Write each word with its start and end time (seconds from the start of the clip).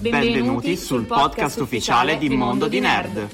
Benvenuti 0.00 0.76
sul 0.78 1.04
podcast 1.04 1.60
ufficiale 1.60 2.16
di 2.16 2.30
Mondo 2.30 2.68
di 2.68 2.80
Nerd. 2.80 3.28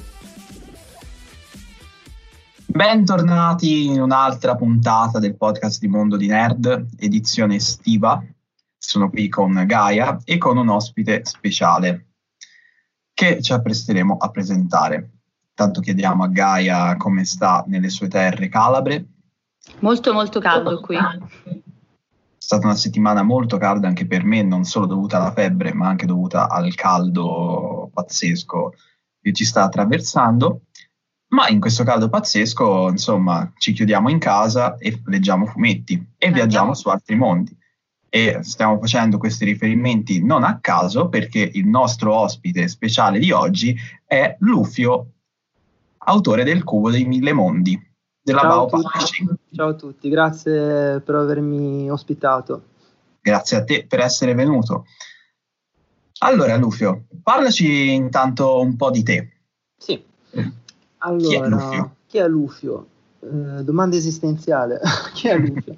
Bentornati 2.66 3.84
in 3.84 4.01
un'altra 4.01 4.56
puntata 4.56 5.20
del 5.20 5.37
podcast 5.37 5.79
di 5.79 5.87
Mondo 5.87 6.16
di 6.16 6.27
Nerd, 6.27 6.89
edizione 6.98 7.55
estiva. 7.55 8.20
Sono 8.77 9.11
qui 9.11 9.29
con 9.29 9.62
Gaia 9.65 10.19
e 10.25 10.39
con 10.39 10.56
un 10.56 10.69
ospite 10.69 11.25
speciale 11.25 12.15
che 13.14 13.41
ci 13.41 13.53
appresteremo 13.53 14.17
a 14.17 14.28
presentare. 14.30 15.11
Tanto 15.55 15.80
chiediamo 15.80 16.25
a 16.25 16.28
Gaia 16.28 16.97
come 16.97 17.25
sta 17.25 17.62
nelle 17.69 17.91
sue 17.91 18.09
terre 18.09 18.48
calabre. 18.48 19.06
Molto 19.78 20.12
molto 20.12 20.41
caldo 20.41 20.80
qui. 20.80 20.98
È 22.46 22.50
stata 22.50 22.68
una 22.68 22.77
settimana 22.77 23.24
molto 23.24 23.56
calda 23.56 23.88
anche 23.88 24.06
per 24.06 24.23
me, 24.23 24.41
non 24.45 24.62
solo 24.62 24.86
dovuta 24.86 25.16
alla 25.16 25.32
febbre, 25.32 25.74
ma 25.74 25.88
anche 25.88 26.06
dovuta 26.06 26.48
al 26.48 26.77
caldo 26.77 27.91
pazzesco 27.92 28.72
che 29.20 29.33
ci 29.33 29.44
sta 29.44 29.64
attraversando. 29.64 30.61
Ma 31.30 31.48
in 31.48 31.58
questo 31.58 31.83
caldo 31.83 32.08
pazzesco, 32.08 32.89
insomma, 32.89 33.52
ci 33.58 33.72
chiudiamo 33.72 34.08
in 34.11 34.20
casa 34.20 34.77
e 34.77 35.02
leggiamo 35.06 35.47
fumetti 35.47 36.12
e 36.17 36.30
viaggiamo 36.30 36.72
su 36.74 36.89
altri 36.89 37.17
mondi. 37.17 37.52
E 38.08 38.39
stiamo 38.42 38.78
facendo 38.78 39.19
questi 39.19 39.44
riferimenti 39.44 40.22
non 40.24 40.44
a 40.44 40.61
caso, 40.61 41.08
perché 41.08 41.50
il 41.52 41.67
nostro 41.67 42.14
ospite 42.14 42.69
speciale 42.69 43.19
di 43.19 43.33
oggi 43.33 43.77
è 44.05 44.36
Lufio, 44.39 45.14
autore 45.97 46.44
del 46.44 46.62
Cubo 46.62 46.92
dei 46.92 47.06
Mille 47.06 47.33
Mondi, 47.33 47.94
della 48.27 48.41
Ciao 48.41 48.50
a 48.50 48.56
Bao 48.56 48.66
tutti. 48.66 48.82
Publishing. 48.82 49.34
Ciao 49.52 49.69
a 49.69 49.74
tutti, 49.74 50.08
grazie 50.08 51.00
per 51.00 51.14
avermi 51.14 51.88
ospitato. 51.88 52.62
Grazie 53.20 53.56
a 53.58 53.64
te 53.64 53.86
per 53.86 54.00
essere 54.00 54.34
venuto. 54.34 54.86
Allora, 56.18 56.56
Lufio, 56.56 57.05
parlaci 57.22 57.92
intanto 57.92 58.58
un 58.58 58.74
po' 58.77 58.91
di 58.91 59.02
te. 59.05 59.30
Sì, 59.77 60.02
Chi 60.30 60.52
allora, 60.98 61.44
è 61.44 61.48
Lufio? 61.48 61.94
chi 62.06 62.18
è 62.18 62.27
Lufio? 62.27 62.86
Eh, 63.20 63.62
domanda 63.62 63.94
esistenziale, 63.96 64.80
chi 65.14 65.28
è 65.28 65.38
Lufio? 65.38 65.77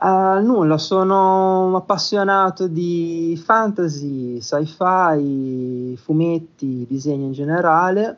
Ah, 0.00 0.40
nulla, 0.40 0.78
sono 0.78 1.76
appassionato 1.76 2.66
di 2.66 3.40
fantasy, 3.44 4.40
sci-fi, 4.40 5.96
fumetti, 5.96 6.86
disegno 6.88 7.26
in 7.26 7.32
generale 7.32 8.16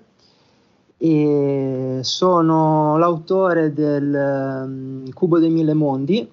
e 1.02 2.00
sono 2.02 2.98
l'autore 2.98 3.72
del 3.72 4.14
ehm, 4.14 5.12
Cubo 5.14 5.38
dei 5.38 5.48
Mille 5.48 5.72
Mondi, 5.72 6.30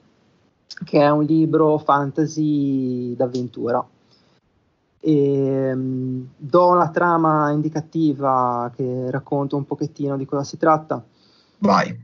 che 0.84 1.00
è 1.00 1.10
un 1.10 1.24
libro 1.24 1.78
fantasy 1.78 3.16
d'avventura. 3.16 3.82
E, 5.00 5.72
mm, 5.74 6.22
do 6.36 6.74
la 6.74 6.90
trama 6.90 7.50
indicativa 7.52 8.70
che 8.76 9.10
racconta 9.10 9.56
un 9.56 9.66
pochettino 9.66 10.18
di 10.18 10.26
cosa 10.26 10.44
si 10.44 10.58
tratta. 10.58 11.02
Vai. 11.60 11.98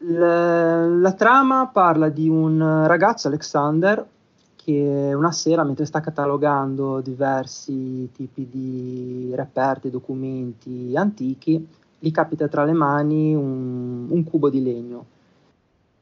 L- 0.00 1.00
la 1.00 1.12
trama 1.14 1.68
parla 1.68 2.10
di 2.10 2.28
un 2.28 2.84
ragazzo, 2.86 3.28
Alexander, 3.28 4.06
che 4.54 5.12
una 5.14 5.32
sera, 5.32 5.64
mentre 5.64 5.86
sta 5.86 6.00
catalogando 6.00 7.00
diversi 7.00 8.10
tipi 8.12 8.46
di 8.46 9.32
reperti, 9.34 9.88
documenti 9.88 10.92
antichi, 10.94 11.66
gli 11.98 12.10
capita 12.10 12.48
tra 12.48 12.64
le 12.64 12.72
mani 12.72 13.34
un, 13.34 14.06
un 14.08 14.24
cubo 14.24 14.48
di 14.48 14.62
legno. 14.62 15.04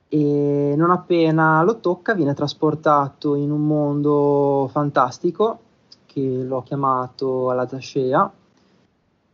E 0.08 0.74
non 0.76 0.90
appena 0.90 1.62
lo 1.62 1.78
tocca, 1.78 2.14
viene 2.14 2.34
trasportato 2.34 3.34
in 3.34 3.50
un 3.50 3.66
mondo 3.66 4.68
fantastico 4.70 5.58
che 6.06 6.44
l'ho 6.44 6.62
chiamato 6.62 7.50
Alazashea. 7.50 8.32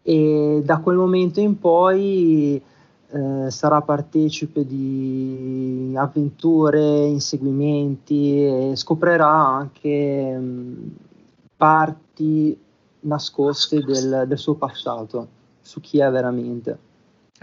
E 0.03 0.63
da 0.65 0.79
quel 0.79 0.97
momento 0.97 1.41
in 1.41 1.59
poi 1.59 2.61
eh, 3.15 3.51
sarà 3.51 3.83
partecipe 3.83 4.67
di 4.67 5.93
avventure, 5.95 7.05
inseguimenti 7.05 8.43
e 8.45 8.73
scoprirà 8.75 9.29
anche 9.29 10.37
mh, 10.37 10.91
parti 11.57 12.59
nascoste 13.01 13.81
del, 13.81 14.25
del 14.27 14.39
suo 14.39 14.55
passato, 14.55 15.29
su 15.63 15.81
chi 15.81 15.99
è 16.01 16.11
veramente. 16.11 16.77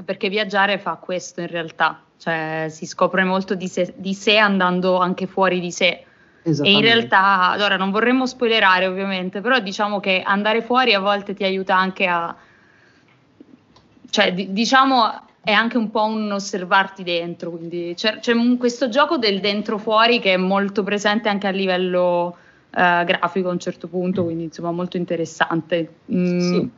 Perché 0.04 0.30
viaggiare 0.30 0.78
fa 0.78 0.96
questo 0.96 1.42
in 1.42 1.48
realtà, 1.48 2.02
cioè 2.18 2.68
si 2.70 2.86
scopre 2.86 3.24
molto 3.24 3.56
di 3.56 3.68
sé, 3.68 3.94
di 3.98 4.14
sé 4.14 4.38
andando 4.38 4.98
anche 4.98 5.26
fuori 5.28 5.60
di 5.60 5.72
sé. 5.72 6.04
E 6.64 6.72
in 6.72 6.82
realtà, 6.82 7.50
allora 7.52 7.76
non 7.76 7.92
vorremmo 7.92 8.26
spoilerare 8.26 8.88
ovviamente, 8.88 9.42
però 9.42 9.60
diciamo 9.60 10.00
che 10.00 10.22
andare 10.26 10.62
fuori 10.62 10.94
a 10.94 11.00
volte 11.00 11.34
ti 11.34 11.44
aiuta 11.44 11.76
anche 11.78 12.08
a, 12.08 12.34
cioè 14.10 14.34
di- 14.34 14.52
diciamo 14.54 15.28
è 15.42 15.52
anche 15.52 15.78
un 15.78 15.90
po' 15.90 16.04
un 16.06 16.32
osservarti 16.32 17.04
dentro, 17.04 17.52
quindi 17.52 17.94
c'è, 17.96 18.20
c'è 18.20 18.34
un- 18.34 18.58
questo 18.58 18.90
gioco 18.90 19.18
del 19.18 19.40
dentro 19.40 19.78
fuori 19.78 20.20
che 20.20 20.34
è 20.34 20.38
molto 20.38 20.84
presente 20.84 21.30
anche 21.30 21.48
a 21.48 21.52
livello 21.52 22.38
eh, 22.72 23.04
grafico 23.06 23.50
a 23.50 23.52
un 23.52 23.60
certo 23.60 23.88
punto, 23.88 24.24
quindi 24.24 24.44
insomma 24.44 24.72
molto 24.72 24.98
interessante. 24.98 25.92
Mm, 26.14 26.40
Sì. 26.40 26.70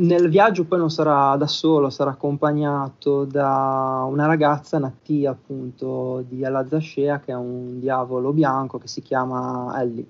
Nel 0.00 0.28
viaggio 0.28 0.64
poi 0.64 0.78
non 0.78 0.90
sarà 0.90 1.34
da 1.34 1.48
solo, 1.48 1.90
sarà 1.90 2.10
accompagnato 2.10 3.24
da 3.24 4.06
una 4.08 4.26
ragazza 4.26 4.78
natia 4.78 5.32
appunto 5.32 6.24
di 6.28 6.44
Alazashea 6.44 7.18
che 7.18 7.32
è 7.32 7.34
un 7.34 7.80
diavolo 7.80 8.32
bianco 8.32 8.78
che 8.78 8.86
si 8.86 9.02
chiama 9.02 9.74
Ellie. 9.80 10.06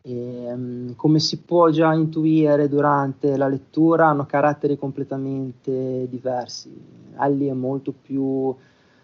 E, 0.00 0.52
mm, 0.54 0.92
come 0.96 1.18
si 1.18 1.42
può 1.42 1.68
già 1.68 1.92
intuire 1.92 2.66
durante 2.70 3.36
la 3.36 3.46
lettura, 3.46 4.06
hanno 4.06 4.24
caratteri 4.24 4.78
completamente 4.78 6.06
diversi. 6.08 6.74
Ellie 7.18 7.50
è 7.50 7.54
molto 7.54 7.92
più 7.92 8.54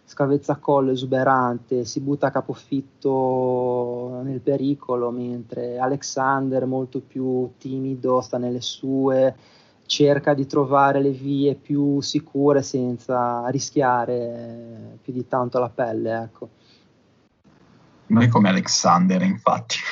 scavezzacollo, 0.03 0.93
esuberante, 0.93 1.84
si 1.84 2.00
butta 2.00 2.28
a 2.28 2.31
capofitto 2.31 4.21
nel 4.22 4.41
pericolo, 4.41 5.10
mentre 5.10 5.78
Alexander 5.78 6.62
è 6.62 6.66
molto 6.66 7.00
più 7.00 7.50
timido, 7.59 8.22
sta 8.22 8.38
nelle 8.38 8.62
sue, 8.62 9.34
cerca 9.86 10.34
di 10.34 10.47
trovare 10.47 11.00
le 11.00 11.10
vie 11.10 11.54
più 11.54 12.00
sicure 12.00 12.62
senza 12.62 13.47
rischiare 13.48 14.98
più 15.02 15.12
di 15.12 15.26
tanto 15.26 15.58
la 15.58 15.70
pelle, 15.70 16.22
ecco. 16.22 16.48
Noi 18.08 18.28
come 18.28 18.48
Alexander, 18.48 19.22
infatti. 19.22 19.76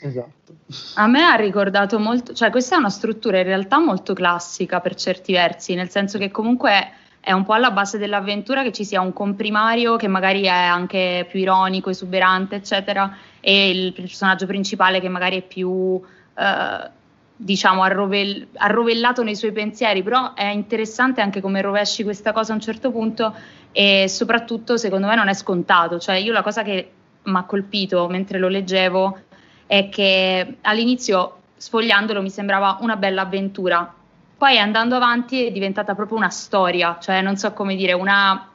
Esatto. 0.00 0.54
A 0.94 1.06
me 1.06 1.22
ha 1.22 1.34
ricordato 1.34 1.98
molto, 1.98 2.32
cioè 2.32 2.50
questa 2.50 2.76
è 2.76 2.78
una 2.78 2.88
struttura 2.88 3.38
in 3.38 3.44
realtà 3.44 3.78
molto 3.78 4.14
classica 4.14 4.80
per 4.80 4.94
certi 4.94 5.32
versi, 5.32 5.74
nel 5.74 5.90
senso 5.90 6.18
che 6.18 6.30
comunque 6.30 6.92
è 7.20 7.32
un 7.32 7.44
po' 7.44 7.52
alla 7.52 7.70
base 7.70 7.98
dell'avventura 7.98 8.62
che 8.62 8.72
ci 8.72 8.84
sia 8.84 9.00
un 9.00 9.12
comprimario 9.12 9.96
che 9.96 10.08
magari 10.08 10.44
è 10.44 10.48
anche 10.48 11.26
più 11.28 11.40
ironico, 11.40 11.90
esuberante, 11.90 12.56
eccetera, 12.56 13.14
e 13.40 13.70
il 13.70 13.92
personaggio 13.92 14.46
principale 14.46 15.00
che 15.00 15.08
magari 15.08 15.38
è 15.38 15.42
più, 15.42 16.00
eh, 16.34 16.90
diciamo, 17.40 17.82
arrovel- 17.84 18.48
arrovellato 18.56 19.22
nei 19.22 19.36
suoi 19.36 19.52
pensieri, 19.52 20.02
però 20.02 20.34
è 20.34 20.46
interessante 20.46 21.20
anche 21.20 21.40
come 21.40 21.62
rovesci 21.62 22.02
questa 22.02 22.32
cosa 22.32 22.50
a 22.50 22.56
un 22.56 22.60
certo 22.60 22.90
punto 22.90 23.32
e 23.70 24.06
soprattutto 24.08 24.76
secondo 24.76 25.06
me 25.06 25.14
non 25.14 25.28
è 25.28 25.34
scontato, 25.34 26.00
cioè 26.00 26.16
io 26.16 26.32
la 26.32 26.42
cosa 26.42 26.62
che 26.62 26.90
mi 27.22 27.36
ha 27.36 27.44
colpito 27.44 28.08
mentre 28.08 28.38
lo 28.38 28.48
leggevo 28.48 29.18
è 29.66 29.88
che 29.88 30.56
all'inizio 30.62 31.36
sfogliandolo 31.56 32.20
mi 32.22 32.30
sembrava 32.30 32.78
una 32.80 32.96
bella 32.96 33.22
avventura, 33.22 33.94
poi 34.36 34.58
andando 34.58 34.96
avanti 34.96 35.46
è 35.46 35.52
diventata 35.52 35.94
proprio 35.94 36.16
una 36.16 36.30
storia, 36.30 36.98
cioè 37.00 37.20
non 37.22 37.36
so 37.36 37.52
come 37.52 37.76
dire, 37.76 37.92
una, 37.92 38.48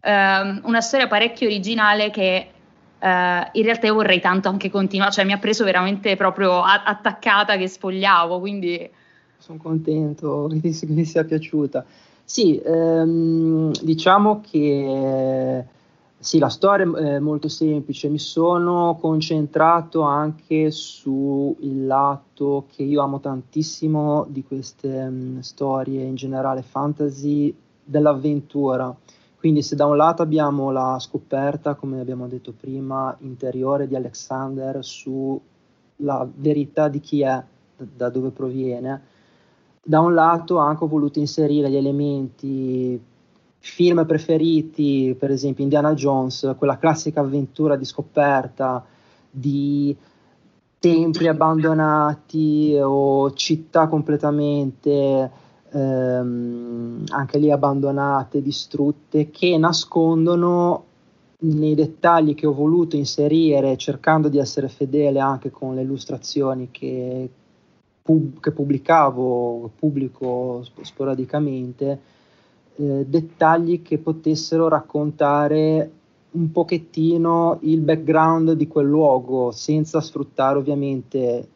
ehm, 0.00 0.60
una 0.64 0.80
storia 0.82 1.06
parecchio 1.06 1.46
originale 1.46 2.10
che 2.10 2.50
eh, 2.98 3.48
in 3.52 3.62
realtà 3.64 3.86
io 3.86 3.94
vorrei 3.94 4.20
tanto 4.20 4.48
anche 4.48 4.70
continuare, 4.70 5.12
cioè 5.12 5.24
mi 5.24 5.32
ha 5.32 5.38
preso 5.38 5.64
veramente 5.64 6.16
proprio 6.16 6.60
a- 6.62 6.82
attaccata 6.84 7.56
che 7.56 7.68
sfogliavo, 7.68 8.40
quindi 8.40 8.90
Sono 9.38 9.58
contento 9.58 10.48
che 10.50 10.60
ti, 10.60 10.70
che 10.86 10.94
ti 10.94 11.04
sia 11.04 11.24
piaciuta. 11.24 11.84
Sì, 12.24 12.58
ehm, 12.64 13.70
diciamo 13.82 14.40
che 14.40 15.64
Sì, 16.18 16.38
la 16.38 16.48
storia 16.48 16.86
è 17.16 17.18
molto 17.20 17.48
semplice, 17.48 18.08
mi 18.08 18.18
sono 18.18 18.96
concentrato 19.00 20.00
anche 20.00 20.70
sul 20.72 21.54
lato 21.86 22.66
che 22.74 22.82
io 22.82 23.02
amo 23.02 23.20
tantissimo 23.20 24.26
di 24.28 24.42
queste 24.42 25.08
mh, 25.08 25.40
storie 25.40 26.02
in 26.04 26.14
generale 26.16 26.62
fantasy 26.62 27.54
dell'avventura. 27.84 28.94
Quindi 29.46 29.62
se 29.62 29.76
da 29.76 29.86
un 29.86 29.96
lato 29.96 30.22
abbiamo 30.22 30.72
la 30.72 30.98
scoperta, 30.98 31.76
come 31.76 32.00
abbiamo 32.00 32.26
detto 32.26 32.52
prima, 32.52 33.16
interiore 33.20 33.86
di 33.86 33.94
Alexander 33.94 34.84
sulla 34.84 36.28
verità 36.34 36.88
di 36.88 36.98
chi 36.98 37.20
è, 37.20 37.40
da 37.76 38.08
dove 38.08 38.30
proviene, 38.30 39.02
da 39.80 40.00
un 40.00 40.14
lato 40.14 40.56
anche 40.56 40.82
ho 40.82 40.88
voluto 40.88 41.20
inserire 41.20 41.70
gli 41.70 41.76
elementi 41.76 43.00
film 43.58 44.04
preferiti, 44.04 45.14
per 45.16 45.30
esempio 45.30 45.62
Indiana 45.62 45.94
Jones, 45.94 46.56
quella 46.58 46.76
classica 46.76 47.20
avventura 47.20 47.76
di 47.76 47.84
scoperta 47.84 48.84
di 49.30 49.96
templi 50.80 51.28
abbandonati 51.28 52.76
o 52.82 53.32
città 53.34 53.86
completamente 53.86 55.30
ehm, 55.70 57.04
anche 57.08 57.38
lì 57.38 57.50
abbandonate, 57.50 58.42
distrutte, 58.42 59.30
che 59.30 59.56
nascondono 59.58 60.84
nei 61.38 61.74
dettagli 61.74 62.34
che 62.34 62.46
ho 62.46 62.54
voluto 62.54 62.96
inserire, 62.96 63.76
cercando 63.76 64.28
di 64.28 64.38
essere 64.38 64.68
fedele 64.68 65.20
anche 65.20 65.50
con 65.50 65.74
le 65.74 65.82
illustrazioni 65.82 66.70
che, 66.70 67.28
pub- 68.02 68.40
che 68.40 68.52
pubblicavo, 68.52 69.70
pubblico 69.78 70.64
sporadicamente, 70.82 72.00
eh, 72.76 73.04
dettagli 73.06 73.82
che 73.82 73.98
potessero 73.98 74.68
raccontare 74.68 75.90
un 76.32 76.52
pochettino 76.52 77.58
il 77.62 77.80
background 77.80 78.52
di 78.52 78.68
quel 78.68 78.86
luogo, 78.86 79.50
senza 79.52 80.00
sfruttare 80.00 80.58
ovviamente 80.58 81.48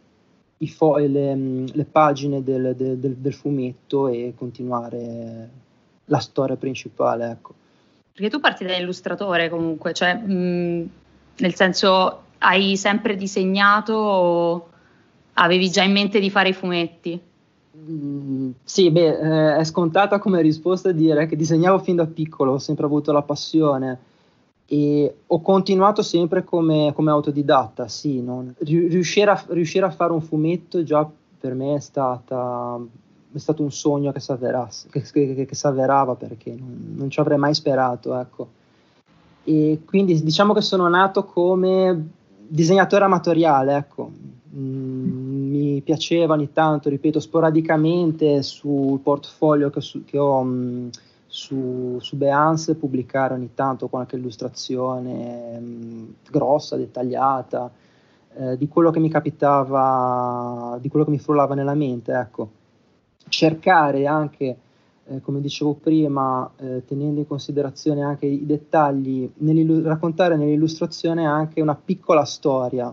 fo- 0.69 0.97
le, 0.97 1.35
le, 1.73 1.85
pagine 1.85 2.43
del, 2.43 2.75
del, 2.77 2.99
del, 2.99 3.17
del, 3.17 3.35
fumetto 3.35 4.09
e 4.09 4.35
continuare 4.37 5.51
la 6.05 6.19
storia 6.19 6.57
principale. 6.57 7.31
Ecco. 7.31 7.55
Perché 8.13 8.29
tu 8.29 8.41
parti 8.41 8.65
da 8.65 8.77
illustratore 8.77 9.49
comunque, 9.49 9.95
cioè 9.95 10.15
mh, 10.15 10.91
nel 11.39 11.55
senso 11.55 12.23
hai 12.39 12.77
sempre 12.77 13.17
disegnato 13.17 13.95
o 13.95 14.69
avevi 15.35 15.71
già 15.71 15.83
in 15.83 15.93
mente 15.93 16.21
di 16.21 16.31
fare 16.31 16.51
i 16.51 16.55
fumetti? 16.55 17.21
Mm, 17.77 18.51
sì, 18.63 18.91
beh, 18.91 19.55
eh, 19.55 19.57
è 19.57 19.65
scontata 19.65 20.19
come 20.19 20.43
risposta 20.43 20.93
dire 20.93 21.27
che 21.27 21.37
disegnavo 21.37 21.79
fin 21.79 21.97
da 21.97 22.07
piccolo, 22.07 22.53
ho 22.53 22.59
sempre 22.59 22.85
avuto 22.85 23.13
la 23.13 23.23
passione 23.23 23.99
e 24.73 25.15
ho 25.27 25.41
continuato 25.41 26.01
sempre 26.01 26.45
come, 26.45 26.93
come 26.95 27.11
autodidatta, 27.11 27.89
sì, 27.89 28.23
non, 28.23 28.55
riuscire, 28.59 29.29
a, 29.33 29.45
riuscire, 29.49 29.85
a, 29.85 29.91
fare 29.91 30.13
un 30.13 30.21
fumetto 30.21 30.85
già 30.85 31.11
per 31.41 31.55
me 31.55 31.75
è, 31.75 31.81
stata, 31.81 32.79
è 33.33 33.39
stato 33.39 33.65
un 33.65 33.73
sogno 33.73 34.13
che 34.13 34.21
si 34.21 34.33
che, 34.91 35.03
che, 35.11 35.45
che 35.45 35.59
avverava 35.63 36.15
perché 36.15 36.55
non, 36.57 36.95
non, 36.95 37.11
ci 37.11 37.19
avrei 37.19 37.37
mai 37.37 37.53
sperato, 37.53 38.17
ecco. 38.17 38.49
E 39.43 39.81
quindi 39.85 40.23
diciamo 40.23 40.53
che 40.53 40.61
sono 40.61 40.89
nato 40.89 41.25
come 41.25 42.09
disegnatore 42.47 43.03
amatoriale, 43.07 43.75
ecco. 43.75 44.09
Mm, 44.55 45.51
mi 45.51 45.81
piaceva 45.81 46.35
ogni 46.35 46.53
tanto, 46.53 46.89
ripeto, 46.89 47.19
sporadicamente 47.19 48.41
sul 48.45 49.01
portfolio 49.01 49.69
che, 49.69 49.81
su, 49.81 50.05
che 50.05 50.17
ho... 50.17 50.45
Mh, 50.45 50.49
mm, 50.49 50.89
su, 51.31 51.97
su 52.01 52.17
Behance 52.17 52.75
pubblicare 52.75 53.35
ogni 53.35 53.55
tanto 53.55 53.87
qualche 53.87 54.17
illustrazione 54.17 55.61
mh, 55.61 55.65
mm, 55.65 56.09
grossa, 56.29 56.77
dettagliata, 56.77 57.71
eh, 58.35 58.57
di 58.57 58.67
quello 58.67 58.91
che 58.91 58.99
mi 58.99 59.09
capitava, 59.09 60.77
di 60.81 60.89
quello 60.89 61.05
che 61.05 61.13
mi 61.13 61.21
frullava 61.21 61.55
nella 61.55 61.75
mente, 61.75 62.13
ecco. 62.13 62.51
Cercare 63.29 64.09
anche, 64.09 64.57
eh, 65.05 65.21
come 65.21 65.41
dicevo 65.41 65.75
prima, 65.75 66.51
eh, 66.57 66.85
tenendo 66.85 67.21
in 67.21 67.29
considerazione 67.29 68.03
anche 68.03 68.27
i 68.27 68.45
dettagli, 68.45 69.31
raccontare 69.85 70.37
nell'illustrazione 70.37 71.27
anche 71.27 71.61
una 71.61 71.77
piccola 71.77 72.25
storia, 72.25 72.93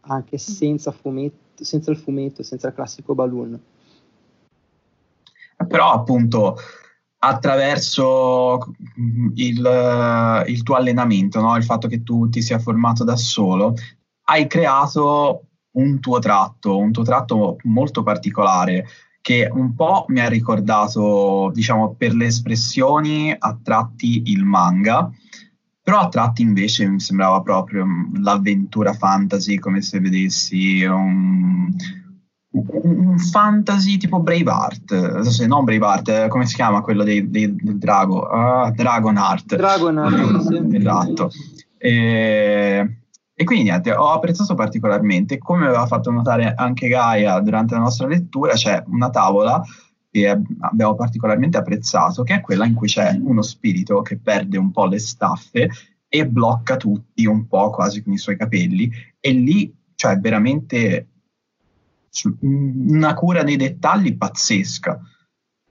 anche 0.00 0.34
mm. 0.34 0.38
senza, 0.38 0.90
fumetto, 0.90 1.62
senza 1.62 1.92
il 1.92 1.96
fumetto, 1.96 2.42
senza 2.42 2.66
il 2.66 2.74
classico 2.74 3.14
balloon. 3.14 3.60
Però 5.64 5.92
appunto 5.92 6.56
attraverso 7.24 8.74
il, 9.34 10.44
il 10.46 10.62
tuo 10.62 10.74
allenamento, 10.74 11.40
no? 11.40 11.56
il 11.56 11.64
fatto 11.64 11.86
che 11.86 12.02
tu 12.02 12.28
ti 12.28 12.42
sia 12.42 12.58
formato 12.58 13.04
da 13.04 13.16
solo, 13.16 13.74
hai 14.24 14.46
creato 14.48 15.46
un 15.72 16.00
tuo 16.00 16.18
tratto, 16.18 16.76
un 16.78 16.90
tuo 16.90 17.04
tratto 17.04 17.56
molto 17.62 18.02
particolare 18.02 18.86
che 19.20 19.48
un 19.50 19.74
po' 19.76 20.04
mi 20.08 20.18
ha 20.18 20.28
ricordato, 20.28 21.52
diciamo, 21.54 21.94
per 21.94 22.12
le 22.12 22.26
espressioni 22.26 23.32
a 23.38 23.56
tratti 23.62 24.22
il 24.26 24.42
manga, 24.42 25.08
però 25.80 26.00
a 26.00 26.08
tratti 26.08 26.42
invece 26.42 26.88
mi 26.88 26.98
sembrava 26.98 27.40
proprio 27.40 27.86
l'avventura 28.14 28.94
fantasy, 28.94 29.58
come 29.58 29.80
se 29.80 30.00
vedessi 30.00 30.82
un, 30.82 31.72
un 32.52 33.18
fantasy 33.18 33.96
tipo 33.96 34.20
Braveheart, 34.20 35.20
se 35.20 35.46
non 35.46 35.64
Braveheart, 35.64 36.08
eh, 36.08 36.28
come 36.28 36.46
si 36.46 36.54
chiama 36.54 36.82
quello 36.82 37.02
dei, 37.02 37.30
dei, 37.30 37.54
del 37.54 37.78
drago? 37.78 38.28
Uh, 38.30 38.70
Dragonheart. 38.70 39.56
Dragonheart, 39.56 40.40
sì. 40.40 40.76
Esatto. 40.76 41.30
E, 41.78 42.98
e, 43.34 43.44
quindi 43.44 43.64
niente, 43.64 43.92
ho 43.92 44.10
apprezzato 44.10 44.54
particolarmente, 44.54 45.38
come 45.38 45.66
aveva 45.66 45.86
fatto 45.86 46.10
notare 46.10 46.52
anche 46.54 46.88
Gaia 46.88 47.40
durante 47.40 47.74
la 47.74 47.80
nostra 47.80 48.06
lettura, 48.06 48.52
c'è 48.52 48.82
una 48.86 49.08
tavola 49.08 49.62
che 50.10 50.28
abbiamo 50.28 50.94
particolarmente 50.94 51.56
apprezzato, 51.56 52.22
che 52.22 52.34
è 52.34 52.40
quella 52.42 52.66
in 52.66 52.74
cui 52.74 52.86
c'è 52.86 53.18
uno 53.22 53.40
spirito 53.40 54.02
che 54.02 54.18
perde 54.18 54.58
un 54.58 54.70
po' 54.70 54.84
le 54.84 54.98
staffe 54.98 55.70
e 56.06 56.26
blocca 56.26 56.76
tutti 56.76 57.24
un 57.24 57.46
po' 57.46 57.70
quasi 57.70 58.02
con 58.02 58.12
i 58.12 58.18
suoi 58.18 58.36
capelli 58.36 58.90
e 59.18 59.30
lì, 59.30 59.74
cioè 59.94 60.18
veramente 60.18 61.11
una 62.40 63.14
cura 63.14 63.42
dei 63.42 63.56
dettagli 63.56 64.16
pazzesca, 64.16 65.00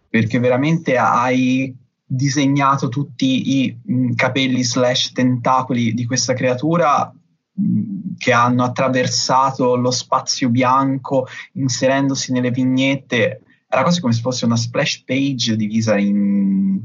perché 0.09 0.39
veramente 0.39 0.97
hai 0.97 1.75
disegnato 2.05 2.89
tutti 2.89 3.63
i 3.63 3.79
mh, 3.81 4.13
capelli 4.15 4.63
slash 4.63 5.13
tentacoli 5.13 5.93
di 5.93 6.05
questa 6.05 6.33
creatura 6.33 7.09
mh, 7.09 8.15
che 8.17 8.33
hanno 8.33 8.63
attraversato 8.63 9.75
lo 9.75 9.91
spazio 9.91 10.49
bianco 10.49 11.27
inserendosi 11.53 12.33
nelle 12.33 12.51
vignette. 12.51 13.43
Era 13.67 13.83
quasi 13.83 14.01
come 14.01 14.11
se 14.11 14.19
fosse 14.19 14.43
una 14.43 14.57
splash 14.57 15.03
page 15.05 15.55
divisa 15.55 15.97
in, 15.97 16.81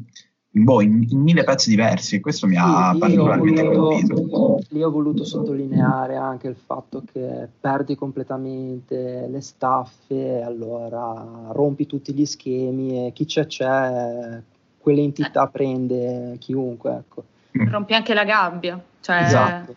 boh, 0.62 0.80
in, 0.80 1.06
in, 1.08 1.20
mille 1.20 1.44
pezzi 1.44 1.70
diversi, 1.70 2.20
questo 2.20 2.46
mi 2.46 2.54
sì, 2.54 2.60
ha 2.62 2.96
particolarmente 2.98 3.70
colpito. 3.70 4.58
Lì 4.70 4.82
ho 4.82 4.90
voluto 4.90 5.24
sottolineare 5.24 6.16
anche 6.16 6.48
il 6.48 6.56
fatto 6.56 7.02
che 7.10 7.48
perdi 7.60 7.94
completamente 7.94 9.26
le 9.28 9.40
staffe, 9.40 10.40
allora 10.40 11.50
rompi 11.50 11.86
tutti 11.86 12.12
gli 12.14 12.24
schemi 12.24 13.06
e 13.06 13.12
chi 13.12 13.26
c'è 13.26 13.46
c'è, 13.46 14.40
quell'entità 14.78 15.46
prende 15.48 16.36
chiunque. 16.38 16.92
Ecco. 16.92 17.24
Mm. 17.58 17.70
Rompi 17.70 17.94
anche 17.94 18.14
la 18.14 18.24
gabbia. 18.24 18.82
Cioè... 19.00 19.22
Esatto. 19.22 19.74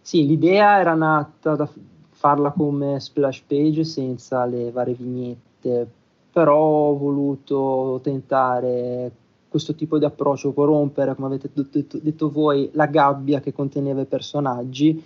Sì, 0.00 0.26
l'idea 0.26 0.80
era 0.80 0.94
nata 0.94 1.54
da 1.54 1.66
farla 2.10 2.50
come 2.50 3.00
splash 3.00 3.42
page 3.46 3.84
senza 3.84 4.44
le 4.44 4.70
varie 4.70 4.94
vignette, 4.94 5.88
però 6.30 6.58
ho 6.58 6.96
voluto 6.98 8.00
tentare 8.02 9.10
questo 9.54 9.76
tipo 9.76 9.98
di 9.98 10.04
approccio 10.04 10.50
può 10.50 10.64
rompere, 10.64 11.14
come 11.14 11.28
avete 11.28 11.48
detto, 11.52 12.00
detto 12.02 12.28
voi, 12.28 12.70
la 12.72 12.86
gabbia 12.86 13.38
che 13.38 13.52
conteneva 13.52 14.00
i 14.00 14.06
personaggi 14.06 15.00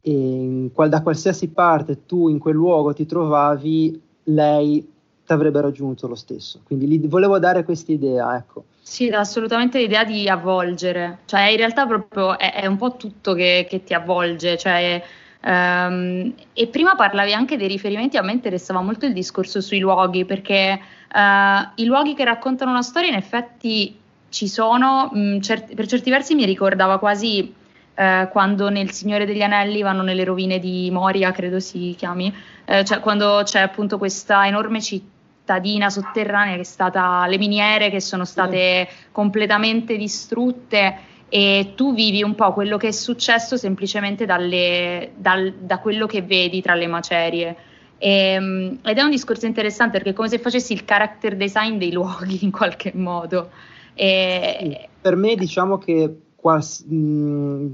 e 0.00 0.70
da 0.88 1.00
qualsiasi 1.00 1.50
parte 1.50 2.04
tu 2.04 2.26
in 2.26 2.40
quel 2.40 2.56
luogo 2.56 2.92
ti 2.92 3.06
trovavi, 3.06 4.02
lei 4.24 4.92
ti 5.24 5.32
avrebbe 5.32 5.60
raggiunto 5.60 6.08
lo 6.08 6.16
stesso. 6.16 6.58
Quindi 6.64 6.88
gli 6.88 7.06
volevo 7.06 7.38
dare 7.38 7.62
questa 7.62 7.92
idea, 7.92 8.36
ecco. 8.36 8.64
Sì, 8.82 9.10
assolutamente 9.10 9.78
l'idea 9.78 10.02
di 10.02 10.28
avvolgere, 10.28 11.18
cioè 11.26 11.42
in 11.42 11.58
realtà 11.58 11.86
proprio 11.86 12.36
è, 12.36 12.54
è 12.54 12.66
un 12.66 12.78
po' 12.78 12.96
tutto 12.96 13.32
che, 13.34 13.64
che 13.70 13.84
ti 13.84 13.94
avvolge, 13.94 14.58
cioè 14.58 15.00
Um, 15.40 16.34
e 16.52 16.66
prima 16.66 16.96
parlavi 16.96 17.32
anche 17.32 17.56
dei 17.56 17.68
riferimenti, 17.68 18.16
a 18.16 18.22
me 18.22 18.32
interessava 18.32 18.80
molto 18.80 19.06
il 19.06 19.12
discorso 19.12 19.60
sui 19.60 19.78
luoghi, 19.78 20.24
perché 20.24 20.80
uh, 21.12 21.68
i 21.76 21.84
luoghi 21.84 22.14
che 22.14 22.24
raccontano 22.24 22.70
una 22.70 22.82
storia 22.82 23.08
in 23.08 23.14
effetti 23.14 23.96
ci 24.30 24.48
sono, 24.48 25.10
mh, 25.12 25.20
mm, 25.20 25.40
certi, 25.40 25.74
per 25.74 25.86
certi 25.86 26.10
versi 26.10 26.34
mi 26.34 26.44
ricordava 26.44 26.98
quasi 26.98 27.54
uh, 27.94 28.28
quando 28.30 28.68
nel 28.68 28.90
Signore 28.90 29.26
degli 29.26 29.42
Anelli 29.42 29.80
vanno 29.82 30.02
nelle 30.02 30.24
rovine 30.24 30.58
di 30.58 30.90
Moria, 30.90 31.30
credo 31.30 31.60
si 31.60 31.94
chiami, 31.96 32.34
uh, 32.66 32.82
cioè 32.82 32.98
quando 32.98 33.42
c'è 33.44 33.60
appunto 33.60 33.96
questa 33.96 34.44
enorme 34.46 34.82
cittadina 34.82 35.88
sotterranea 35.88 36.56
che 36.56 36.60
è 36.60 36.64
stata 36.64 37.26
le 37.26 37.38
miniere 37.38 37.90
che 37.90 38.00
sono 38.00 38.24
state 38.26 38.86
completamente 39.12 39.96
distrutte 39.96 41.16
e 41.28 41.72
tu 41.74 41.94
vivi 41.94 42.22
un 42.22 42.34
po' 42.34 42.52
quello 42.52 42.76
che 42.76 42.88
è 42.88 42.92
successo 42.92 43.56
semplicemente 43.56 44.24
dalle, 44.24 45.12
dal, 45.16 45.52
da 45.60 45.78
quello 45.78 46.06
che 46.06 46.22
vedi 46.22 46.62
tra 46.62 46.74
le 46.74 46.86
macerie. 46.86 47.56
E, 47.98 48.10
ehm, 48.10 48.78
ed 48.82 48.96
è 48.96 49.02
un 49.02 49.10
discorso 49.10 49.46
interessante 49.46 49.98
perché 49.98 50.10
è 50.10 50.14
come 50.14 50.28
se 50.28 50.38
facessi 50.38 50.72
il 50.72 50.84
character 50.84 51.36
design 51.36 51.76
dei 51.76 51.92
luoghi 51.92 52.44
in 52.44 52.50
qualche 52.50 52.92
modo. 52.94 53.50
E, 53.94 54.88
per 55.00 55.16
me 55.16 55.34
diciamo 55.34 55.76
che 55.78 56.20
quals, 56.34 56.80
mh, 56.80 57.66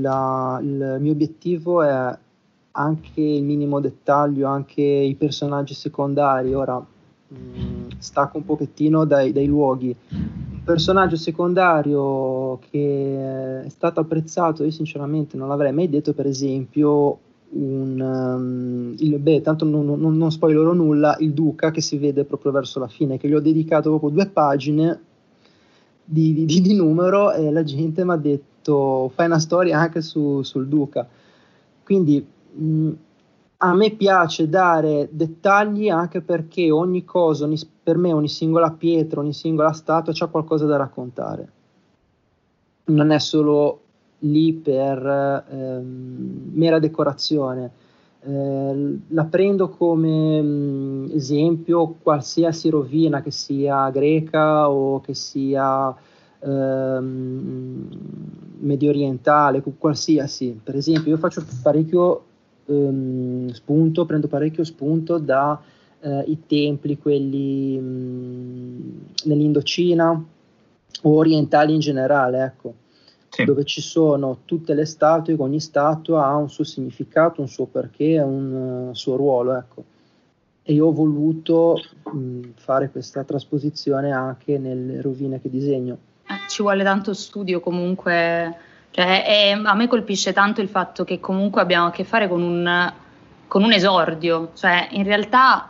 la, 0.00 0.58
il 0.62 0.96
mio 1.00 1.12
obiettivo 1.12 1.82
è 1.82 2.18
anche 2.74 3.20
il 3.20 3.42
minimo 3.42 3.80
dettaglio, 3.80 4.48
anche 4.48 4.80
i 4.80 5.14
personaggi 5.14 5.74
secondari. 5.74 6.54
Ora 6.54 6.82
mh, 7.32 7.98
stacco 7.98 8.38
un 8.38 8.44
pochettino 8.44 9.04
dai, 9.04 9.32
dai, 9.32 9.46
luoghi. 9.46 9.94
Un 10.10 10.62
personaggio 10.64 11.16
secondario 11.16 12.58
che 12.70 13.62
è 13.64 13.68
stato 13.68 14.00
apprezzato, 14.00 14.64
io 14.64 14.70
sinceramente 14.70 15.36
non 15.36 15.48
l'avrei 15.48 15.72
mai 15.72 15.88
detto, 15.88 16.12
per 16.12 16.26
esempio, 16.26 17.18
un, 17.50 18.00
um, 18.00 18.94
il, 18.98 19.18
beh, 19.18 19.40
tanto 19.40 19.64
non, 19.64 19.84
non, 19.84 20.16
non 20.16 20.30
spoilerò 20.30 20.72
nulla, 20.72 21.16
il 21.20 21.32
Duca 21.32 21.70
che 21.70 21.80
si 21.80 21.98
vede 21.98 22.24
proprio 22.24 22.52
verso 22.52 22.78
la 22.78 22.88
fine, 22.88 23.18
che 23.18 23.28
gli 23.28 23.34
ho 23.34 23.40
dedicato 23.40 23.88
proprio 23.90 24.10
due 24.10 24.26
pagine 24.26 25.00
di, 26.04 26.44
di, 26.44 26.60
di 26.60 26.74
numero 26.74 27.32
e 27.32 27.50
la 27.50 27.62
gente 27.62 28.04
mi 28.04 28.12
ha 28.12 28.16
detto 28.16 29.10
fai 29.14 29.26
una 29.26 29.38
storia 29.38 29.78
anche 29.78 30.02
su, 30.02 30.42
sul 30.42 30.68
Duca. 30.68 31.06
Quindi 31.84 32.24
mh, 32.54 32.90
a 33.64 33.74
me 33.74 33.90
piace 33.90 34.48
dare 34.48 35.08
dettagli 35.12 35.88
anche 35.88 36.20
perché 36.20 36.72
ogni 36.72 37.04
cosa, 37.04 37.44
ogni, 37.44 37.58
per 37.82 37.96
me 37.96 38.12
ogni 38.12 38.28
singola 38.28 38.72
pietra, 38.72 39.20
ogni 39.20 39.32
singola 39.32 39.72
statua 39.72 40.12
ha 40.16 40.26
qualcosa 40.26 40.66
da 40.66 40.76
raccontare. 40.76 41.48
Non 42.86 43.12
è 43.12 43.20
solo 43.20 43.80
lì 44.20 44.52
per 44.52 45.44
ehm, 45.48 46.50
mera 46.54 46.80
decorazione. 46.80 47.70
Eh, 48.24 48.98
la 49.08 49.24
prendo 49.26 49.68
come 49.68 50.42
mh, 50.42 51.10
esempio 51.14 51.94
qualsiasi 52.02 52.68
rovina 52.68 53.22
che 53.22 53.30
sia 53.30 53.88
greca 53.90 54.68
o 54.68 55.00
che 55.00 55.14
sia 55.14 55.94
ehm, 56.40 57.88
medio 58.58 58.90
orientale, 58.90 59.62
qualsiasi. 59.78 60.58
Per 60.60 60.74
esempio, 60.74 61.12
io 61.12 61.18
faccio 61.18 61.44
parecchio 61.62 62.24
ehm, 62.72 63.50
spunto, 63.50 64.06
prendo 64.06 64.28
parecchio 64.28 64.64
spunto 64.64 65.18
dai 65.18 65.56
eh, 66.00 66.38
templi, 66.46 66.98
quelli 66.98 67.78
mh, 67.78 69.04
nell'Indocina 69.24 70.24
o 71.02 71.14
orientali 71.14 71.74
in 71.74 71.80
generale, 71.80 72.44
ecco 72.44 72.74
sì. 73.32 73.44
dove 73.44 73.64
ci 73.64 73.80
sono 73.80 74.40
tutte 74.44 74.74
le 74.74 74.84
statue, 74.84 75.34
ogni 75.38 75.60
statua 75.60 76.26
ha 76.26 76.36
un 76.36 76.50
suo 76.50 76.64
significato, 76.64 77.40
un 77.40 77.48
suo 77.48 77.64
perché, 77.64 78.18
un 78.18 78.88
uh, 78.90 78.94
suo 78.94 79.16
ruolo, 79.16 79.56
ecco. 79.56 79.84
E 80.62 80.74
io 80.74 80.86
ho 80.86 80.92
voluto 80.92 81.76
mh, 82.04 82.40
fare 82.56 82.90
questa 82.90 83.24
trasposizione 83.24 84.12
anche 84.12 84.58
nelle 84.58 85.00
rovine 85.00 85.40
che 85.40 85.48
disegno. 85.48 85.96
Eh, 86.24 86.48
ci 86.48 86.62
vuole 86.62 86.84
tanto 86.84 87.14
studio 87.14 87.60
comunque, 87.60 88.54
cioè, 88.92 89.24
e 89.26 89.50
a 89.50 89.74
me 89.74 89.88
colpisce 89.88 90.32
tanto 90.32 90.60
il 90.60 90.68
fatto 90.68 91.02
che 91.02 91.18
comunque 91.18 91.60
abbiamo 91.60 91.88
a 91.88 91.90
che 91.90 92.04
fare 92.04 92.28
con 92.28 92.40
un, 92.40 92.92
con 93.48 93.64
un 93.64 93.72
esordio, 93.72 94.52
cioè 94.54 94.88
in 94.92 95.02
realtà 95.02 95.68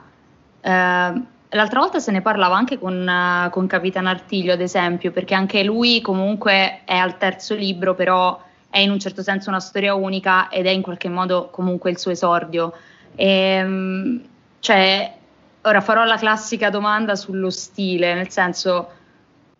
eh, 0.60 1.22
L'altra 1.54 1.80
volta 1.80 1.98
se 1.98 2.12
ne 2.12 2.22
parlava 2.22 2.56
anche 2.56 2.78
con, 2.78 3.48
con 3.50 3.66
Capitan 3.66 4.06
Artiglio, 4.06 4.54
ad 4.54 4.62
esempio, 4.62 5.10
perché 5.10 5.34
anche 5.34 5.62
lui 5.62 6.00
comunque 6.00 6.80
è 6.86 6.96
al 6.96 7.18
terzo 7.18 7.54
libro, 7.54 7.94
però 7.94 8.40
è 8.70 8.78
in 8.78 8.90
un 8.90 8.98
certo 8.98 9.22
senso 9.22 9.50
una 9.50 9.60
storia 9.60 9.94
unica 9.94 10.48
ed 10.48 10.64
è 10.64 10.70
in 10.70 10.80
qualche 10.80 11.10
modo 11.10 11.50
comunque 11.50 11.90
il 11.90 11.98
suo 11.98 12.10
esordio. 12.10 12.72
E, 13.14 13.62
um, 13.62 14.22
cioè, 14.60 15.14
ora 15.60 15.82
farò 15.82 16.04
la 16.04 16.16
classica 16.16 16.70
domanda 16.70 17.16
sullo 17.16 17.50
stile, 17.50 18.14
nel 18.14 18.30
senso, 18.30 18.88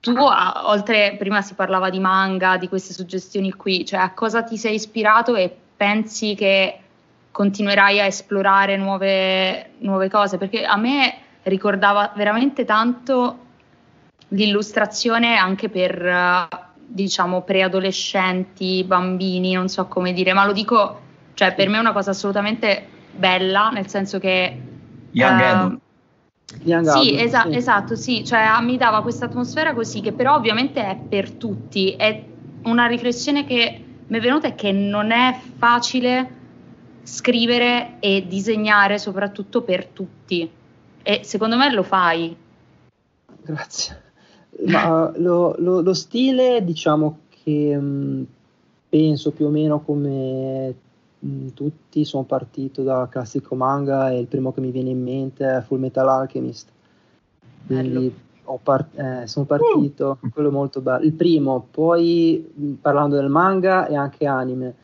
tu, 0.03 0.17
a, 0.17 0.63
oltre, 0.65 1.15
prima 1.17 1.43
si 1.43 1.55
parlava 1.55 1.89
di 1.89 2.01
manga, 2.01 2.57
di 2.57 2.69
queste 2.69 2.93
suggestioni 2.93 3.53
qui, 3.53 3.87
cioè 3.87 4.01
a 4.01 4.13
cosa 4.13 4.43
ti 4.43 4.57
sei 4.57 4.75
ispirato 4.75 5.37
e 5.37 5.55
pensi 5.77 6.35
che 6.35 6.79
continuerai 7.31 8.01
a 8.01 8.07
esplorare 8.07 8.77
nuove, 8.77 9.75
nuove 9.79 10.11
cose? 10.11 10.39
Perché 10.39 10.65
a 10.65 10.77
me 10.77 11.19
ricordava 11.45 12.13
veramente 12.17 12.65
tanto 12.65 13.39
l'illustrazione 14.29 15.37
anche 15.37 15.69
per 15.69 16.49
diciamo 16.75 17.43
preadolescenti, 17.43 18.83
bambini, 18.83 19.53
non 19.53 19.69
so 19.69 19.87
come 19.87 20.13
dire, 20.13 20.33
ma 20.33 20.45
lo 20.45 20.53
dico, 20.53 21.01
cioè 21.35 21.55
per 21.55 21.69
me 21.69 21.77
è 21.77 21.81
una 21.81 21.93
cosa 21.93 22.11
assolutamente 22.11 22.85
bella, 23.13 23.71
nel 23.71 23.87
senso 23.87 24.19
che 24.19 24.61
Young 25.13 25.73
uh, 25.73 25.81
sì, 26.85 27.15
esa- 27.15 27.43
sì, 27.43 27.57
esatto, 27.57 27.97
sì, 27.97 28.25
cioè 28.25 28.47
mi 28.61 28.77
dava 28.77 29.03
questa 29.03 29.27
atmosfera 29.27 29.75
così 29.75 30.01
che 30.01 30.13
però 30.13 30.35
ovviamente 30.35 30.81
è 30.81 30.97
per 30.97 31.31
tutti, 31.33 31.93
è 31.93 32.25
una 32.65 32.87
riflessione 32.87 33.45
che 33.45 33.85
mi 34.07 34.19
è 34.19 34.21
venuta 34.21 34.49
è 34.49 34.55
che 34.55 34.73
non 34.73 35.11
è 35.11 35.39
facile 35.57 36.41
scrivere 37.03 37.97
e 38.01 38.27
disegnare 38.29 38.99
soprattutto 38.99 39.63
per 39.63 39.87
tutti 39.87 40.49
e 41.03 41.21
secondo 41.25 41.57
me 41.57 41.73
lo 41.73 41.83
fai. 41.83 42.37
Grazie. 43.43 44.03
Ma 44.67 45.11
lo, 45.17 45.55
lo, 45.59 45.81
lo, 45.81 45.95
stile, 45.95 46.63
diciamo 46.65 47.21
che 47.43 47.77
mh, 47.77 47.85
mm, 47.85 48.23
penso 48.89 49.31
più 49.33 49.47
o 49.47 49.51
meno 49.51 49.81
come 49.81 50.75
mh, 51.23 51.29
mm, 51.29 51.49
tutti, 51.49 52.05
sono 52.05 52.25
partito 52.25 52.83
da 52.83 53.09
classico 53.11 53.55
manga 53.55 54.11
e 54.11 54.19
il 54.19 54.27
primo 54.27 54.53
che 54.53 54.61
mi 54.61 54.71
viene 54.71 54.91
in 54.91 55.03
mente 55.03 55.47
è 55.47 55.63
Full 55.63 55.81
Metal 55.81 56.09
Alchemist. 56.09 56.69
Quindi 57.67 58.15
part- 58.63 58.99
eh, 58.99 59.27
sono 59.27 59.47
partito, 59.47 60.19
uh. 60.21 60.29
quello 60.31 60.51
molto 60.51 60.81
bello. 60.81 61.05
Il 61.05 61.13
primo, 61.13 61.67
poi 61.71 62.53
mm, 62.59 62.73
parlando 62.75 63.17
del 63.17 63.29
manga 63.29 63.87
e 63.87 63.97
anche 63.97 64.27
anime 64.27 64.75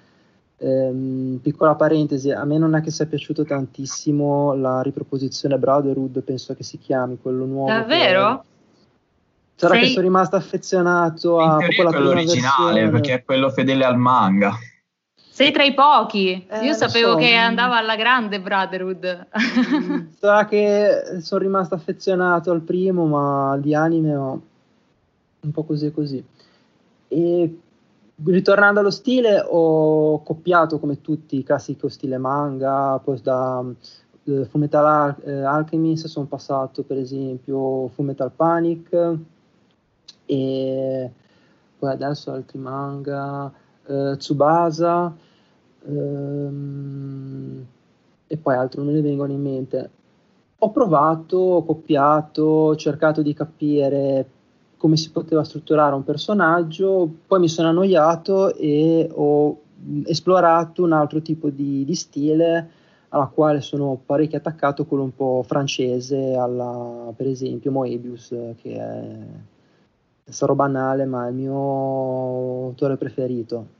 Ehm, 0.60 1.38
piccola 1.40 1.76
parentesi, 1.76 2.32
a 2.32 2.44
me 2.44 2.58
non 2.58 2.74
è 2.74 2.80
che 2.80 2.90
sia 2.90 3.06
piaciuto 3.06 3.44
tantissimo 3.44 4.54
la 4.54 4.82
riproposizione 4.82 5.56
Brotherhood, 5.56 6.20
penso 6.22 6.54
che 6.54 6.64
si 6.64 6.78
chiami 6.78 7.18
quello 7.20 7.44
nuovo. 7.44 7.70
Davvero? 7.70 8.44
Sarà 9.54 9.74
Sei... 9.74 9.82
che 9.82 9.88
sono 9.90 10.02
rimasto 10.02 10.36
affezionato 10.36 11.38
a 11.38 11.58
quello 11.58 12.10
originale, 12.10 12.80
versione. 12.80 12.90
perché 12.90 13.14
è 13.14 13.24
quello 13.24 13.50
fedele 13.50 13.84
al 13.84 13.98
manga. 13.98 14.52
Sei 15.38 15.52
tra 15.52 15.62
i 15.62 15.72
pochi. 15.72 16.44
Eh, 16.48 16.64
Io 16.64 16.72
sapevo 16.72 17.12
so. 17.12 17.18
che 17.18 17.32
andava 17.32 17.76
alla 17.78 17.94
grande 17.94 18.40
Brotherhood. 18.40 19.26
Mm, 19.72 20.06
sarà 20.18 20.44
che 20.46 21.20
sono 21.20 21.40
rimasto 21.40 21.76
affezionato 21.76 22.50
al 22.50 22.62
primo, 22.62 23.06
ma 23.06 23.56
di 23.56 23.72
anime 23.72 24.16
ho 24.16 24.42
un 25.38 25.52
po' 25.52 25.62
così 25.62 25.86
e 25.86 25.92
così. 25.92 26.24
E 27.06 27.58
ritornando 28.24 28.80
allo 28.80 28.90
stile, 28.90 29.40
ho 29.46 30.20
copiato 30.24 30.80
come 30.80 31.00
tutti 31.00 31.36
il 31.36 31.44
classico 31.44 31.88
stile 31.88 32.18
manga, 32.18 32.98
poi 32.98 33.20
da 33.22 33.60
uh, 33.60 34.44
Fullmetal 34.44 34.86
Al- 34.86 35.16
uh, 35.22 35.46
Alchemist 35.46 36.08
sono 36.08 36.26
passato 36.26 36.82
per 36.82 36.98
esempio 36.98 37.86
Fullmetal 37.94 38.32
Panic 38.34 39.14
e 40.26 41.10
poi 41.78 41.90
adesso 41.92 42.32
altri 42.32 42.58
manga, 42.58 43.52
uh, 43.88 44.16
Tsubasa 44.16 45.14
um, 45.84 47.66
e 48.26 48.36
poi 48.36 48.54
altri 48.54 48.78
non 48.78 48.88
me 48.88 48.94
ne 48.94 49.00
vengono 49.02 49.32
in 49.32 49.42
mente. 49.42 49.90
Ho 50.58 50.70
provato, 50.70 51.36
ho 51.36 51.64
copiato, 51.64 52.42
ho 52.42 52.76
cercato 52.76 53.22
di 53.22 53.32
capire 53.32 54.26
come 54.76 54.96
si 54.96 55.10
poteva 55.10 55.44
strutturare 55.44 55.94
un 55.94 56.04
personaggio, 56.04 57.08
poi 57.26 57.40
mi 57.40 57.48
sono 57.48 57.68
annoiato 57.68 58.54
e 58.54 59.08
ho 59.12 59.60
esplorato 60.04 60.82
un 60.82 60.92
altro 60.92 61.20
tipo 61.20 61.50
di, 61.50 61.84
di 61.84 61.94
stile 61.94 62.70
alla 63.10 63.26
quale 63.26 63.60
sono 63.60 63.98
parecchio 64.04 64.38
attaccato, 64.38 64.84
quello 64.84 65.02
un 65.04 65.14
po' 65.14 65.42
francese, 65.46 66.34
alla, 66.34 67.12
per 67.16 67.26
esempio 67.26 67.70
Moebius, 67.70 68.34
che 68.60 68.74
è, 68.74 69.18
sarò 70.24 70.54
banale, 70.54 71.06
ma 71.06 71.26
è 71.26 71.30
il 71.30 71.34
mio 71.34 72.66
autore 72.66 72.96
preferito. 72.96 73.76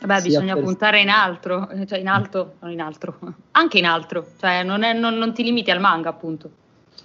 Vabbè, 0.00 0.22
bisogna 0.22 0.54
per... 0.54 0.62
puntare 0.64 1.00
in 1.00 1.08
altro, 1.08 1.68
cioè 1.86 1.98
in 1.98 2.08
alto, 2.08 2.54
non 2.60 2.72
in 2.72 2.80
altro, 2.80 3.18
anche 3.52 3.78
in 3.78 3.86
altro, 3.86 4.26
cioè 4.38 4.62
non, 4.62 4.82
è, 4.82 4.92
non, 4.92 5.14
non 5.14 5.32
ti 5.32 5.42
limiti 5.42 5.70
al 5.70 5.80
manga, 5.80 6.10
appunto. 6.10 6.50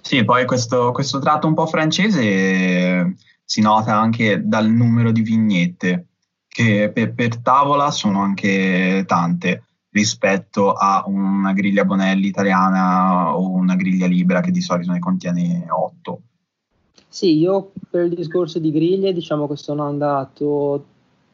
Sì, 0.00 0.24
poi 0.24 0.46
questo, 0.46 0.92
questo 0.92 1.18
tratto 1.18 1.46
un 1.46 1.54
po' 1.54 1.66
francese 1.66 2.20
eh, 2.22 3.14
si 3.44 3.60
nota 3.60 3.98
anche 3.98 4.42
dal 4.44 4.68
numero 4.68 5.12
di 5.12 5.22
vignette, 5.22 6.06
che 6.48 6.90
per, 6.92 7.14
per, 7.14 7.40
tavola 7.40 7.90
sono 7.90 8.20
anche 8.20 9.04
tante 9.06 9.64
rispetto 9.90 10.72
a 10.72 11.04
una 11.06 11.52
griglia 11.52 11.84
Bonelli 11.84 12.26
italiana 12.26 13.36
o 13.36 13.50
una 13.50 13.76
griglia 13.76 14.06
Libera 14.06 14.40
che 14.40 14.50
di 14.50 14.60
solito 14.60 14.92
ne 14.92 14.98
contiene 14.98 15.66
8. 15.68 16.20
Sì, 17.08 17.38
io 17.38 17.72
per 17.90 18.04
il 18.04 18.14
discorso 18.14 18.58
di 18.58 18.70
griglie 18.70 19.12
diciamo 19.12 19.48
che 19.48 19.56
sono 19.56 19.84
andato 19.84 20.86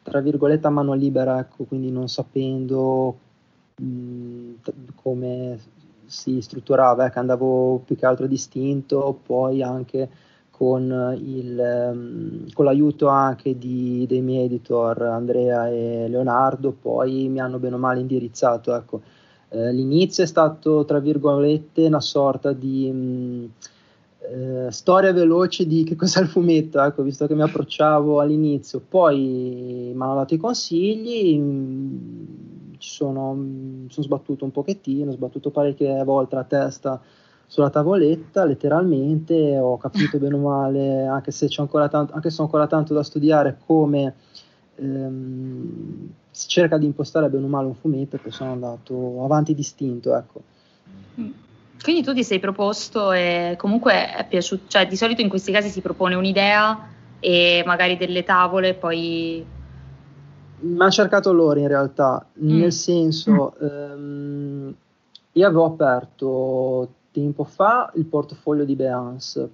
tra 0.09 0.21
virgolette 0.21 0.67
a 0.67 0.69
mano 0.69 0.93
libera, 0.93 1.37
ecco, 1.37 1.65
quindi 1.65 1.91
non 1.91 2.07
sapendo 2.07 3.17
mh, 3.75 4.51
come 4.95 5.59
si 6.05 6.39
strutturava, 6.39 7.05
ecco, 7.05 7.19
andavo 7.19 7.81
più 7.85 7.97
che 7.97 8.05
altro 8.05 8.25
distinto, 8.25 9.19
poi 9.25 9.61
anche 9.61 10.09
con, 10.49 11.13
il, 11.21 12.47
con 12.53 12.65
l'aiuto 12.65 13.07
anche 13.07 13.57
di, 13.57 14.05
dei 14.07 14.21
miei 14.21 14.45
editor 14.45 15.01
Andrea 15.01 15.67
e 15.67 16.07
Leonardo, 16.07 16.71
poi 16.71 17.27
mi 17.27 17.41
hanno 17.41 17.59
bene 17.59 17.75
o 17.75 17.77
male 17.77 17.99
indirizzato. 17.99 18.73
Ecco. 18.73 19.01
Eh, 19.49 19.73
l'inizio 19.73 20.23
è 20.23 20.27
stato, 20.27 20.85
tra 20.85 20.99
virgolette, 20.99 21.85
una 21.85 21.99
sorta 22.01 22.53
di 22.53 22.89
mh, 22.89 23.49
storia 24.71 25.13
veloce 25.13 25.65
di 25.65 25.83
che 25.83 25.95
cos'è 25.95 26.21
il 26.21 26.27
fumetto, 26.27 26.81
ecco, 26.81 27.03
visto 27.03 27.27
che 27.27 27.35
mi 27.35 27.41
approcciavo 27.41 28.19
all'inizio, 28.19 28.81
poi 28.87 29.91
mi 29.95 30.01
hanno 30.01 30.15
dato 30.15 30.33
i 30.33 30.37
consigli, 30.37 31.37
mh, 31.37 32.77
ci 32.77 32.89
sono, 32.89 33.33
mh, 33.33 33.89
sono 33.89 34.05
sbattuto 34.05 34.45
un 34.45 34.51
pochettino, 34.51 35.11
ho 35.11 35.13
sbattuto 35.13 35.49
parecchie 35.49 36.03
volte 36.03 36.35
la 36.35 36.43
testa 36.43 37.01
sulla 37.45 37.69
tavoletta, 37.69 38.43
letteralmente, 38.43 39.57
ho 39.57 39.77
capito 39.77 40.17
bene 40.17 40.35
o 40.35 40.39
male, 40.39 41.05
anche 41.05 41.31
se 41.31 41.47
c'è 41.47 41.61
ancora 41.61 41.87
tanto, 41.87 42.13
anche 42.13 42.29
se 42.29 42.41
ho 42.41 42.45
ancora 42.45 42.67
tanto 42.67 42.93
da 42.93 43.03
studiare, 43.03 43.57
come 43.65 44.13
ehm, 44.75 46.09
si 46.29 46.47
cerca 46.47 46.77
di 46.77 46.85
impostare 46.85 47.29
bene 47.29 47.45
o 47.45 47.47
male 47.47 47.67
un 47.67 47.75
fumetto, 47.75 48.17
poi 48.17 48.31
sono 48.31 48.51
andato 48.51 49.23
avanti 49.23 49.53
distinto, 49.55 50.15
ecco. 50.15 50.41
Mm. 51.19 51.29
Quindi 51.81 52.03
tu 52.03 52.13
ti 52.13 52.23
sei 52.23 52.39
proposto 52.39 53.11
e 53.11 53.55
comunque 53.57 54.13
è 54.13 54.25
piaciuto, 54.27 54.63
cioè 54.67 54.87
di 54.87 54.95
solito 54.95 55.21
in 55.21 55.29
questi 55.29 55.51
casi 55.51 55.69
si 55.69 55.81
propone 55.81 56.15
un'idea 56.15 56.87
e 57.19 57.63
magari 57.65 57.97
delle 57.97 58.23
tavole, 58.23 58.73
poi... 58.73 59.45
Mi 60.59 60.83
ha 60.83 60.89
cercato 60.89 61.31
loro 61.31 61.59
in 61.59 61.67
realtà, 61.67 62.25
mm. 62.41 62.59
nel 62.59 62.71
senso, 62.71 63.55
mm. 63.61 63.67
ehm, 63.67 64.75
io 65.33 65.47
avevo 65.47 65.65
aperto 65.65 66.89
tempo 67.11 67.43
fa 67.43 67.91
il 67.95 68.05
portafoglio 68.05 68.63
di 68.63 68.75
Beance. 68.75 69.49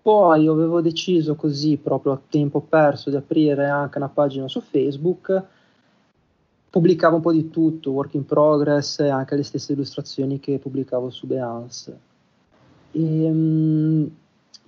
Poi 0.00 0.46
avevo 0.46 0.80
deciso 0.80 1.34
così, 1.34 1.76
proprio 1.76 2.12
a 2.12 2.20
tempo 2.28 2.60
perso, 2.60 3.10
di 3.10 3.16
aprire 3.16 3.66
anche 3.68 3.98
una 3.98 4.08
pagina 4.08 4.48
su 4.48 4.60
Facebook. 4.60 5.42
Pubblicavo 6.78 7.16
un 7.16 7.22
po' 7.22 7.32
di 7.32 7.50
tutto, 7.50 7.90
work 7.90 8.14
in 8.14 8.24
progress 8.24 9.00
e 9.00 9.08
anche 9.08 9.34
le 9.34 9.42
stesse 9.42 9.72
illustrazioni 9.72 10.38
che 10.38 10.58
pubblicavo 10.58 11.10
su 11.10 11.26
Beance. 11.26 11.98
E, 12.92 13.00
um, 13.00 14.08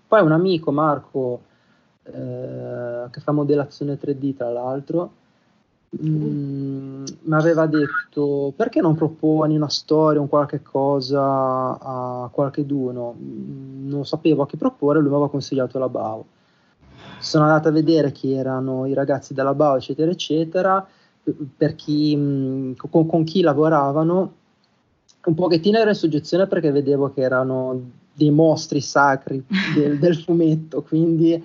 poi 0.09 0.23
un 0.23 0.33
amico, 0.33 0.73
Marco, 0.73 1.43
eh, 2.03 3.05
che 3.11 3.21
fa 3.21 3.31
modellazione 3.31 3.97
3D 3.97 4.35
tra 4.35 4.51
l'altro, 4.51 5.13
Mm, 6.05 7.05
mi 7.23 7.35
aveva 7.35 7.67
detto 7.67 8.53
perché 8.55 8.81
non 8.81 8.95
proponi 8.95 9.57
una 9.57 9.69
storia, 9.69 10.21
un 10.21 10.29
qualche 10.29 10.63
cosa 10.63 11.77
a 11.81 12.29
qualche 12.33 12.65
d'uno? 12.65 13.17
Mm, 13.19 13.89
non 13.89 14.07
sapevo 14.07 14.43
a 14.43 14.47
chi 14.47 14.57
proporre, 14.57 15.01
lui 15.01 15.09
mi 15.09 15.15
aveva 15.15 15.31
consigliato 15.31 15.79
la 15.81 15.89
BAO. 15.89 16.25
Sono 17.19 17.45
andata 17.45 17.71
a 17.71 17.73
vedere 17.73 18.13
chi 18.13 18.33
erano 18.33 18.87
i 18.87 18.95
ragazzi 18.95 19.35
della 19.35 19.53
BAO, 19.53 19.77
eccetera, 19.77 20.11
eccetera, 20.11 20.87
per 21.57 21.75
chi, 21.75 22.17
mm, 22.17 22.73
con, 22.91 23.07
con 23.07 23.25
chi 23.25 23.41
lavoravano. 23.41 24.35
Un 25.23 25.35
pochettino 25.35 25.79
ero 25.79 25.91
in 25.91 25.97
soggezione 25.97 26.47
perché 26.47 26.71
vedevo 26.71 27.13
che 27.13 27.21
erano 27.21 27.91
dei 28.13 28.31
mostri 28.31 28.81
sacri 28.81 29.45
del, 29.75 29.99
del 29.99 30.17
fumetto, 30.23 30.83
quindi 30.83 31.43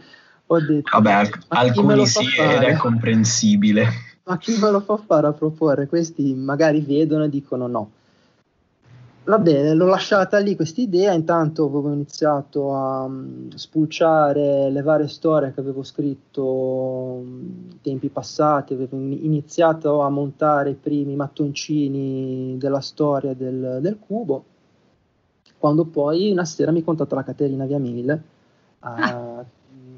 ho 0.48 0.60
detto... 0.60 0.89
Vabbè, 1.00 1.29
alcuni 1.50 2.05
sì, 2.05 2.25
ed 2.39 2.62
è 2.62 2.75
comprensibile 2.77 3.88
ma 4.25 4.38
chi 4.38 4.58
me 4.58 4.72
lo 4.72 4.79
fa 4.79 4.98
fare 4.98 5.27
a 5.27 5.34
proporre? 5.34 5.88
Questi 5.88 6.34
magari 6.34 6.82
vedono 6.82 7.25
e 7.25 7.29
dicono 7.29 7.67
no. 7.67 7.91
Va 9.27 9.39
bene, 9.39 9.74
l'ho 9.74 9.88
lasciata 9.88 10.38
lì 10.38 10.55
questa 10.55 10.82
idea, 10.82 11.12
intanto 11.12 11.65
avevo 11.65 11.91
iniziato 11.91 12.76
a 12.76 13.06
um, 13.06 13.49
spulciare 13.56 14.69
le 14.69 14.82
varie 14.84 15.08
storie 15.08 15.52
che 15.52 15.60
avevo 15.62 15.82
scritto 15.82 16.43
um, 16.43 17.80
tempi 17.82 18.10
passati, 18.10 18.73
avevo 18.73 18.97
iniziato 18.97 20.02
a 20.02 20.10
montare 20.10 20.69
i 20.69 20.76
primi 20.76 21.15
mattoncini 21.15 22.56
della 22.60 22.82
storia 22.82 23.34
del, 23.34 23.80
del 23.82 23.97
cubo, 23.97 24.43
quando 25.58 25.86
poi 25.86 26.30
una 26.30 26.45
sera 26.45 26.69
mi 26.69 26.84
contatta 26.84 27.15
la 27.15 27.23
Caterina 27.23 27.65
via 27.65 27.80
mail, 27.80 28.21
ah. 28.82 29.43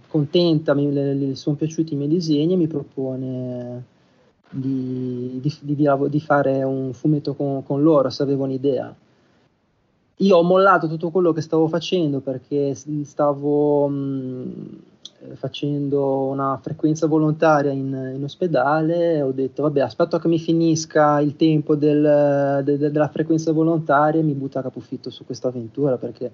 contenta, 0.07 0.73
mi, 0.73 0.89
le, 0.89 1.13
le 1.13 1.35
sono 1.35 1.57
piaciuti 1.57 1.95
i 1.95 1.97
miei 1.97 2.09
disegni 2.09 2.53
e 2.53 2.55
mi 2.55 2.67
propone 2.67 3.83
di, 4.49 5.37
di, 5.41 5.53
di, 5.59 5.75
di 6.09 6.19
fare 6.21 6.63
un 6.63 6.93
fumetto 6.93 7.33
con, 7.33 7.61
con, 7.65 7.83
loro, 7.83 8.09
se 8.09 8.23
avevo 8.23 8.45
un'idea. 8.45 8.95
Io 10.17 10.37
ho 10.37 10.43
mollato 10.43 10.87
tutto 10.87 11.11
quello 11.11 11.31
che 11.31 11.41
stavo 11.41 11.67
facendo 11.67 12.19
perché 12.19 12.73
stavo 13.03 13.87
mh, 13.87 14.79
facendo 15.35 16.23
una 16.23 16.59
frequenza 16.61 17.05
volontaria 17.05 17.71
in, 17.71 18.13
in, 18.15 18.23
ospedale. 18.23 19.21
Ho 19.21 19.31
detto 19.31 19.61
vabbè 19.63 19.81
aspetto 19.81 20.17
che 20.17 20.27
mi 20.27 20.39
finisca 20.39 21.19
il 21.19 21.35
tempo 21.35 21.75
del, 21.75 22.61
de, 22.63 22.77
de, 22.77 22.91
della 22.91 23.09
frequenza 23.09 23.51
volontaria 23.51 24.19
e 24.19 24.23
mi 24.23 24.33
butto 24.33 24.57
a 24.57 24.63
capofitto 24.63 25.11
su 25.11 25.23
questa 25.25 25.49
avventura 25.49 25.97
perché 25.97 26.31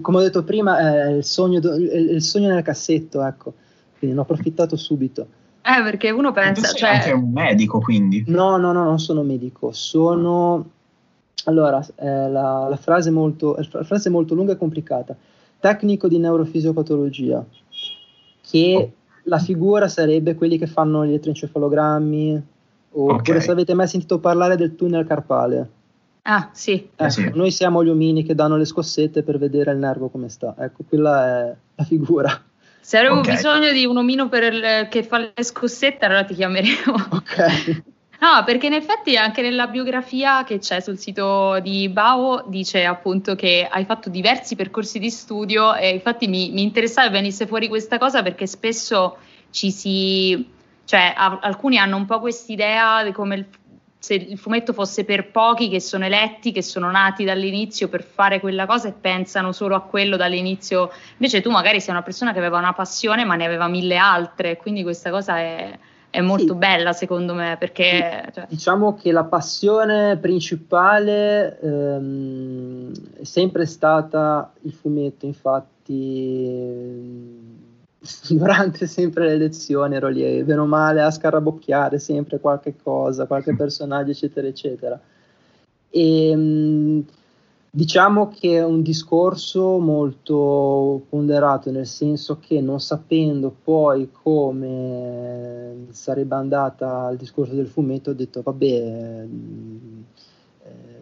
come 0.00 0.18
ho 0.18 0.22
detto 0.22 0.44
prima 0.44 0.78
è 0.78 1.10
il 1.10 1.24
sogno, 1.24 1.58
il, 1.58 2.10
il 2.12 2.22
sogno 2.22 2.48
nel 2.48 2.62
cassetto 2.62 3.22
ecco. 3.24 3.52
Quindi 3.98 4.14
ne 4.16 4.22
ho 4.22 4.22
approfittato 4.22 4.76
subito. 4.76 5.26
Eh, 5.62 5.82
perché 5.82 6.10
uno 6.10 6.30
pensa... 6.30 6.60
Tu 6.60 6.68
sei 6.68 6.76
cioè... 6.76 6.88
anche 6.90 7.12
un 7.12 7.32
medico, 7.32 7.80
quindi? 7.80 8.22
No, 8.26 8.58
no, 8.58 8.72
no, 8.72 8.84
non 8.84 9.00
sono 9.00 9.22
medico, 9.22 9.72
sono... 9.72 10.70
Allora, 11.44 11.84
eh, 11.96 12.28
la, 12.30 12.66
la, 12.68 12.76
frase 12.76 13.10
molto, 13.10 13.56
la 13.56 13.84
frase 13.84 14.08
è 14.08 14.12
molto 14.12 14.34
lunga 14.34 14.52
e 14.52 14.56
complicata. 14.56 15.14
Tecnico 15.60 16.08
di 16.08 16.18
neurofisiopatologia, 16.18 17.44
che 18.48 18.74
oh. 18.76 18.92
la 19.24 19.38
figura 19.38 19.88
sarebbe 19.88 20.34
quelli 20.34 20.58
che 20.58 20.66
fanno 20.66 21.04
gli 21.04 21.08
elettroencefalogrammi, 21.08 22.42
oppure 22.90 23.14
okay. 23.14 23.40
se 23.40 23.50
avete 23.50 23.74
mai 23.74 23.88
sentito 23.88 24.18
parlare 24.18 24.56
del 24.56 24.74
tunnel 24.74 25.06
carpale. 25.06 25.70
Ah, 26.22 26.50
sì. 26.52 26.88
Ecco, 26.96 27.10
sì. 27.10 27.30
Noi 27.34 27.50
siamo 27.50 27.84
gli 27.84 27.88
omini 27.88 28.22
che 28.22 28.34
danno 28.34 28.56
le 28.56 28.64
scossette 28.64 29.22
per 29.22 29.38
vedere 29.38 29.72
il 29.72 29.78
nervo 29.78 30.08
come 30.08 30.30
sta. 30.30 30.54
Ecco, 30.58 30.82
quella 30.88 31.48
è 31.48 31.54
la 31.74 31.84
figura. 31.84 32.42
Se 32.80 32.98
avevo 32.98 33.18
okay. 33.18 33.34
bisogno 33.34 33.72
di 33.72 33.84
un 33.84 33.96
omino 33.96 34.28
il, 34.32 34.88
che 34.90 35.02
fa 35.02 35.18
le 35.18 35.32
scossette, 35.42 36.04
allora 36.04 36.24
ti 36.24 36.34
chiameremo. 36.34 36.94
Ok. 37.12 37.82
No, 38.24 38.42
perché 38.42 38.68
in 38.68 38.72
effetti 38.72 39.18
anche 39.18 39.42
nella 39.42 39.66
biografia 39.66 40.44
che 40.44 40.58
c'è 40.58 40.80
sul 40.80 40.96
sito 40.96 41.60
di 41.60 41.90
Bao 41.90 42.44
dice 42.46 42.86
appunto 42.86 43.34
che 43.34 43.68
hai 43.70 43.84
fatto 43.84 44.08
diversi 44.08 44.56
percorsi 44.56 44.98
di 44.98 45.10
studio 45.10 45.74
e 45.74 45.90
infatti 45.90 46.26
mi, 46.26 46.50
mi 46.50 46.62
interessava 46.62 47.10
venisse 47.10 47.46
fuori 47.46 47.68
questa 47.68 47.98
cosa 47.98 48.22
perché 48.22 48.46
spesso 48.46 49.18
ci 49.50 49.70
si, 49.70 50.48
cioè 50.86 51.12
a, 51.14 51.38
alcuni 51.42 51.76
hanno 51.76 51.98
un 51.98 52.06
po' 52.06 52.18
quest'idea 52.18 53.04
di 53.04 53.12
come 53.12 53.34
il 53.34 53.46
se 53.98 54.14
il 54.14 54.38
fumetto 54.38 54.74
fosse 54.74 55.04
per 55.04 55.30
pochi 55.30 55.70
che 55.70 55.80
sono 55.80 56.04
eletti, 56.04 56.52
che 56.52 56.60
sono 56.62 56.90
nati 56.90 57.24
dall'inizio 57.24 57.88
per 57.88 58.02
fare 58.02 58.38
quella 58.38 58.66
cosa 58.66 58.88
e 58.88 58.92
pensano 58.92 59.52
solo 59.52 59.76
a 59.76 59.80
quello 59.80 60.18
dall'inizio, 60.18 60.90
invece 61.12 61.40
tu 61.40 61.50
magari 61.50 61.80
sei 61.80 61.94
una 61.94 62.02
persona 62.02 62.32
che 62.32 62.38
aveva 62.38 62.58
una 62.58 62.74
passione 62.74 63.24
ma 63.24 63.34
ne 63.34 63.46
aveva 63.46 63.66
mille 63.66 63.96
altre, 63.96 64.58
quindi 64.58 64.82
questa 64.82 65.08
cosa 65.08 65.38
è, 65.38 65.78
è 66.14 66.20
molto 66.20 66.52
sì. 66.52 66.58
bella 66.58 66.92
secondo 66.92 67.34
me 67.34 67.56
perché... 67.58 68.30
Cioè... 68.32 68.46
Diciamo 68.48 68.94
che 68.94 69.10
la 69.10 69.24
passione 69.24 70.16
principale 70.16 71.58
ehm, 71.58 72.92
è 73.16 73.24
sempre 73.24 73.66
stata 73.66 74.52
il 74.62 74.72
fumetto, 74.72 75.26
infatti 75.26 75.82
durante 78.30 78.86
sempre 78.86 79.26
le 79.26 79.38
lezioni 79.38 79.96
ero 79.96 80.06
lì, 80.06 80.40
bene 80.44 80.60
o 80.60 80.66
male, 80.66 81.02
a 81.02 81.10
scarabocchiare 81.10 81.98
sempre 81.98 82.38
qualche 82.38 82.76
cosa, 82.80 83.26
qualche 83.26 83.56
personaggio, 83.58 84.12
eccetera, 84.12 84.46
eccetera. 84.46 85.00
E 85.90 86.36
mh, 86.36 87.04
diciamo 87.76 88.28
che 88.28 88.58
è 88.58 88.64
un 88.64 88.82
discorso 88.82 89.78
molto 89.78 91.06
ponderato, 91.08 91.72
nel 91.72 91.88
senso 91.88 92.38
che 92.38 92.60
non 92.60 92.78
sapendo 92.78 93.52
poi 93.64 94.10
come 94.12 95.86
sarebbe 95.90 96.36
andata 96.36 97.08
il 97.10 97.18
discorso 97.18 97.52
del 97.52 97.66
fumetto, 97.66 98.10
ho 98.10 98.14
detto 98.14 98.42
vabbè, 98.42 98.64
eh, 98.64 99.26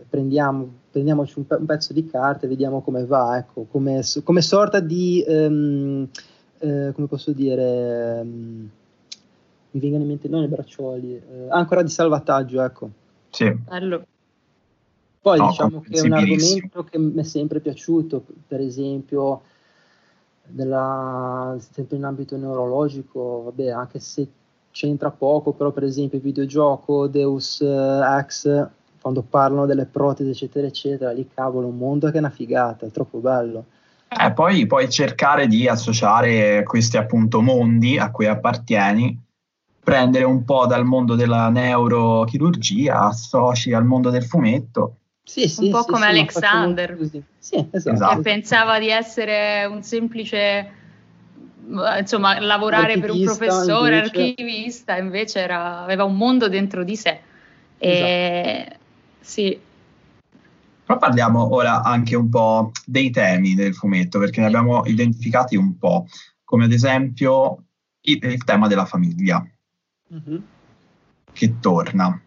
prendiamo, 0.09 0.67
prendiamoci 0.91 1.39
un, 1.41 1.47
pe- 1.47 1.57
un, 1.57 1.67
pezzo 1.67 1.93
di 1.93 2.07
carta 2.07 2.47
e 2.47 2.49
vediamo 2.49 2.81
come 2.81 3.05
va, 3.05 3.37
ecco, 3.37 3.67
come, 3.71 4.03
come 4.25 4.41
sorta 4.41 4.81
di... 4.81 5.23
Um, 5.27 6.09
eh, 6.65 6.93
come 6.95 7.09
posso 7.09 7.33
dire, 7.33 8.21
um, 8.23 8.71
mi 9.73 9.81
vengono 9.81 10.05
in 10.05 10.09
mente 10.09 10.29
non 10.29 10.45
i 10.45 10.49
braccioli, 10.49 11.15
eh, 11.17 11.47
ancora 11.49 11.83
di 11.83 11.91
salvataggio, 11.91 12.63
ecco. 12.63 12.91
Sì. 13.31 13.53
Bello. 13.53 14.07
Poi 15.23 15.39
no, 15.39 15.47
diciamo 15.51 15.81
che 15.81 15.99
è 15.99 16.01
un 16.01 16.13
argomento 16.15 16.83
che 16.83 16.99
mi 16.99 17.15
è 17.15 17.23
sempre 17.23 17.61
piaciuto, 17.61 18.25
per 18.45 18.61
esempio, 18.61 19.43
della, 20.45 21.57
sempre 21.59 21.97
in 21.97 22.03
ambito 22.03 22.37
neurologico, 22.37 23.43
vabbè, 23.45 23.71
anche 23.71 24.01
se 24.01 24.27
c'entra 24.73 25.11
poco, 25.11 25.53
però 25.53 25.71
per 25.71 25.85
esempio 25.85 26.19
il 26.19 26.25
videogioco 26.25 27.07
Deus 27.07 27.61
Ex, 27.61 28.67
quando 29.01 29.23
parlano 29.23 29.65
delle 29.65 29.85
protesi, 29.85 30.31
eccetera, 30.31 30.67
eccetera, 30.67 31.13
lì 31.13 31.29
cavolo, 31.33 31.69
un 31.69 31.77
mondo 31.77 32.11
che 32.11 32.17
è 32.17 32.19
una 32.19 32.31
figata, 32.31 32.85
è 32.85 32.91
troppo 32.91 33.19
bello. 33.19 33.67
Eh, 34.09 34.33
poi 34.33 34.67
puoi 34.67 34.91
cercare 34.91 35.47
di 35.47 35.69
associare 35.69 36.65
questi 36.65 36.97
appunto 36.97 37.41
mondi 37.41 37.97
a 37.97 38.11
cui 38.11 38.27
appartieni, 38.27 39.17
prendere 39.83 40.25
un 40.25 40.45
po' 40.45 40.67
dal 40.67 40.85
mondo 40.85 41.15
della 41.15 41.49
neurochirurgia, 41.49 43.03
associ 43.03 43.73
al 43.73 43.85
mondo 43.85 44.11
del 44.11 44.25
fumetto. 44.25 44.97
Sì, 45.25 45.49
sì, 45.49 45.65
un 45.65 45.71
po' 45.71 45.83
sì, 45.83 45.91
come 45.91 46.05
sì, 46.05 46.11
Alexander, 46.11 46.99
sì, 47.39 47.69
esatto. 47.71 48.17
che 48.17 48.23
pensava 48.23 48.79
di 48.79 48.89
essere 48.89 49.65
un 49.67 49.83
semplice, 49.83 50.71
insomma, 51.99 52.41
lavorare 52.41 52.99
per 52.99 53.11
un 53.11 53.25
professore 53.25 53.99
invece... 53.99 54.21
archivista, 54.21 54.97
invece 54.97 55.41
era, 55.41 55.81
aveva 55.83 56.05
un 56.05 56.17
mondo 56.17 56.49
dentro 56.49 56.83
di 56.83 56.97
sé. 56.97 57.21
E, 57.79 57.91
esatto. 57.91 58.81
Sì, 59.21 59.61
però 60.85 60.99
parliamo 60.99 61.55
ora 61.55 61.83
anche 61.83 62.17
un 62.17 62.29
po' 62.29 62.73
dei 62.85 63.11
temi 63.11 63.55
del 63.55 63.75
fumetto, 63.75 64.19
perché 64.19 64.41
ne 64.41 64.47
abbiamo 64.47 64.85
identificati 64.85 65.57
un 65.57 65.79
po', 65.79 66.07
come 66.45 66.65
ad 66.65 66.73
esempio 66.73 67.65
il, 68.03 68.19
il 68.25 68.45
tema 68.45 68.67
della 68.67 68.85
famiglia, 68.85 69.43
mm-hmm. 70.13 70.41
che 71.33 71.59
torna. 71.61 72.21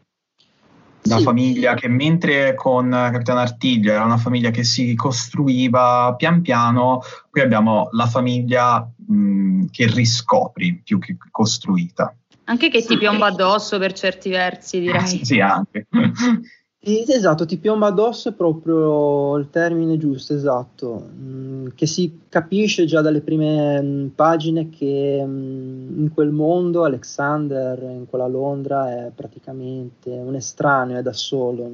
Una 1.05 1.17
sì. 1.17 1.23
famiglia 1.23 1.75
che 1.75 1.87
mentre 1.87 2.55
con 2.55 2.89
Capitano 2.89 3.39
Artiglio 3.39 3.91
era 3.91 4.03
una 4.03 4.17
famiglia 4.17 4.49
che 4.49 4.63
si 4.63 4.95
costruiva 4.95 6.15
pian 6.17 6.41
piano, 6.41 7.01
qui 7.29 7.41
abbiamo 7.41 7.89
la 7.91 8.07
famiglia 8.07 8.89
mh, 9.07 9.65
che 9.71 9.85
riscopri 9.87 10.81
più 10.83 10.97
che 10.97 11.15
costruita. 11.29 12.15
Anche 12.45 12.69
che 12.69 12.83
ti 12.83 12.97
piomba 12.97 13.27
addosso 13.27 13.77
per 13.77 13.93
certi 13.93 14.29
versi, 14.29 14.79
direi. 14.79 15.05
Sì, 15.05 15.25
sì 15.25 15.39
anche. 15.39 15.87
Esatto, 16.87 17.47
ti 17.47 17.57
piomba 17.57 17.87
addosso 17.87 18.29
è 18.29 18.33
proprio 18.33 19.37
il 19.37 19.49
termine 19.49 19.97
giusto, 19.97 20.35
esatto, 20.35 21.09
mm, 21.17 21.69
che 21.73 21.87
si 21.87 22.19
capisce 22.29 22.85
già 22.85 23.01
dalle 23.01 23.21
prime 23.21 23.81
mm, 23.81 24.07
pagine 24.09 24.69
che 24.69 25.19
mm, 25.25 25.99
in 26.01 26.13
quel 26.13 26.29
mondo 26.29 26.83
Alexander, 26.83 27.81
in 27.81 28.05
quella 28.07 28.27
Londra, 28.27 29.07
è 29.07 29.11
praticamente 29.15 30.11
un 30.11 30.35
estraneo, 30.35 30.99
è 30.99 31.01
da 31.01 31.13
solo, 31.13 31.67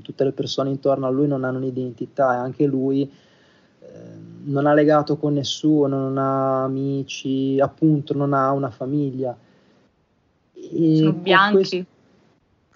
tutte 0.00 0.24
le 0.24 0.32
persone 0.32 0.70
intorno 0.70 1.06
a 1.06 1.10
lui 1.10 1.28
non 1.28 1.44
hanno 1.44 1.58
un'identità 1.58 2.32
e 2.32 2.36
anche 2.38 2.64
lui 2.64 3.02
eh, 3.02 3.86
non 4.44 4.64
ha 4.64 4.72
legato 4.72 5.18
con 5.18 5.34
nessuno, 5.34 5.98
non 5.98 6.16
ha 6.16 6.62
amici, 6.64 7.60
appunto 7.60 8.16
non 8.16 8.32
ha 8.32 8.52
una 8.52 8.70
famiglia. 8.70 9.36
E 10.54 10.96
Sono 10.96 11.12
bianchi. 11.12 11.56
Questo... 11.56 11.84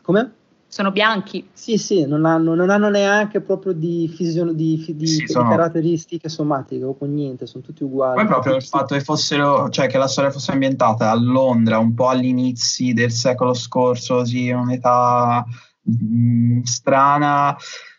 Come? 0.02 0.32
Sono 0.70 0.92
bianchi. 0.92 1.48
Sì, 1.52 1.78
sì, 1.78 2.06
non 2.06 2.24
hanno, 2.24 2.54
non 2.54 2.70
hanno 2.70 2.88
neanche 2.88 3.40
proprio 3.40 3.72
di, 3.72 4.08
fisio, 4.08 4.52
di, 4.52 4.76
di, 4.94 5.06
sì, 5.06 5.24
di 5.24 5.28
sono... 5.28 5.48
caratteristiche 5.48 6.28
somatiche 6.28 6.84
o 6.84 6.96
con 6.96 7.12
niente, 7.12 7.46
sono 7.46 7.64
tutti 7.64 7.82
uguali. 7.82 8.14
Poi 8.14 8.26
proprio 8.26 8.54
il 8.54 8.62
fatto 8.62 8.94
che 8.94 9.00
fossero, 9.00 9.68
cioè 9.68 9.88
che 9.88 9.98
la 9.98 10.06
storia 10.06 10.30
fosse 10.30 10.52
ambientata 10.52 11.10
a 11.10 11.18
Londra 11.18 11.78
un 11.78 11.92
po' 11.92 12.06
agli 12.06 12.26
inizi 12.26 12.92
del 12.92 13.10
secolo 13.10 13.52
scorso, 13.52 14.24
sì, 14.24 14.50
un'età 14.50 15.44
mh, 15.82 15.92
mm, 15.92 16.62
strana. 16.62 17.56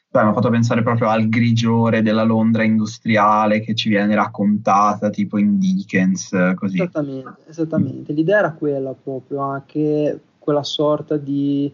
Beh, 0.07 0.23
mi 0.23 0.29
ha 0.29 0.33
fatto 0.33 0.49
pensare 0.49 0.81
proprio 0.81 1.09
al 1.09 1.27
grigiore 1.27 2.01
della 2.01 2.23
Londra 2.23 2.63
industriale 2.63 3.59
che 3.59 3.75
ci 3.75 3.89
viene 3.89 4.15
raccontata 4.15 5.09
tipo 5.09 5.37
in 5.37 5.59
Dickens, 5.59 6.53
così. 6.55 6.75
Esattamente, 6.75 7.35
esattamente. 7.49 8.13
L'idea 8.13 8.39
era 8.39 8.53
quella 8.53 8.93
proprio, 8.93 9.39
anche 9.41 10.21
quella 10.39 10.63
sorta 10.63 11.17
di 11.17 11.71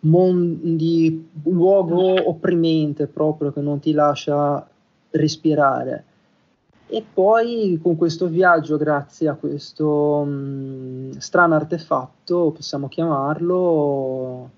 mondi, 0.00 1.28
luogo 1.44 2.28
opprimente 2.28 3.06
proprio 3.06 3.52
che 3.52 3.60
non 3.60 3.78
ti 3.80 3.92
lascia 3.92 4.66
respirare. 5.10 6.04
E 6.88 7.04
poi 7.12 7.80
con 7.82 7.96
questo 7.96 8.28
viaggio, 8.28 8.76
grazie 8.76 9.28
a 9.28 9.34
questo 9.34 10.22
mh, 10.22 11.18
strano 11.18 11.56
artefatto, 11.56 12.52
possiamo 12.54 12.86
chiamarlo, 12.88 14.50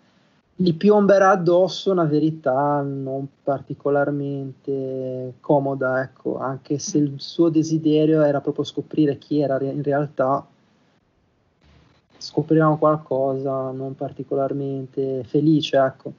gli 0.55 0.74
piomberà 0.74 1.31
addosso 1.31 1.90
una 1.92 2.05
verità 2.05 2.83
non 2.83 3.29
particolarmente 3.42 5.35
comoda, 5.40 6.03
ecco, 6.03 6.37
anche 6.38 6.79
se 6.79 6.98
il 6.98 7.14
suo 7.16 7.48
desiderio 7.48 8.22
era 8.22 8.40
proprio 8.40 8.64
scoprire 8.64 9.16
chi 9.18 9.40
era 9.40 9.57
in 9.62 9.83
realtà 9.83 10.44
scopriamo 12.18 12.76
qualcosa 12.76 13.70
non 13.70 13.94
particolarmente 13.94 15.24
felice, 15.24 15.76
ecco. 15.78 16.12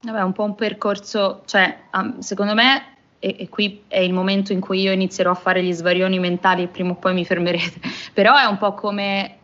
Vabbè, 0.00 0.20
un 0.20 0.32
po' 0.32 0.44
un 0.44 0.54
percorso, 0.54 1.42
cioè, 1.46 1.84
secondo 2.18 2.54
me, 2.54 2.96
e, 3.18 3.36
e, 3.38 3.48
qui 3.48 3.84
è 3.88 4.00
il 4.00 4.12
momento 4.12 4.52
in 4.52 4.60
cui 4.60 4.80
io 4.80 4.92
inizierò 4.92 5.30
a 5.30 5.34
fare 5.34 5.62
gli 5.62 5.72
svarioni 5.72 6.18
mentali 6.18 6.64
e 6.64 6.68
prima 6.68 6.90
o 6.90 6.96
poi 6.96 7.14
mi 7.14 7.24
fermerete, 7.24 7.80
però 8.12 8.36
è 8.36 8.44
un 8.44 8.58
po' 8.58 8.74
come, 8.74 9.36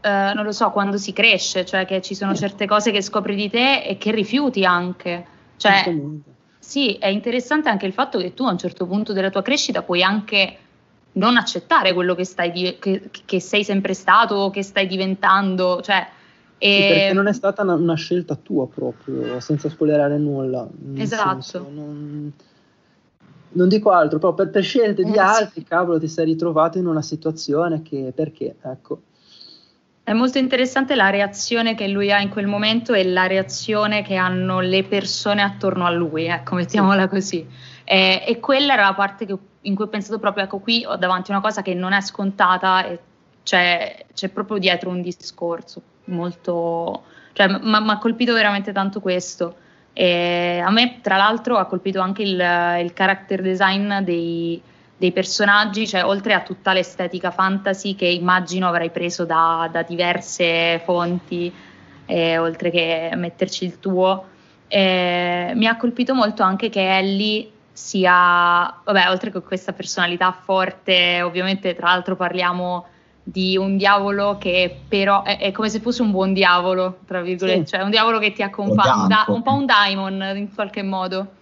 eh, 0.00 0.32
non 0.34 0.42
lo 0.44 0.52
so, 0.52 0.70
quando 0.70 0.96
si 0.96 1.12
cresce, 1.12 1.64
cioè 1.64 1.84
che 1.84 2.02
ci 2.02 2.16
sono 2.16 2.34
certe 2.34 2.66
cose 2.66 2.90
che 2.90 3.00
scopri 3.00 3.36
di 3.36 3.48
te 3.48 3.84
e 3.84 3.96
che 3.96 4.10
rifiuti 4.10 4.64
anche. 4.64 5.24
Cioè, 5.56 5.94
sì, 6.58 6.94
è 6.94 7.06
interessante 7.06 7.68
anche 7.68 7.86
il 7.86 7.92
fatto 7.92 8.18
che 8.18 8.34
tu 8.34 8.44
a 8.44 8.50
un 8.50 8.58
certo 8.58 8.86
punto 8.86 9.12
della 9.12 9.30
tua 9.30 9.42
crescita 9.42 9.82
puoi 9.82 10.02
anche 10.02 10.58
non 11.18 11.36
accettare 11.36 11.92
quello 11.92 12.14
che, 12.14 12.24
stai 12.24 12.78
che, 12.78 13.10
che 13.24 13.40
sei 13.40 13.64
sempre 13.64 13.92
stato 13.92 14.34
o 14.36 14.50
che 14.50 14.62
stai 14.62 14.86
diventando, 14.86 15.80
cioè, 15.82 16.06
e... 16.58 16.72
Sì, 16.72 16.88
perché 16.88 17.12
non 17.12 17.28
è 17.28 17.32
stata 17.32 17.62
una, 17.62 17.74
una, 17.74 17.94
scelta 17.94 18.34
tua 18.34 18.66
proprio, 18.66 19.38
senza 19.40 19.68
spoilerare 19.68 20.18
nulla. 20.18 20.66
Esatto. 20.96 21.40
Senso, 21.40 21.70
non, 21.72 22.32
non, 23.50 23.68
dico 23.68 23.90
altro, 23.90 24.18
però 24.18 24.34
per, 24.34 24.50
per 24.50 24.64
scelte 24.64 25.04
di 25.04 25.14
eh, 25.14 25.20
altri, 25.20 25.60
sì. 25.60 25.66
cavolo, 25.66 26.00
ti 26.00 26.08
sei 26.08 26.24
ritrovato 26.24 26.78
in 26.78 26.86
una 26.86 27.02
situazione 27.02 27.82
che 27.82 28.12
perché, 28.14 28.56
ecco. 28.60 29.02
È 30.02 30.12
molto 30.14 30.38
interessante 30.38 30.94
la 30.94 31.10
reazione 31.10 31.74
che 31.74 31.86
lui 31.86 32.10
ha 32.10 32.18
in 32.18 32.30
quel 32.30 32.46
momento 32.46 32.94
e 32.94 33.04
la 33.04 33.26
reazione 33.26 34.02
che 34.02 34.16
hanno 34.16 34.60
le 34.60 34.82
persone 34.82 35.42
attorno 35.42 35.84
a 35.84 35.90
lui, 35.90 36.24
ecco, 36.24 36.54
mettiamola 36.54 37.02
sì. 37.02 37.08
così. 37.08 37.46
Eh, 37.84 38.24
e 38.26 38.40
quella 38.40 38.72
era 38.72 38.84
la 38.84 38.94
parte 38.94 39.26
che, 39.26 39.36
in 39.62 39.74
cui 39.74 39.84
ho 39.84 39.88
pensato 39.88 40.18
proprio, 40.18 40.44
ecco, 40.44 40.58
qui 40.58 40.84
ho 40.86 40.96
davanti 40.96 41.30
una 41.30 41.40
cosa 41.40 41.62
che 41.62 41.74
non 41.74 41.92
è 41.92 42.00
scontata 42.00 42.86
e 42.86 43.00
c'è, 43.42 44.04
c'è 44.12 44.28
proprio 44.28 44.58
dietro 44.58 44.90
un 44.90 45.00
discorso 45.00 45.82
molto... 46.08 47.04
cioè 47.32 47.48
mi 47.48 47.90
ha 47.90 47.98
colpito 47.98 48.32
veramente 48.32 48.72
tanto 48.72 49.00
questo. 49.00 49.56
E 49.92 50.62
a 50.64 50.70
me, 50.70 51.00
tra 51.00 51.16
l'altro, 51.16 51.56
ha 51.56 51.64
colpito 51.64 52.00
anche 52.00 52.22
il, 52.22 52.34
il 52.82 52.92
character 52.92 53.42
design 53.42 53.98
dei, 54.00 54.60
dei, 54.96 55.12
personaggi, 55.12 55.88
cioè 55.88 56.04
oltre 56.04 56.34
a 56.34 56.42
tutta 56.42 56.72
l'estetica 56.72 57.30
fantasy 57.30 57.94
che 57.96 58.06
immagino 58.06 58.68
avrai 58.68 58.90
preso 58.90 59.24
da, 59.24 59.68
da 59.72 59.82
diverse 59.82 60.80
fonti, 60.84 61.52
eh, 62.06 62.38
oltre 62.38 62.70
che 62.70 63.10
metterci 63.16 63.64
il 63.64 63.80
tuo. 63.80 64.26
Eh, 64.68 65.52
mi 65.54 65.66
ha 65.66 65.76
colpito 65.76 66.14
molto 66.14 66.42
anche 66.42 66.68
che 66.68 66.96
Ellie 66.96 67.50
sia, 67.78 68.74
vabbè, 68.84 69.08
oltre 69.08 69.30
che 69.30 69.40
questa 69.40 69.72
personalità 69.72 70.32
forte, 70.32 71.22
ovviamente 71.22 71.74
tra 71.74 71.86
l'altro 71.88 72.16
parliamo 72.16 72.86
di 73.22 73.56
un 73.56 73.76
diavolo 73.76 74.36
che 74.38 74.80
però 74.88 75.22
è, 75.22 75.38
è 75.38 75.52
come 75.52 75.68
se 75.68 75.78
fosse 75.78 76.02
un 76.02 76.10
buon 76.10 76.32
diavolo, 76.32 76.98
tra 77.06 77.20
virgolette, 77.22 77.66
sì. 77.66 77.76
cioè 77.76 77.84
un 77.84 77.90
diavolo 77.90 78.18
che 78.18 78.32
ti 78.32 78.42
accompagna, 78.42 79.02
un, 79.02 79.08
da, 79.08 79.24
un 79.28 79.42
po' 79.42 79.52
un 79.52 79.64
daimon 79.66 80.32
in 80.34 80.52
qualche 80.52 80.82
modo 80.82 81.36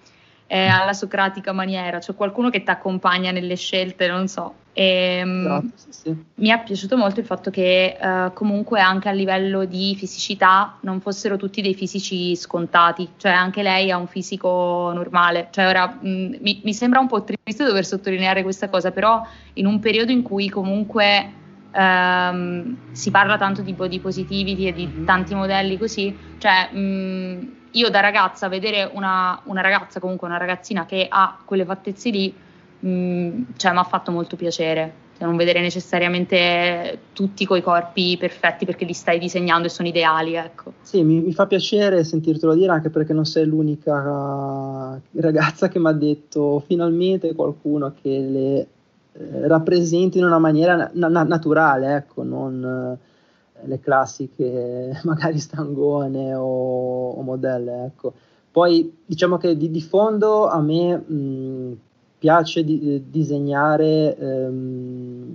eh, 0.47 0.67
alla 0.67 0.93
socratica 0.93 1.53
maniera, 1.53 2.01
cioè 2.01 2.15
qualcuno 2.15 2.51
che 2.51 2.63
ti 2.63 2.71
accompagna 2.71 3.31
nelle 3.31 3.57
scelte, 3.57 4.07
non 4.07 4.29
so. 4.29 4.55
E, 4.73 5.19
ehm, 5.21 5.41
esatto, 5.41 5.73
sì, 5.75 5.89
sì. 5.91 6.25
Mi 6.35 6.49
è 6.51 6.63
piaciuto 6.63 6.97
molto 6.97 7.21
il 7.21 7.27
fatto 7.27 7.51
che 7.51 7.97
eh, 7.99 8.31
comunque 8.35 8.79
anche 8.81 9.09
a 9.09 9.13
livello 9.13 9.65
di 9.65 9.97
fisicità 9.97 10.77
non 10.83 11.01
fossero 11.01 11.37
tutti 11.37 11.63
dei 11.63 11.75
fisici 11.75 12.37
scontati, 12.37 13.09
cioè 13.17 13.33
anche 13.33 13.63
lei 13.63 13.91
ha 13.91 13.97
un 13.97 14.07
fisico 14.07 14.93
normale, 14.95 15.49
cioè 15.51 15.67
ora 15.67 15.99
mh, 16.01 16.09
mm, 16.09 16.35
mi, 16.41 16.61
mi, 16.63 16.75
sembra 16.75 17.01
un 17.01 17.07
po' 17.07 17.25
triste 17.25 17.65
dover 17.65 17.87
sottolineare 17.87 18.43
questa 18.43 18.69
cosa, 18.69 18.91
però 18.91 19.27
in 19.55 19.67
un 19.67 19.81
periodo 19.81 20.13
in 20.13 20.23
cui 20.23 20.51
comunque 20.51 21.33
ehm, 21.73 22.77
si 22.93 23.11
parla 23.11 23.39
tanto 23.39 23.63
di 23.63 23.73
body 23.73 23.99
positivity 23.99 24.69
e 24.69 24.73
di 24.75 24.87
mm-hmm. 24.87 25.05
tanti 25.07 25.35
modelli 25.35 25.79
così, 25.79 26.15
cioè 26.39 26.69
mh, 26.71 26.79
mm, 26.79 27.43
io 27.77 27.91
da 27.91 28.01
ragazza 28.01 28.49
vedere 28.49 28.91
una, 28.93 29.41
una, 29.45 29.61
ragazza, 29.61 30.01
comunque 30.01 30.27
una 30.27 30.39
ragazzina 30.39 30.87
che 30.87 31.07
ha 31.09 31.39
quelle 31.45 31.65
fattezze 31.65 32.11
lì, 32.11 32.35
mh, 32.81 32.89
mm, 32.89 33.43
cioè 33.57 33.73
mi 33.73 33.79
ha 33.79 33.85
fatto 33.85 34.11
molto 34.11 34.37
piacere. 34.37 35.05
Cioè, 35.17 35.27
non 35.27 35.37
vedere 35.37 35.61
necessariamente 35.63 36.99
tutti 37.15 37.47
quei 37.47 37.63
corpi 37.63 38.19
perfetti 38.19 38.67
perché 38.67 38.85
li 38.85 38.93
stai 38.93 39.19
disegnando 39.19 39.67
e 39.67 39.71
sono 39.71 39.89
ideali, 39.89 40.35
ecco. 40.35 40.75
Sì, 40.83 41.03
mi, 41.03 41.21
mi 41.21 41.33
fa 41.33 41.47
piacere 41.47 42.05
sentirtelo 42.05 42.55
dire 42.55 42.73
anche 42.73 42.91
perché 42.91 43.15
non 43.15 43.25
sei 43.25 43.47
l'unica 43.47 45.01
ragazza 45.13 45.69
che 45.69 45.79
mi 45.79 45.89
ha 45.89 45.93
detto 45.93 46.63
finalmente 46.67 47.35
qualcuno 47.35 47.95
che 48.01 48.19
le 48.19 48.59
eh, 48.59 49.49
rappresenti 49.49 50.19
in 50.19 50.25
una 50.25 50.39
maniera 50.39 50.91
na- 50.93 51.09
na- 51.09 51.23
naturale, 51.23 51.97
ecco, 51.97 52.23
non 52.23 52.99
eh, 53.01 53.16
le 53.65 53.81
classiche 53.81 55.01
magari 55.05 55.39
stangone 55.39 56.35
o, 56.35 57.11
o 57.11 57.23
modelle, 57.23 57.85
ecco. 57.87 58.13
Poi 58.51 58.99
diciamo 59.05 59.37
che 59.37 59.57
di, 59.57 59.71
di 59.71 59.83
fondo 59.83 60.47
a 60.47 60.61
me 60.61 60.97
mh, 60.97 61.79
piace 62.19 62.65
di, 62.65 62.95
eh, 62.95 63.03
disegnare 63.09 64.17
ehm, 64.17 65.27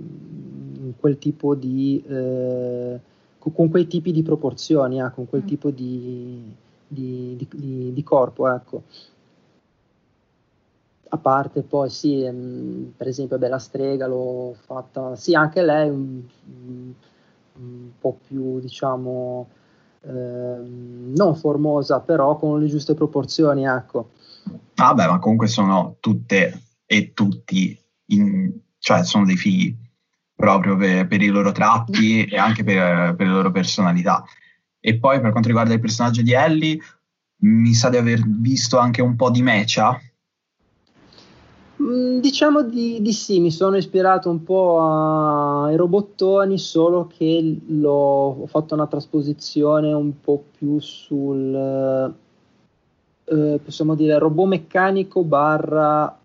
quel 0.98 1.18
tipo 1.18 1.54
di 1.54 2.02
eh, 2.06 3.00
con 3.38 3.70
quei 3.70 3.86
tipi 3.86 4.12
di 4.12 4.22
proporzioni, 4.22 5.00
eh, 5.00 5.10
con 5.12 5.28
quel 5.28 5.42
mm. 5.42 5.46
tipo 5.46 5.70
di, 5.70 6.54
di, 6.86 7.92
di 7.92 8.02
corpo, 8.02 8.52
ecco. 8.52 8.82
A 11.08 11.18
parte 11.18 11.62
poi 11.62 11.90
sì, 11.90 12.22
ehm, 12.22 12.92
per 12.96 13.06
esempio 13.06 13.38
beh, 13.38 13.48
la 13.48 13.58
strega 13.58 14.06
l'ho 14.06 14.54
fatta, 14.58 15.14
sì 15.16 15.34
anche 15.34 15.62
lei 15.62 15.88
un, 15.90 16.22
un 17.58 17.90
po' 17.98 18.18
più 18.26 18.60
diciamo 18.60 19.48
Ehm, 20.04 21.12
non 21.14 21.36
formosa, 21.36 22.00
però 22.00 22.36
con 22.36 22.60
le 22.60 22.66
giuste 22.66 22.94
proporzioni, 22.94 23.64
ecco. 23.64 24.10
Vabbè, 24.74 25.06
ma 25.06 25.18
comunque 25.18 25.46
sono 25.46 25.96
tutte 26.00 26.62
e 26.86 27.12
tutti, 27.12 27.78
in, 28.06 28.52
cioè 28.78 29.04
sono 29.04 29.24
dei 29.24 29.36
figli 29.36 29.74
proprio 30.34 30.76
per, 30.76 31.06
per 31.06 31.22
i 31.22 31.28
loro 31.28 31.52
tratti 31.52 32.24
e 32.26 32.36
anche 32.36 32.64
per, 32.64 33.14
per, 33.14 33.26
le 33.26 33.32
loro 33.32 33.52
personalità. 33.52 34.24
E 34.80 34.98
poi 34.98 35.20
per 35.20 35.30
quanto 35.30 35.48
riguarda 35.48 35.74
il 35.74 35.80
personaggio 35.80 36.22
di 36.22 36.32
Ellie, 36.32 36.78
mi 37.42 37.72
sa 37.72 37.88
di 37.88 37.96
aver 37.96 38.22
visto 38.26 38.78
anche 38.78 39.02
un 39.02 39.14
po' 39.14 39.30
di 39.30 39.42
Mecha, 39.42 40.00
diciamo 42.20 42.62
di, 42.62 43.00
di, 43.00 43.12
sì, 43.12 43.40
mi 43.40 43.50
sono 43.50 43.76
ispirato 43.76 44.30
un 44.30 44.42
po' 44.42 44.80
ai 44.80 45.76
robottoni, 45.76 46.58
solo 46.58 47.06
che 47.06 47.58
l'ho, 47.66 48.40
ho 48.40 48.46
fatto 48.46 48.74
una 48.74 48.86
trasposizione 48.86 49.92
un 49.92 50.20
po' 50.20 50.44
più 50.56 50.78
sul, 50.78 52.14
eh, 53.24 53.60
possiamo 53.64 53.94
dire, 53.94 54.18
robot 54.18 54.46
meccanico 54.46 55.24
barra 55.24 56.18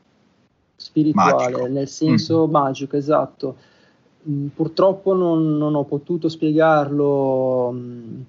spirituale, 0.76 1.52
magico. 1.52 1.68
nel 1.68 1.88
senso 1.88 2.48
mm. 2.48 2.52
magico, 2.52 2.98
esatto. 2.98 3.56
Mm, 4.30 4.48
purtroppo 4.48 5.14
non, 5.14 5.58
non, 5.58 5.76
ho 5.76 5.84
potuto 5.86 6.30
spiegarlo 6.30 7.72
mm, 7.74 8.22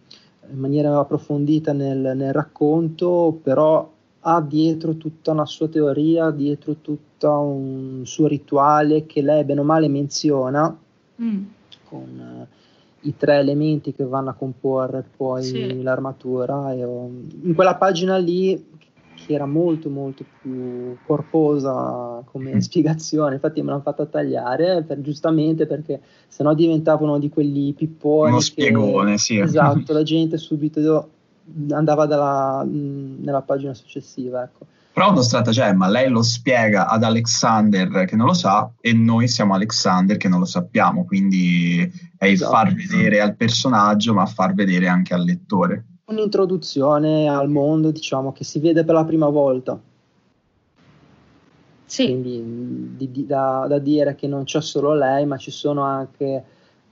in 0.50 0.58
maniera 0.58 0.98
approfondita 0.98 1.72
nel, 1.72 2.12
nel 2.16 2.32
racconto, 2.32 3.38
però 3.42 3.96
ha 4.20 4.40
dietro 4.40 4.96
tutta 4.96 5.32
una 5.32 5.46
sua 5.46 5.68
teoria, 5.68 6.30
dietro 6.30 6.76
tutto 6.80 7.30
un 7.30 8.02
suo 8.04 8.26
rituale 8.26 9.06
che 9.06 9.22
lei 9.22 9.44
bene 9.44 9.60
o 9.60 9.64
male 9.64 9.88
menziona 9.88 10.76
mm. 11.22 11.42
con 11.84 12.46
uh, 12.48 13.06
i 13.06 13.14
tre 13.16 13.38
elementi 13.38 13.92
che 13.92 14.04
vanno 14.04 14.30
a 14.30 14.34
comporre 14.34 15.04
poi 15.16 15.42
sì. 15.42 15.82
l'armatura. 15.82 16.72
E, 16.72 16.84
um, 16.84 17.26
in 17.42 17.54
quella 17.54 17.76
pagina 17.76 18.16
lì 18.16 18.76
che 19.26 19.34
era 19.34 19.46
molto 19.46 19.90
molto 19.90 20.24
più 20.40 20.96
corposa 21.04 22.22
come 22.24 22.54
mm. 22.54 22.58
spiegazione, 22.58 23.34
infatti 23.34 23.60
me 23.62 23.70
l'hanno 23.70 23.82
fatta 23.82 24.06
tagliare 24.06 24.82
per, 24.82 25.00
giustamente 25.00 25.66
perché 25.66 26.00
sennò 26.28 26.54
diventavano 26.54 27.18
di 27.18 27.28
quelli 27.28 27.72
pipponi. 27.72 28.30
Uno 28.30 28.40
spiegone, 28.40 29.12
che, 29.12 29.18
sì. 29.18 29.38
Esatto, 29.38 29.92
la 29.94 30.02
gente 30.02 30.36
subito 30.38 31.08
andava 31.70 32.06
dalla, 32.06 32.64
nella 32.66 33.42
pagina 33.42 33.74
successiva. 33.74 34.42
Ecco. 34.42 34.66
Però 34.92 35.10
uno 35.10 35.22
stratagemma, 35.22 35.88
lei 35.88 36.08
lo 36.08 36.22
spiega 36.22 36.88
ad 36.88 37.04
Alexander 37.04 38.04
che 38.04 38.16
non 38.16 38.26
lo 38.26 38.32
sa 38.32 38.68
e 38.80 38.92
noi 38.92 39.28
siamo 39.28 39.54
Alexander 39.54 40.16
che 40.16 40.28
non 40.28 40.40
lo 40.40 40.44
sappiamo, 40.44 41.04
quindi 41.04 41.88
è 42.16 42.26
il 42.26 42.32
esatto. 42.32 42.50
far 42.50 42.74
vedere 42.74 43.20
al 43.20 43.36
personaggio 43.36 44.12
ma 44.12 44.26
far 44.26 44.54
vedere 44.54 44.88
anche 44.88 45.14
al 45.14 45.22
lettore. 45.22 45.84
Un'introduzione 46.06 47.28
al 47.28 47.48
mondo, 47.48 47.92
diciamo, 47.92 48.32
che 48.32 48.42
si 48.42 48.58
vede 48.58 48.82
per 48.82 48.94
la 48.94 49.04
prima 49.04 49.28
volta. 49.28 49.78
Sì. 51.84 52.04
Quindi 52.04 52.96
di, 52.96 53.10
di, 53.12 53.24
da, 53.26 53.66
da 53.68 53.78
dire 53.78 54.16
che 54.16 54.26
non 54.26 54.44
c'è 54.44 54.60
solo 54.60 54.94
lei, 54.94 55.24
ma 55.26 55.36
ci 55.36 55.52
sono 55.52 55.82
anche 55.82 56.42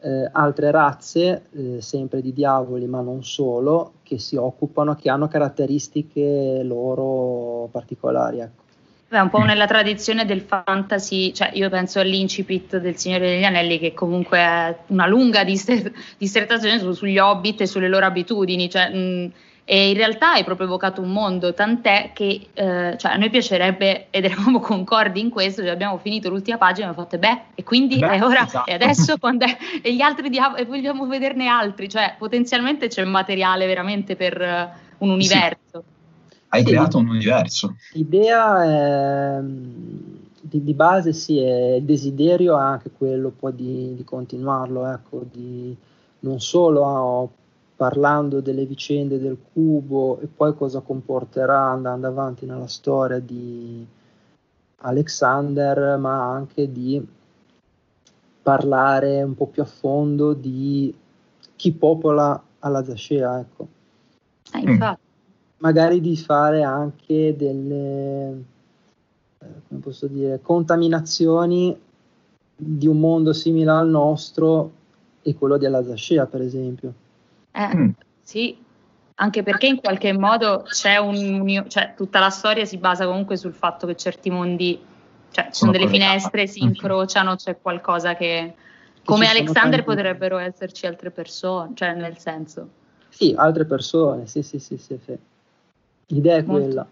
eh, 0.00 0.28
altre 0.32 0.70
razze, 0.70 1.46
eh, 1.52 1.80
sempre 1.80 2.20
di 2.20 2.32
diavoli, 2.32 2.86
ma 2.86 3.00
non 3.00 3.24
solo, 3.24 3.94
che 4.02 4.18
si 4.18 4.36
occupano, 4.36 4.94
che 4.94 5.10
hanno 5.10 5.28
caratteristiche 5.28 6.60
loro 6.62 7.68
particolari. 7.70 8.40
Ecco. 8.40 8.64
È 9.08 9.20
un 9.20 9.30
po' 9.30 9.38
nella 9.38 9.66
tradizione 9.66 10.24
del 10.24 10.40
fantasy, 10.40 11.32
cioè 11.32 11.50
io 11.54 11.68
penso 11.68 12.00
all'incipit 12.00 12.78
del 12.78 12.96
Signore 12.96 13.28
degli 13.28 13.44
Anelli 13.44 13.78
che 13.78 13.94
comunque 13.94 14.38
è 14.38 14.76
una 14.88 15.06
lunga 15.06 15.44
dissertazione 15.46 16.80
su, 16.80 16.92
sugli 16.92 17.18
hobbit 17.18 17.60
e 17.60 17.66
sulle 17.66 17.88
loro 17.88 18.04
abitudini, 18.04 18.68
cioè, 18.68 18.92
mh, 18.92 19.32
e 19.68 19.90
in 19.90 19.96
realtà 19.96 20.34
hai 20.34 20.44
proprio 20.44 20.68
evocato 20.68 21.02
un 21.02 21.10
mondo, 21.10 21.52
tant'è 21.52 22.12
che 22.14 22.50
eh, 22.54 22.94
cioè, 22.96 23.10
a 23.10 23.16
noi 23.16 23.30
piacerebbe, 23.30 24.06
ed 24.10 24.24
eravamo 24.24 24.60
concordi 24.62 25.18
in 25.18 25.28
questo, 25.28 25.60
cioè 25.60 25.72
abbiamo 25.72 25.98
finito 25.98 26.28
l'ultima 26.28 26.56
pagina 26.56 26.86
e 26.86 26.90
abbiamo 26.90 27.08
fatto, 27.08 27.18
beh, 27.18 27.40
e 27.56 27.64
quindi 27.64 27.98
beh, 27.98 28.10
è 28.10 28.22
ora, 28.22 28.46
esatto. 28.46 28.70
e 28.70 28.74
adesso 28.74 29.18
quando 29.18 29.44
è, 29.44 29.56
e 29.82 29.92
gli 29.92 30.00
altri 30.00 30.28
diavoli, 30.28 30.62
e 30.62 30.66
vogliamo 30.66 31.04
vederne 31.08 31.48
altri, 31.48 31.88
cioè 31.88 32.14
potenzialmente 32.16 32.86
c'è 32.86 33.02
materiale 33.02 33.66
veramente 33.66 34.14
per 34.14 34.40
uh, 34.40 35.04
un 35.04 35.10
universo. 35.10 35.82
Sì. 36.28 36.36
Hai 36.50 36.60
sì, 36.60 36.66
creato 36.68 36.98
un 36.98 37.08
universo. 37.08 37.74
L'idea 37.94 38.62
è, 38.62 39.40
di, 39.42 40.62
di, 40.62 40.74
base 40.74 41.12
sì, 41.12 41.40
è 41.40 41.74
il 41.74 41.82
desiderio 41.82 42.54
anche 42.54 42.92
quello 42.96 43.32
poi 43.36 43.52
di, 43.52 43.94
di 43.96 44.04
continuarlo, 44.04 44.86
ecco, 44.86 45.24
di 45.28 45.76
non 46.20 46.38
solo 46.38 46.84
a 46.84 47.28
parlando 47.76 48.40
delle 48.40 48.64
vicende 48.64 49.20
del 49.20 49.36
cubo 49.52 50.18
e 50.20 50.26
poi 50.26 50.54
cosa 50.54 50.80
comporterà 50.80 51.60
andando 51.60 52.06
avanti 52.06 52.46
nella 52.46 52.66
storia 52.66 53.20
di 53.20 53.86
Alexander, 54.78 55.98
ma 55.98 56.32
anche 56.32 56.72
di 56.72 57.06
parlare 58.42 59.22
un 59.22 59.34
po' 59.34 59.46
più 59.46 59.62
a 59.62 59.66
fondo 59.66 60.32
di 60.32 60.94
chi 61.54 61.72
popola 61.72 62.42
alla 62.60 62.84
Zascea, 62.84 63.40
ecco. 63.40 63.68
Eh, 64.52 64.60
infatti. 64.60 65.00
Magari 65.58 66.00
di 66.00 66.16
fare 66.16 66.62
anche 66.62 67.34
delle, 67.36 68.28
eh, 69.38 69.46
come 69.68 69.80
posso 69.80 70.06
dire, 70.06 70.40
contaminazioni 70.42 71.76
di 72.54 72.86
un 72.86 73.00
mondo 73.00 73.32
simile 73.32 73.70
al 73.70 73.88
nostro 73.88 74.70
e 75.22 75.34
quello 75.34 75.56
di 75.56 75.66
Alazashea, 75.66 76.26
per 76.26 76.40
esempio. 76.40 76.92
Eh, 77.56 77.76
mm. 77.76 77.88
Sì, 78.22 78.62
anche 79.14 79.42
perché 79.42 79.66
in 79.66 79.80
qualche 79.80 80.12
modo 80.12 80.64
c'è 80.66 80.98
un, 80.98 81.64
cioè, 81.68 81.94
tutta 81.96 82.20
la 82.20 82.28
storia 82.28 82.66
si 82.66 82.76
basa 82.76 83.06
comunque 83.06 83.36
sul 83.36 83.54
fatto 83.54 83.86
che 83.86 83.96
certi 83.96 84.28
mondi, 84.28 84.78
cioè 85.30 85.46
ci 85.46 85.52
sono, 85.52 85.72
delle 85.72 85.88
finestre, 85.88 86.46
si 86.46 86.62
incrociano, 86.62 87.36
c'è 87.36 87.58
qualcosa 87.58 88.14
che 88.14 88.54
come 89.04 89.28
Alexander 89.28 89.82
tanti... 89.82 89.84
potrebbero 89.84 90.36
esserci 90.36 90.86
altre 90.86 91.10
persone, 91.10 91.70
cioè 91.74 91.94
nel 91.94 92.18
senso. 92.18 92.68
Sì, 93.08 93.32
altre 93.34 93.64
persone, 93.64 94.26
sì, 94.26 94.42
sì, 94.42 94.58
sì, 94.58 94.76
sì, 94.76 94.98
sì. 95.02 95.16
L'idea 96.08 96.36
è 96.36 96.42
Molto. 96.42 96.64
quella. 96.64 96.86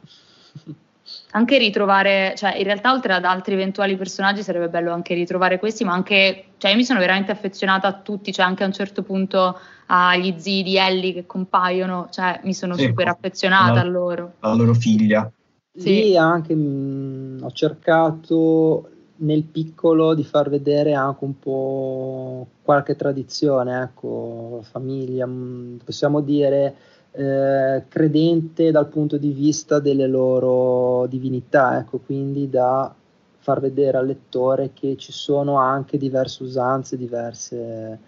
Anche 1.32 1.58
ritrovare, 1.58 2.34
cioè 2.36 2.56
in 2.56 2.64
realtà 2.64 2.92
oltre 2.92 3.12
ad 3.12 3.24
altri 3.24 3.54
eventuali 3.54 3.96
personaggi 3.96 4.42
sarebbe 4.42 4.68
bello 4.68 4.92
anche 4.92 5.14
ritrovare 5.14 5.58
questi, 5.58 5.84
ma 5.84 5.92
anche, 5.92 6.44
cioè 6.56 6.70
io 6.70 6.76
mi 6.76 6.84
sono 6.84 6.98
veramente 6.98 7.30
affezionata 7.30 7.88
a 7.88 7.92
tutti, 7.92 8.32
cioè 8.32 8.46
anche 8.46 8.62
a 8.62 8.66
un 8.66 8.72
certo 8.72 9.02
punto 9.02 9.58
agli 9.86 10.34
zii 10.38 10.62
di 10.62 10.78
Ellie 10.78 11.12
che 11.12 11.26
compaiono, 11.26 12.08
cioè 12.10 12.40
mi 12.44 12.54
sono 12.54 12.74
sì, 12.74 12.84
super 12.84 13.08
affezionata 13.08 13.80
a 13.80 13.84
loro. 13.84 14.34
La 14.40 14.54
loro 14.54 14.74
figlia. 14.74 15.30
Sì, 15.76 15.80
sì 15.82 16.16
anche 16.16 16.54
mh, 16.54 16.60
mm, 16.60 17.42
ho 17.42 17.50
cercato 17.50 18.88
nel 19.16 19.42
piccolo 19.42 20.14
di 20.14 20.24
far 20.24 20.48
vedere 20.48 20.94
anche 20.94 21.24
un 21.24 21.38
po' 21.38 22.46
qualche 22.62 22.96
tradizione, 22.96 23.82
ecco, 23.82 24.60
famiglia, 24.70 25.26
mh, 25.26 25.32
mm, 25.32 25.76
possiamo 25.84 26.20
dire 26.20 26.74
eh, 27.16 27.84
credente 27.88 28.72
dal 28.72 28.88
punto 28.88 29.16
di 29.16 29.30
vista 29.30 29.78
delle 29.78 30.08
loro 30.08 31.06
divinità, 31.06 31.78
ecco, 31.78 31.98
quindi 31.98 32.50
da 32.50 32.92
far 33.38 33.60
vedere 33.60 33.98
al 33.98 34.06
lettore 34.06 34.72
che 34.72 34.96
ci 34.96 35.12
sono 35.12 35.56
anche 35.56 35.96
diverse 35.96 36.42
usanze, 36.42 36.96
diverse 36.96 37.98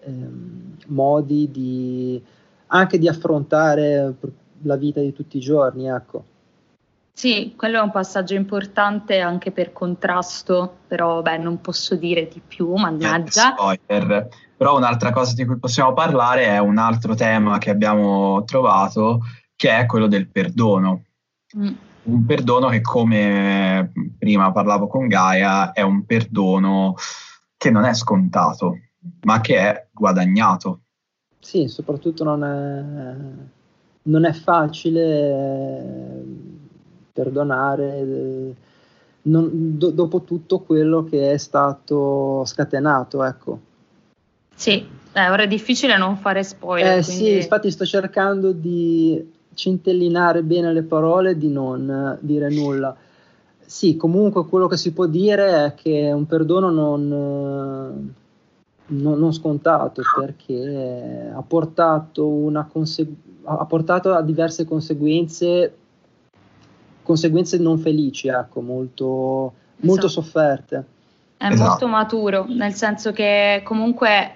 ehm, 0.00 0.76
modi 0.88 1.50
di, 1.50 2.22
anche 2.66 2.98
di 2.98 3.08
affrontare 3.08 4.14
la 4.62 4.76
vita 4.76 5.00
di 5.00 5.12
tutti 5.12 5.38
i 5.38 5.40
giorni, 5.40 5.88
ecco. 5.88 6.24
Sì, 7.14 7.54
quello 7.56 7.78
è 7.78 7.82
un 7.82 7.90
passaggio 7.90 8.34
importante 8.34 9.20
anche 9.20 9.52
per 9.52 9.72
contrasto, 9.72 10.78
però 10.86 11.20
beh, 11.20 11.38
non 11.38 11.60
posso 11.60 11.94
dire 11.94 12.26
di 12.26 12.40
più, 12.46 12.74
mannaggia. 12.74 13.54
Spoiler. 13.54 14.28
Però 14.56 14.76
un'altra 14.76 15.10
cosa 15.10 15.34
di 15.34 15.44
cui 15.44 15.58
possiamo 15.58 15.92
parlare 15.92 16.46
è 16.46 16.58
un 16.58 16.78
altro 16.78 17.14
tema 17.14 17.58
che 17.58 17.70
abbiamo 17.70 18.44
trovato, 18.44 19.20
che 19.54 19.76
è 19.76 19.86
quello 19.86 20.06
del 20.06 20.28
perdono. 20.28 21.04
Mm. 21.54 21.72
un 22.04 22.24
perdono 22.24 22.68
che 22.68 22.80
come 22.80 23.92
prima 24.18 24.50
parlavo 24.50 24.86
con 24.86 25.06
Gaia 25.06 25.72
è 25.72 25.82
un 25.82 26.06
perdono 26.06 26.94
che 27.58 27.70
non 27.70 27.84
è 27.84 27.92
scontato, 27.92 28.78
ma 29.24 29.40
che 29.40 29.58
è 29.58 29.86
guadagnato. 29.92 30.80
Sì, 31.38 31.68
soprattutto 31.68 32.24
non 32.24 32.42
è, 32.42 32.82
non 34.04 34.24
è 34.24 34.32
facile 34.32 36.24
perdonare 37.12 37.98
eh, 37.98 38.54
non, 39.22 39.50
do, 39.78 39.90
dopo 39.90 40.22
tutto 40.22 40.60
quello 40.60 41.04
che 41.04 41.32
è 41.32 41.36
stato 41.36 42.44
scatenato, 42.44 43.22
ecco. 43.22 43.60
Sì, 44.54 44.86
eh, 45.12 45.30
ora 45.30 45.42
è 45.42 45.48
difficile 45.48 45.96
non 45.96 46.16
fare 46.16 46.42
spoiler. 46.42 46.98
Eh, 46.98 47.02
quindi... 47.04 47.24
Sì, 47.24 47.34
infatti 47.36 47.70
sto 47.70 47.84
cercando 47.84 48.52
di 48.52 49.30
centellinare 49.54 50.42
bene 50.42 50.72
le 50.72 50.82
parole 50.82 51.36
di 51.36 51.48
non 51.48 52.18
dire 52.20 52.48
nulla. 52.48 52.96
Sì, 53.64 53.96
comunque 53.96 54.46
quello 54.46 54.66
che 54.66 54.76
si 54.76 54.92
può 54.92 55.06
dire 55.06 55.64
è 55.64 55.74
che 55.74 56.08
è 56.08 56.12
un 56.12 56.26
perdono 56.26 56.70
non, 56.70 57.08
non, 58.86 59.18
non 59.18 59.32
scontato 59.32 60.02
perché 60.18 61.30
ha 61.34 61.42
portato, 61.42 62.52
consegu- 62.70 63.16
ha 63.44 63.64
portato 63.64 64.12
a 64.12 64.22
diverse 64.22 64.64
conseguenze, 64.64 65.74
conseguenze 67.02 67.58
non 67.58 67.78
felici, 67.78 68.28
ecco, 68.28 68.60
molto, 68.60 69.52
molto 69.76 70.06
esatto. 70.06 70.22
sofferte. 70.22 70.84
È 71.36 71.46
esatto. 71.46 71.68
molto 71.68 71.86
maturo, 71.88 72.46
nel 72.48 72.74
senso 72.74 73.12
che 73.12 73.62
comunque 73.64 74.34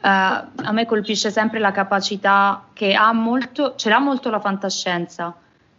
Uh, 0.00 0.06
a 0.06 0.70
me 0.70 0.86
colpisce 0.86 1.28
sempre 1.28 1.58
la 1.58 1.72
capacità 1.72 2.66
che 2.72 2.94
ha 2.94 3.12
molto, 3.12 3.74
ce 3.74 3.88
l'ha 3.88 3.98
molto 3.98 4.30
la 4.30 4.38
fantascienza, 4.38 5.34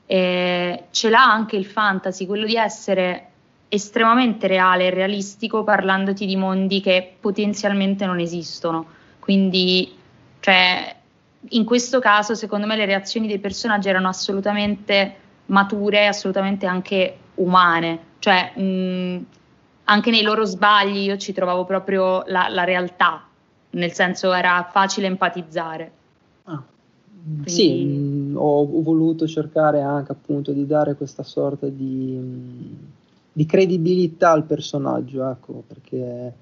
e 0.06 0.86
ce 0.90 1.10
l'ha 1.10 1.24
anche 1.24 1.56
il 1.56 1.66
fantasy, 1.66 2.26
quello 2.26 2.46
di 2.46 2.56
essere 2.56 3.28
estremamente 3.70 4.48
reale 4.48 4.88
e 4.88 4.90
realistico 4.90 5.64
parlandoti 5.64 6.26
di 6.26 6.36
mondi 6.36 6.82
che 6.82 7.16
potenzialmente 7.18 8.06
non 8.06 8.20
esistono. 8.20 8.86
Quindi, 9.20 9.96
cioè, 10.40 10.96
in 11.50 11.64
questo 11.64 12.00
caso, 12.00 12.34
secondo 12.34 12.66
me, 12.66 12.76
le 12.76 12.86
reazioni 12.86 13.28
dei 13.28 13.40
personaggi 13.40 13.88
erano 13.88 14.08
assolutamente 14.08 15.16
mature, 15.50 16.08
assolutamente 16.08 16.66
anche 16.66 17.18
umane. 17.36 18.00
Cioè, 18.20 18.60
mh, 18.60 19.26
anche 19.86 20.12
nei 20.12 20.22
loro 20.22 20.46
sbagli 20.46 21.00
io 21.00 21.18
ci 21.18 21.34
trovavo 21.34 21.66
proprio 21.66 22.24
la, 22.28 22.48
la 22.50 22.64
realtà 22.64 23.24
nel 23.72 23.92
senso 23.92 24.34
era 24.34 24.68
facile 24.72 25.08
empatizzare. 25.08 25.92
Ah. 26.46 26.64
Quindi... 27.22 27.50
Sì, 27.50 27.84
mh, 27.84 28.36
ho, 28.38 28.82
voluto 28.82 29.28
cercare 29.28 29.82
anche 29.82 30.12
appunto 30.12 30.52
di 30.52 30.66
dare 30.66 30.96
questa 30.96 31.24
sorta 31.24 31.68
di, 31.68 32.18
mh, 32.18 32.78
di 33.34 33.46
credibilità 33.46 34.32
al 34.32 34.46
personaggio, 34.46 35.30
ecco, 35.30 35.64
perché 35.68 36.34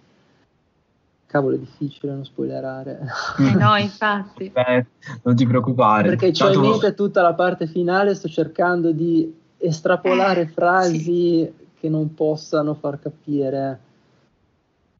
cavolo 1.27 1.55
è 1.55 1.59
difficile 1.59 2.13
non 2.13 2.25
spoilerare. 2.25 2.99
Eh 3.37 3.53
no, 3.53 3.75
infatti. 3.77 4.49
Beh, 4.49 4.85
non 5.23 5.35
ti 5.35 5.45
preoccupare. 5.45 6.09
Perché 6.09 6.31
c'ho 6.31 6.51
in 6.51 6.61
mente 6.61 6.93
tutta 6.93 7.21
la 7.21 7.33
parte 7.33 7.67
finale, 7.67 8.15
sto 8.15 8.27
cercando 8.27 8.91
di 8.91 9.31
estrapolare 9.57 10.41
eh, 10.41 10.47
frasi 10.47 11.01
sì. 11.01 11.53
che 11.79 11.89
non 11.89 12.13
possano 12.13 12.73
far 12.73 12.99
capire 12.99 13.79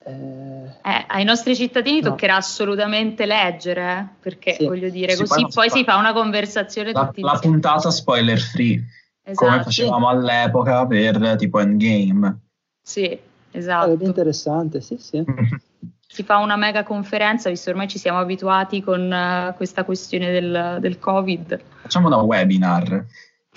eh, 0.08 0.90
eh, 0.90 1.06
ai 1.06 1.26
nostri 1.26 1.54
cittadini 1.54 2.00
no. 2.00 2.10
toccherà 2.10 2.38
assolutamente 2.38 3.26
leggere, 3.26 4.00
eh, 4.00 4.16
perché 4.22 4.54
sì. 4.54 4.66
voglio 4.66 4.90
dire, 4.90 5.14
si 5.14 5.26
così 5.26 5.46
poi 5.54 5.70
si 5.70 5.84
fa 5.84 5.98
una 5.98 6.14
conversazione 6.14 6.94
la, 6.94 7.06
tutti 7.08 7.22
La 7.22 7.38
puntata 7.42 7.92
spoiler 7.92 8.40
free, 8.40 8.82
esatto. 9.22 9.46
come 9.46 9.64
facevamo 9.64 10.08
all'epoca 10.08 10.88
per 10.88 11.36
tipo 11.36 11.60
Endgame. 11.60 12.40
Sì, 12.82 13.20
esatto. 13.52 14.00
È 14.00 14.06
interessante, 14.06 14.80
sì, 14.80 14.98
sì. 14.98 15.22
si 16.08 16.24
fa 16.24 16.38
una 16.38 16.56
mega 16.56 16.84
conferenza, 16.84 17.50
visto 17.50 17.70
ormai 17.70 17.88
ci 17.88 18.00
siamo 18.00 18.18
abituati 18.18 18.82
con 18.82 19.12
uh, 19.12 19.54
questa 19.56 19.84
questione 19.84 20.32
del, 20.32 20.78
del 20.80 21.00
Covid. 21.00 21.60
Facciamo 21.82 22.08
una 22.08 22.22
webinar. 22.22 23.06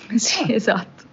sì, 0.15 0.53
esatto. 0.53 1.05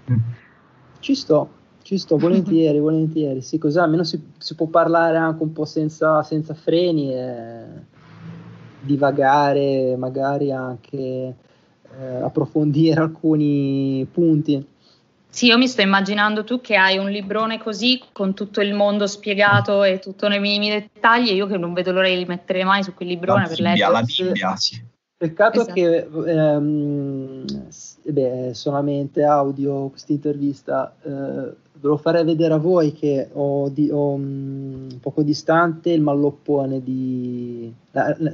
Ci 0.98 1.14
sto. 1.14 1.56
Ci 1.80 1.96
sto 1.96 2.18
volentieri, 2.18 2.78
volentieri, 2.80 3.40
sì, 3.40 3.56
così 3.56 3.78
almeno 3.78 4.04
si, 4.04 4.20
si, 4.36 4.54
può 4.54 4.66
parlare 4.66 5.16
anche 5.16 5.42
un 5.42 5.52
po' 5.52 5.64
senza, 5.64 6.22
senza 6.22 6.52
freni 6.52 7.14
e 7.14 7.64
divagare, 8.80 9.96
magari 9.96 10.52
anche 10.52 10.98
eh, 11.98 12.14
approfondire 12.20 13.00
alcuni 13.00 14.06
punti. 14.10 14.66
Sì, 15.38 15.46
io 15.46 15.56
mi 15.56 15.68
sto 15.68 15.82
immaginando 15.82 16.42
tu 16.42 16.60
che 16.60 16.74
hai 16.74 16.98
un 16.98 17.10
librone 17.10 17.60
così 17.60 18.02
con 18.10 18.34
tutto 18.34 18.60
il 18.60 18.74
mondo 18.74 19.06
spiegato 19.06 19.84
e 19.84 20.00
tutto 20.00 20.26
nei 20.26 20.40
minimi 20.40 20.68
dettagli, 20.68 21.30
io 21.30 21.46
che 21.46 21.56
non 21.56 21.74
vedo 21.74 21.92
l'ora 21.92 22.08
di 22.08 22.24
mettere 22.24 22.58
le 22.58 22.64
mani 22.64 22.82
su 22.82 22.92
quel 22.92 23.10
librone 23.10 23.42
la 23.42 23.46
per 23.46 23.60
leggere. 23.60 23.92
La 23.92 24.02
Bibbia, 24.02 24.56
sì. 24.56 24.82
Peccato 25.16 25.60
esatto. 25.60 25.74
che 25.74 26.08
ehm, 26.26 27.44
beh, 28.02 28.50
solamente 28.52 29.22
audio 29.22 29.90
questa 29.90 30.10
intervista, 30.10 30.92
eh, 31.04 31.08
ve 31.08 31.54
lo 31.82 31.98
farei 31.98 32.24
vedere 32.24 32.54
a 32.54 32.58
voi 32.58 32.92
che 32.92 33.28
ho, 33.32 33.68
di, 33.68 33.90
ho 33.92 34.14
um, 34.14 34.88
poco 35.00 35.22
distante 35.22 35.90
il 35.90 36.00
malloppone 36.00 36.82
di 36.82 37.72
la, 37.92 38.12
la, 38.18 38.32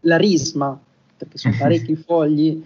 la 0.00 0.16
risma, 0.18 0.78
perché 1.16 1.38
sono 1.38 1.56
parecchi 1.58 1.96
fogli 1.96 2.62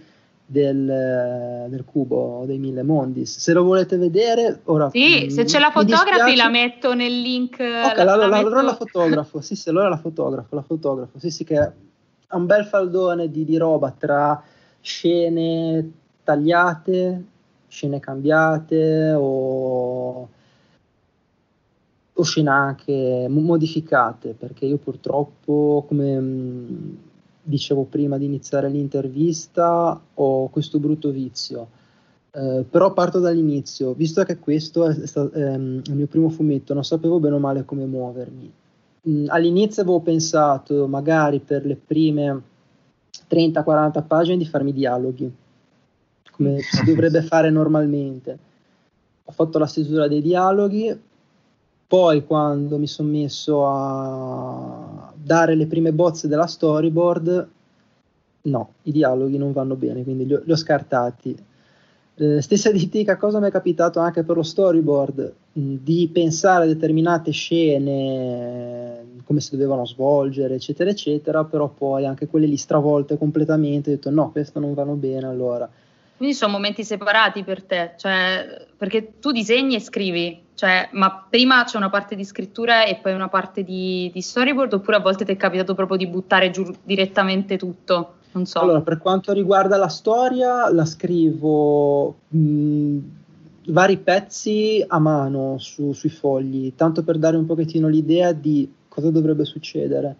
del, 0.51 1.67
del, 1.69 1.85
cubo 1.85 2.43
dei 2.45 2.57
mille 2.57 2.83
mondi. 2.83 3.25
Se 3.25 3.53
lo 3.53 3.63
volete 3.63 3.95
vedere, 3.95 4.59
ora. 4.65 4.89
Sì, 4.89 5.25
mh, 5.25 5.29
se 5.29 5.45
ce 5.45 5.59
la 5.59 5.71
fotografi 5.71 6.35
la 6.35 6.49
metto 6.49 6.93
nel 6.93 7.21
link. 7.21 7.53
Ok, 7.53 7.97
la, 7.97 8.15
la, 8.15 8.37
allora 8.37 8.61
la 8.61 8.75
fotografo. 8.75 9.39
sì, 9.39 9.55
sì, 9.55 9.69
allora 9.69 9.87
la 9.87 9.97
fotografo, 9.97 10.53
la 10.55 10.61
fotografo. 10.61 11.19
Sì, 11.19 11.31
sì, 11.31 11.45
che 11.45 11.71
un 12.31 12.45
bel 12.45 12.65
faldone 12.65 13.31
di, 13.31 13.45
di 13.45 13.55
roba 13.55 13.91
tra 13.97 14.43
scene 14.81 15.91
tagliate, 16.23 17.23
scene 17.67 17.99
cambiate 18.01 19.13
o, 19.13 20.29
o 22.13 22.23
scene 22.23 22.49
anche 22.49 23.27
modificate, 23.29 24.33
perché 24.33 24.65
io 24.65 24.77
purtroppo, 24.77 25.85
come 25.87 26.19
mh, 26.19 26.97
dicevo 27.41 27.83
prima 27.83 28.17
di 28.17 28.25
iniziare 28.25 28.69
l'intervista, 28.69 29.99
ho 30.13 30.49
questo 30.49 30.79
brutto 30.79 31.09
vizio. 31.11 31.67
Eh, 32.31 32.65
però 32.69 32.93
parto 32.93 33.19
dall'inizio, 33.19 33.93
visto 33.93 34.23
che 34.23 34.37
questo 34.39 34.87
è, 34.87 35.05
stato, 35.05 35.33
ehm, 35.33 35.81
il 35.85 35.95
mio 35.95 36.07
primo 36.07 36.29
fumetto, 36.29 36.73
non 36.73 36.83
sapevo 36.83 37.19
bene 37.19 37.35
o 37.35 37.39
male 37.39 37.65
come 37.65 37.85
muovermi 37.85 38.53
mh, 39.01 39.25
all'inizio 39.27 39.81
avevo 39.81 39.99
pensato 40.01 40.87
magari 40.87 41.39
per 41.39 41.65
le 41.65 41.75
prime 41.75 42.41
30-40 43.29 44.05
pagine 44.05 44.37
di 44.37 44.45
farmi 44.45 44.73
dialoghi, 44.73 45.31
come 46.31 46.59
si 46.59 46.83
dovrebbe 46.83 47.21
fare 47.23 47.49
normalmente. 47.49 48.37
Ho 49.25 49.31
fatto 49.31 49.57
la 49.57 49.67
stesura 49.67 50.07
dei 50.07 50.21
dialoghi, 50.21 50.99
poi 51.91 52.23
quando 52.25 52.77
mi 52.77 52.87
sono 52.87 53.09
messo 53.09 53.67
a 53.67 55.11
dare 55.13 55.55
le 55.55 55.67
prime 55.67 55.91
bozze 55.91 56.29
della 56.29 56.47
storyboard, 56.47 57.49
no, 58.43 58.73
i 58.83 58.93
dialoghi 58.93 59.37
non 59.37 59.51
vanno 59.51 59.75
bene, 59.75 60.01
quindi 60.03 60.25
li 60.25 60.33
ho, 60.33 60.41
li 60.41 60.53
ho 60.53 60.55
scartati. 60.55 61.37
Eh, 62.15 62.41
stessa 62.41 62.69
identica 62.69 63.17
cosa 63.17 63.41
mi 63.41 63.49
è 63.49 63.51
capitato 63.51 63.99
anche 63.99 64.23
per 64.23 64.37
lo 64.37 64.41
storyboard, 64.41 65.33
mh, 65.51 65.73
di 65.81 66.09
pensare 66.13 66.63
a 66.63 66.67
determinate 66.67 67.31
scene 67.31 69.19
come 69.25 69.41
si 69.41 69.51
dovevano 69.51 69.85
svolgere, 69.85 70.55
eccetera, 70.55 70.91
eccetera, 70.91 71.43
però 71.43 71.67
poi 71.67 72.05
anche 72.05 72.27
quelle 72.27 72.45
lì 72.45 72.55
stravolte 72.55 73.17
completamente, 73.17 73.89
ho 73.89 73.93
detto 73.95 74.09
no, 74.11 74.31
questo 74.31 74.61
non 74.61 74.73
vanno 74.73 74.93
bene 74.93 75.27
allora. 75.27 75.69
Quindi 76.21 76.37
sono 76.37 76.51
momenti 76.51 76.83
separati 76.83 77.43
per 77.43 77.63
te, 77.63 77.93
cioè, 77.97 78.67
perché 78.77 79.13
tu 79.19 79.31
disegni 79.31 79.73
e 79.73 79.79
scrivi, 79.79 80.39
cioè, 80.53 80.89
ma 80.91 81.25
prima 81.27 81.63
c'è 81.63 81.77
una 81.77 81.89
parte 81.89 82.15
di 82.15 82.23
scrittura 82.23 82.85
e 82.85 82.99
poi 83.01 83.13
una 83.13 83.27
parte 83.27 83.63
di, 83.63 84.11
di 84.13 84.21
storyboard, 84.21 84.71
oppure 84.71 84.97
a 84.97 84.99
volte 84.99 85.25
ti 85.25 85.31
è 85.31 85.35
capitato 85.35 85.73
proprio 85.73 85.97
di 85.97 86.05
buttare 86.05 86.51
giù 86.51 86.71
direttamente 86.83 87.57
tutto? 87.57 88.17
Non 88.33 88.45
so. 88.45 88.59
Allora, 88.59 88.81
per 88.81 88.99
quanto 88.99 89.33
riguarda 89.33 89.77
la 89.77 89.87
storia, 89.87 90.71
la 90.71 90.85
scrivo 90.85 92.17
mh, 92.27 92.97
vari 93.69 93.97
pezzi 93.97 94.85
a 94.87 94.99
mano 94.99 95.57
su, 95.57 95.91
sui 95.91 96.09
fogli, 96.09 96.75
tanto 96.75 97.01
per 97.01 97.17
dare 97.17 97.35
un 97.35 97.47
pochettino 97.47 97.87
l'idea 97.87 98.31
di 98.31 98.71
cosa 98.87 99.09
dovrebbe 99.09 99.43
succedere. 99.43 100.15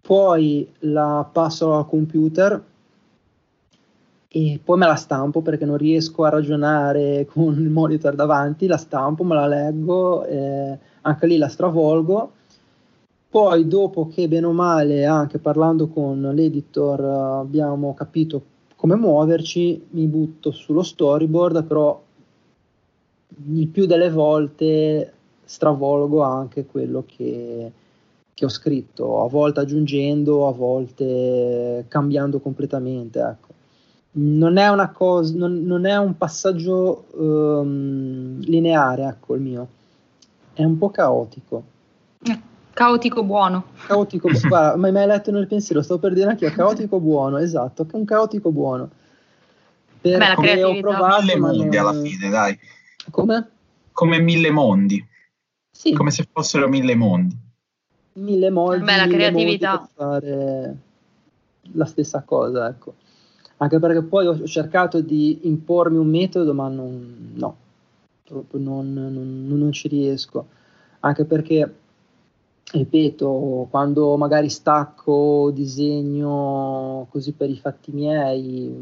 Poi 0.00 0.66
la 0.78 1.28
passo 1.30 1.74
al 1.74 1.86
computer 1.86 2.68
e 4.32 4.60
poi 4.62 4.78
me 4.78 4.86
la 4.86 4.94
stampo 4.94 5.40
perché 5.40 5.64
non 5.64 5.76
riesco 5.76 6.22
a 6.22 6.28
ragionare 6.28 7.26
con 7.26 7.54
il 7.54 7.68
monitor 7.68 8.14
davanti, 8.14 8.68
la 8.68 8.76
stampo, 8.76 9.24
me 9.24 9.34
la 9.34 9.48
leggo, 9.48 10.24
eh, 10.24 10.78
anche 11.00 11.26
lì 11.26 11.36
la 11.36 11.48
stravolgo. 11.48 12.30
Poi 13.28 13.66
dopo 13.66 14.06
che 14.06 14.28
bene 14.28 14.46
o 14.46 14.52
male, 14.52 15.04
anche 15.04 15.38
parlando 15.38 15.88
con 15.88 16.20
l'editor, 16.32 17.00
abbiamo 17.00 17.92
capito 17.94 18.42
come 18.76 18.94
muoverci, 18.94 19.86
mi 19.90 20.06
butto 20.06 20.52
sullo 20.52 20.84
storyboard, 20.84 21.64
però 21.64 22.00
il 23.52 23.66
più 23.66 23.86
delle 23.86 24.10
volte 24.10 25.12
stravolgo 25.44 26.22
anche 26.22 26.66
quello 26.66 27.02
che, 27.04 27.72
che 28.32 28.44
ho 28.44 28.48
scritto, 28.48 29.24
a 29.24 29.28
volte 29.28 29.60
aggiungendo, 29.60 30.46
a 30.46 30.52
volte 30.52 31.84
cambiando 31.88 32.38
completamente. 32.38 33.20
Ecco. 33.20 33.58
Non 34.12 34.56
è 34.56 34.68
una 34.68 34.90
cosa, 34.90 35.34
non, 35.36 35.62
non 35.62 35.86
è 35.86 35.96
un 35.96 36.16
passaggio 36.16 37.06
um, 37.12 38.40
lineare, 38.40 39.04
ecco 39.04 39.34
il 39.36 39.40
mio, 39.40 39.68
è 40.52 40.64
un 40.64 40.78
po' 40.78 40.90
caotico. 40.90 41.62
Eh, 42.22 42.40
caotico 42.72 43.22
buono. 43.22 43.66
Caotico, 43.86 44.28
guarda, 44.48 44.76
ma 44.76 44.90
mi 44.90 44.98
hai 44.98 45.06
letto 45.06 45.30
nel 45.30 45.46
pensiero, 45.46 45.82
stavo 45.82 46.00
per 46.00 46.14
dire 46.14 46.30
anche 46.30 46.46
io, 46.46 46.50
caotico 46.50 46.98
buono, 46.98 47.38
esatto, 47.38 47.86
che 47.86 47.92
è 47.92 47.96
un 47.96 48.04
caotico 48.04 48.50
buono. 48.50 48.90
Per 50.00 50.18
Beh, 50.18 50.34
come 50.34 50.62
ho 50.64 50.80
provato, 50.80 51.20
mille 51.22 51.36
mondi 51.36 51.76
non... 51.76 51.86
alla 51.86 52.02
fine, 52.02 52.28
dai. 52.28 52.58
Come? 53.10 53.48
Come 53.92 54.18
mille 54.18 54.50
mondi. 54.50 55.06
Sì. 55.70 55.92
Come 55.92 56.10
se 56.10 56.26
fossero 56.30 56.68
mille 56.68 56.96
mondi. 56.96 57.36
Mille 58.14 58.50
modi. 58.50 58.82
Beh, 58.82 58.96
la 58.96 59.06
creatività. 59.06 59.88
fare 59.94 60.76
la 61.72 61.84
stessa 61.84 62.22
cosa, 62.22 62.68
ecco. 62.68 62.94
Anche 63.62 63.78
perché 63.78 64.02
poi 64.02 64.26
ho 64.26 64.46
cercato 64.46 65.00
di 65.00 65.40
impormi 65.42 65.98
un 65.98 66.08
metodo, 66.08 66.54
ma 66.54 66.68
non, 66.68 67.32
no, 67.34 67.56
proprio 68.24 68.58
non, 68.58 68.92
non, 68.92 69.46
non 69.46 69.72
ci 69.72 69.88
riesco. 69.88 70.46
Anche 71.00 71.24
perché 71.26 71.74
ripeto, 72.72 73.66
quando 73.70 74.16
magari 74.16 74.48
stacco, 74.48 75.50
disegno 75.52 77.06
così 77.10 77.32
per 77.32 77.50
i 77.50 77.56
fatti 77.56 77.90
miei, 77.92 78.72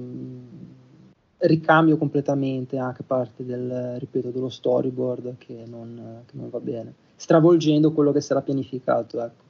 ricambio 1.39 1.97
completamente 1.97 2.79
anche 2.79 3.03
parte 3.03 3.45
del, 3.45 3.97
ripeto, 3.99 4.31
dello 4.31 4.49
storyboard 4.49 5.39
che 5.39 5.65
non, 5.67 6.23
che 6.27 6.37
non 6.37 6.51
va 6.51 6.61
bene, 6.61 6.95
stravolgendo 7.17 7.93
quello 7.93 8.13
che 8.13 8.21
sarà 8.21 8.43
pianificato. 8.43 9.25
Ecco. 9.25 9.47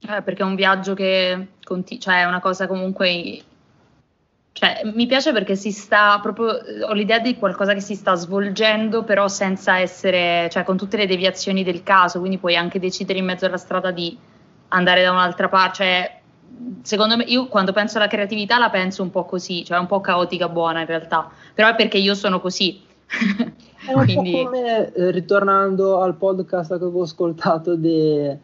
Eh, 0.00 0.22
perché 0.22 0.42
è 0.42 0.46
un 0.46 0.56
viaggio 0.56 0.94
che 0.94 1.48
conti- 1.62 2.00
cioè 2.00 2.22
è 2.22 2.24
una 2.24 2.40
cosa 2.40 2.66
comunque 2.66 3.42
cioè, 4.52 4.82
mi 4.94 5.06
piace 5.06 5.32
perché 5.32 5.54
si 5.54 5.70
sta 5.70 6.18
proprio 6.20 6.58
ho 6.86 6.92
l'idea 6.92 7.20
di 7.20 7.36
qualcosa 7.36 7.72
che 7.72 7.80
si 7.80 7.94
sta 7.94 8.14
svolgendo 8.14 9.04
però 9.04 9.28
senza 9.28 9.78
essere 9.78 10.48
cioè 10.50 10.64
con 10.64 10.76
tutte 10.76 10.96
le 10.96 11.06
deviazioni 11.06 11.62
del 11.62 11.82
caso 11.82 12.18
quindi 12.18 12.38
puoi 12.38 12.56
anche 12.56 12.80
decidere 12.80 13.20
in 13.20 13.26
mezzo 13.26 13.46
alla 13.46 13.56
strada 13.56 13.90
di 13.90 14.16
andare 14.68 15.02
da 15.02 15.12
un'altra 15.12 15.48
parte 15.48 15.74
cioè 15.74 16.20
secondo 16.82 17.16
me, 17.16 17.24
io 17.24 17.46
quando 17.46 17.72
penso 17.72 17.98
alla 17.98 18.08
creatività 18.08 18.58
la 18.58 18.70
penso 18.70 19.02
un 19.02 19.10
po' 19.10 19.24
così, 19.24 19.64
cioè 19.64 19.78
un 19.78 19.86
po' 19.86 20.00
caotica 20.00 20.48
buona 20.48 20.80
in 20.80 20.86
realtà, 20.86 21.30
però 21.54 21.68
è 21.68 21.74
perché 21.74 21.98
io 21.98 22.14
sono 22.14 22.40
così. 22.40 22.82
È 23.86 23.92
un 23.92 24.04
Quindi... 24.04 24.32
po' 24.32 24.44
come, 24.44 24.92
eh, 24.92 25.10
ritornando 25.10 26.00
al 26.00 26.16
podcast 26.16 26.68
che 26.68 26.74
avevo 26.74 27.02
ascoltato 27.02 27.76
de, 27.76 28.38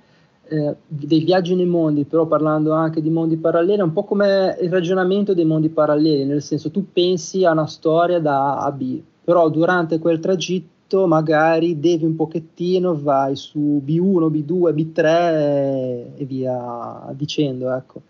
eh, 0.49 0.76
dei 0.86 1.24
viaggi 1.24 1.55
nei 1.55 1.66
mondi, 1.66 2.05
però 2.05 2.26
parlando 2.26 2.72
anche 2.72 3.01
di 3.01 3.11
mondi 3.11 3.36
paralleli, 3.36 3.80
è 3.80 3.82
un 3.82 3.92
po' 3.92 4.05
come 4.05 4.57
il 4.61 4.70
ragionamento 4.70 5.34
dei 5.34 5.44
mondi 5.44 5.68
paralleli, 5.68 6.24
nel 6.24 6.42
senso 6.42 6.70
tu 6.70 6.86
pensi 6.92 7.44
a 7.44 7.53
una 7.53 7.66
storia 7.66 8.20
da 8.20 8.59
A 8.59 8.64
a 8.66 8.72
B, 8.72 9.01
però 9.24 9.49
durante 9.49 9.99
quel 9.99 10.20
tragitto 10.20 11.07
magari 11.07 11.80
devi 11.80 12.05
un 12.05 12.14
pochettino, 12.14 12.97
vai 13.01 13.34
su 13.34 13.82
B1, 13.84 14.30
B2, 14.30 14.72
B3 14.72 16.16
e, 16.16 16.24
via 16.24 17.12
dicendo, 17.12 17.74
ecco. 17.74 18.01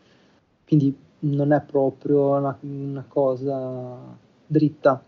Quindi 0.66 0.94
non 1.20 1.52
è 1.52 1.62
proprio 1.62 2.36
una, 2.36 2.56
una 2.60 3.04
cosa 3.08 3.96
dritta. 4.46 5.02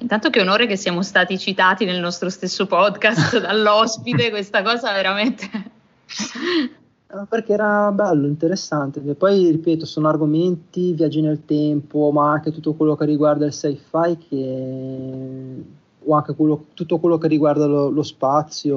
Intanto 0.00 0.30
che 0.30 0.40
onore 0.40 0.66
che 0.66 0.76
siamo 0.76 1.02
stati 1.02 1.38
citati 1.38 1.84
nel 1.84 2.00
nostro 2.00 2.30
stesso 2.30 2.66
podcast 2.66 3.40
dall'ospite, 3.42 4.30
questa 4.30 4.62
cosa 4.62 4.92
veramente... 4.92 5.76
Perché 7.28 7.52
era 7.54 7.90
bello, 7.90 8.26
interessante. 8.26 9.02
E 9.02 9.14
poi, 9.14 9.50
ripeto, 9.50 9.86
sono 9.86 10.08
argomenti, 10.08 10.92
viaggi 10.92 11.22
nel 11.22 11.44
tempo, 11.46 12.10
ma 12.10 12.30
anche 12.30 12.52
tutto 12.52 12.74
quello 12.74 12.96
che 12.96 13.06
riguarda 13.06 13.46
il 13.46 13.52
sci-fi, 13.52 14.18
che... 14.28 15.64
o 16.04 16.14
anche 16.14 16.34
quello, 16.34 16.66
tutto 16.74 16.98
quello 16.98 17.16
che 17.16 17.28
riguarda 17.28 17.64
lo, 17.64 17.88
lo 17.88 18.02
spazio. 18.02 18.76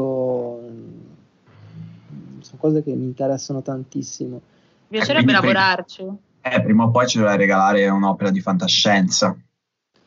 Sono 2.39 2.57
cose 2.57 2.83
che 2.83 2.93
mi 2.93 3.03
interessano 3.03 3.61
tantissimo. 3.61 4.41
Mi 4.87 4.97
piacerebbe 4.97 5.33
lavorarci. 5.33 6.07
Eh, 6.41 6.61
prima 6.63 6.85
o 6.85 6.91
poi 6.91 7.07
ci 7.07 7.17
dovrai 7.17 7.37
regalare 7.37 7.87
un'opera 7.89 8.31
di 8.31 8.39
fantascienza. 8.39 9.37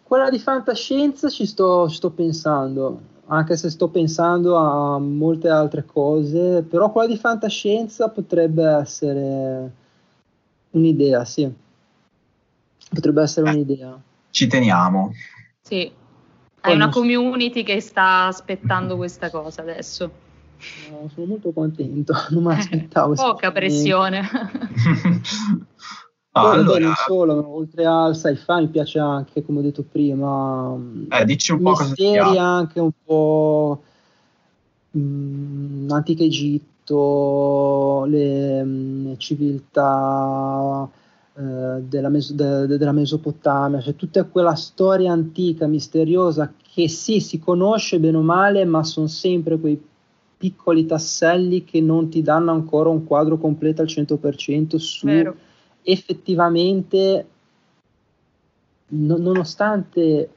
Quella 0.03 0.31
di 0.31 0.39
fantascienza 0.39 1.29
ci 1.29 1.47
sto, 1.47 1.89
ci 1.89 1.97
sto 1.97 2.11
pensando, 2.11 3.01
anche 3.27 3.57
se 3.57 3.71
sto 3.71 3.89
pensando 3.89 4.57
a 4.57 4.99
molte 4.99 5.49
altre 5.49 5.85
cose, 5.85 6.63
però 6.63 6.91
quella 6.91 7.09
di 7.09 7.17
fantascienza 7.17 8.09
potrebbe 8.09 8.65
essere 8.65 9.73
un'idea, 10.71 11.25
sì. 11.25 11.51
Potrebbe 12.91 13.23
essere 13.23 13.49
eh, 13.49 13.53
un'idea. 13.53 14.01
Ci 14.31 14.47
teniamo. 14.47 15.13
Sì. 15.63 15.91
Hai 16.61 16.75
una 16.75 16.89
community 16.89 17.63
che 17.63 17.81
sta 17.81 18.27
aspettando 18.27 18.97
questa 18.97 19.31
cosa 19.31 19.61
adesso. 19.61 20.11
No, 20.91 21.11
sono 21.13 21.27
molto 21.27 21.53
contento, 21.53 22.15
non 22.31 22.45
mi 22.45 22.53
aspettavo. 22.55 23.15
Poca 23.15 23.53
pressione. 23.53 24.23
Ah, 26.37 26.51
allora, 26.51 26.81
non 26.81 26.95
solo, 27.07 27.55
oltre 27.55 27.87
al 27.87 28.17
sci-fi 28.17 28.55
mi 28.59 28.67
piace 28.67 28.99
anche, 28.99 29.45
come 29.45 29.61
ho 29.61 29.63
detto 29.63 29.85
prima, 29.89 30.77
eh, 31.11 31.25
dici 31.25 31.53
un 31.53 31.63
po' 31.63 31.77
misteri 31.79 32.39
anche 32.39 32.81
un 32.81 32.91
po' 33.05 33.83
mh, 34.91 34.99
mm, 34.99 35.91
antico 35.91 36.25
Egitto, 36.25 38.05
le 38.09 38.65
mh, 38.65 38.69
mm, 38.69 39.13
civiltà 39.19 40.89
eh, 41.37 41.83
della, 41.83 42.09
Mes- 42.09 42.33
de- 42.33 42.67
de- 42.67 42.79
della, 42.79 42.91
Mesopotamia, 42.91 43.81
cioè 43.81 43.95
tutta 43.95 44.25
quella 44.25 44.57
storia 44.57 45.13
antica, 45.13 45.69
misteriosa 45.69 46.53
che 46.73 46.89
sì, 46.89 47.21
si 47.21 47.39
conosce 47.39 48.01
bene 48.01 48.17
o 48.17 48.23
male, 48.23 48.65
ma 48.65 48.83
sono 48.83 49.07
sempre 49.07 49.57
quei 49.57 49.81
piccoli 50.37 50.85
tasselli 50.85 51.63
che 51.63 51.81
non 51.81 52.09
ti 52.09 52.23
danno 52.23 52.51
ancora 52.51 52.89
un 52.89 53.05
quadro 53.05 53.39
completo 53.39 53.83
al 53.83 53.89
100% 53.89 54.79
su 54.79 55.07
Vero. 55.07 55.37
Effettivamente 55.85 57.27
no, 58.89 59.17
nonostante 59.17 60.31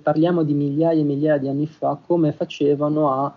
parliamo 0.00 0.42
di 0.42 0.54
migliaia 0.54 1.00
e 1.00 1.04
migliaia 1.04 1.38
di 1.38 1.48
anni 1.48 1.66
fa 1.66 1.98
come 2.04 2.32
facevano 2.32 3.12
a 3.12 3.34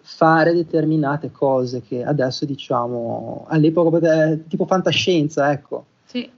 fare 0.00 0.54
determinate 0.54 1.30
cose 1.30 1.82
che 1.82 2.02
adesso 2.02 2.44
diciamo 2.44 3.44
all'epoca 3.48 4.36
tipo 4.48 4.64
fantascienza 4.64 5.50
ecco 5.50 5.84
sì 6.04 6.30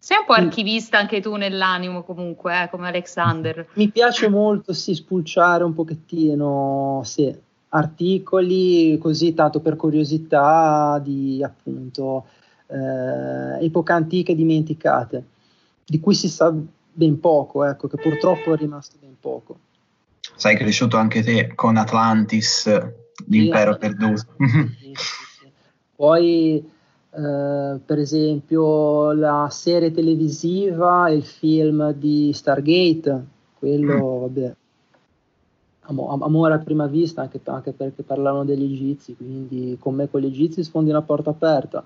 sei 0.00 0.18
un 0.18 0.24
po' 0.26 0.32
archivista 0.34 0.96
anche 0.96 1.20
tu 1.20 1.34
nell'animo 1.34 2.02
comunque, 2.02 2.62
eh, 2.62 2.68
come 2.70 2.86
Alexander. 2.86 3.68
Mi 3.74 3.90
piace 3.90 4.28
molto, 4.28 4.72
sì, 4.72 4.94
spulciare 4.94 5.64
un 5.64 5.74
pochettino, 5.74 7.02
sì, 7.04 7.36
articoli 7.70 8.96
così 8.98 9.34
tanto 9.34 9.60
per 9.60 9.76
curiosità 9.76 11.00
di 11.02 11.42
appunto 11.42 12.26
eh, 12.68 13.64
epoche 13.64 13.92
antiche 13.92 14.34
dimenticate, 14.34 15.24
di 15.84 15.98
cui 16.00 16.14
si 16.14 16.28
sa 16.28 16.54
ben 16.92 17.20
poco, 17.20 17.64
ecco, 17.64 17.88
che 17.88 17.96
purtroppo 17.96 18.54
è 18.54 18.56
rimasto 18.56 18.96
ben 19.00 19.16
poco. 19.18 19.58
Sei 20.36 20.56
cresciuto 20.56 20.96
anche 20.96 21.22
te 21.22 21.54
con 21.54 21.76
Atlantis, 21.76 22.68
l'impero 23.26 23.72
sì, 23.72 23.78
perduto. 23.78 24.24
Sì, 24.38 24.92
sì, 24.94 25.50
Poi, 25.96 26.56
eh, 27.10 27.78
per 27.84 27.98
esempio, 27.98 29.12
la 29.12 29.48
serie 29.50 29.90
televisiva 29.90 31.08
e 31.08 31.14
il 31.14 31.24
film 31.24 31.92
di 31.92 32.32
Stargate, 32.32 33.24
quello, 33.58 33.94
mm. 33.94 34.20
vabbè, 34.20 34.54
amore 35.88 36.54
a 36.54 36.58
prima 36.58 36.86
vista, 36.86 37.22
anche, 37.22 37.40
anche, 37.44 37.72
perché 37.72 38.02
parlavano 38.02 38.44
degli 38.44 38.64
egizi, 38.64 39.16
quindi 39.16 39.76
con 39.80 39.94
me 39.94 40.08
con 40.08 40.20
gli 40.20 40.26
egizi 40.26 40.62
sfondi 40.62 40.90
una 40.90 41.02
porta 41.02 41.30
aperta. 41.30 41.84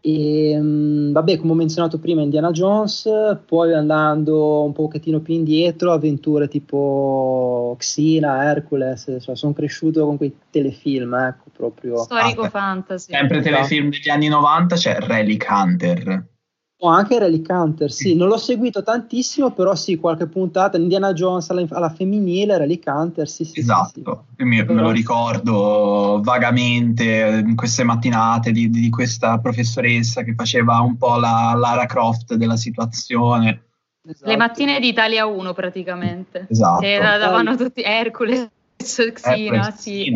E 0.00 0.58
mm, 0.60 1.12
vabbè, 1.12 1.38
come 1.38 1.52
ho 1.52 1.54
menzionato 1.54 1.98
prima, 1.98 2.22
Indiana 2.22 2.50
Jones, 2.50 3.08
poi 3.44 3.72
andando 3.72 4.62
un 4.62 4.72
pochettino 4.72 5.20
più 5.20 5.34
indietro, 5.34 5.92
avventure 5.92 6.48
tipo 6.48 7.74
Xena, 7.78 8.44
Hercules, 8.44 9.18
cioè 9.20 9.36
sono 9.36 9.52
cresciuto 9.52 10.04
con 10.04 10.16
quei 10.16 10.36
telefilm, 10.50 11.14
ecco, 11.14 11.50
proprio. 11.52 11.96
Storico 11.98 12.42
ah, 12.42 12.50
fantasy. 12.50 13.12
Sempre 13.12 13.40
telefilm 13.40 13.90
degli 13.90 14.08
anni 14.08 14.28
90 14.28 14.76
c'è 14.76 14.98
Relic 15.00 15.46
Hunter 15.48 16.34
o 16.78 16.88
anche 16.88 17.18
Relic 17.18 17.46
Hunter, 17.48 17.90
sì, 17.90 18.14
non 18.14 18.28
l'ho 18.28 18.36
seguito 18.36 18.82
tantissimo, 18.82 19.52
però 19.52 19.74
sì, 19.74 19.96
qualche 19.96 20.26
puntata, 20.26 20.76
Indiana 20.76 21.14
Jones 21.14 21.48
alla, 21.48 21.64
alla 21.70 21.88
femminile, 21.88 22.58
Relic 22.58 22.84
Hunter, 22.86 23.26
sì, 23.26 23.44
sì. 23.44 23.60
Esatto, 23.60 24.26
sì, 24.36 24.42
sì. 24.42 24.44
me 24.44 24.64
lo 24.64 24.90
ricordo 24.90 26.20
vagamente 26.22 27.42
in 27.46 27.56
queste 27.56 27.82
mattinate 27.82 28.52
di, 28.52 28.68
di, 28.68 28.90
questa 28.90 29.38
professoressa 29.38 30.22
che 30.22 30.34
faceva 30.34 30.80
un 30.80 30.98
po' 30.98 31.16
la 31.16 31.54
Lara 31.56 31.86
Croft 31.86 32.34
della 32.34 32.56
situazione. 32.56 33.62
Esatto. 34.06 34.30
Le 34.30 34.36
mattine 34.36 34.78
di 34.78 34.88
Italia 34.88 35.24
1 35.24 35.54
praticamente. 35.54 36.46
Esatto. 36.50 36.80
Che 36.80 36.98
la 36.98 37.16
davano 37.16 37.56
tutti 37.56 37.80
Hercules, 37.80 38.48
Xina, 38.76 39.70
sì. 39.70 40.14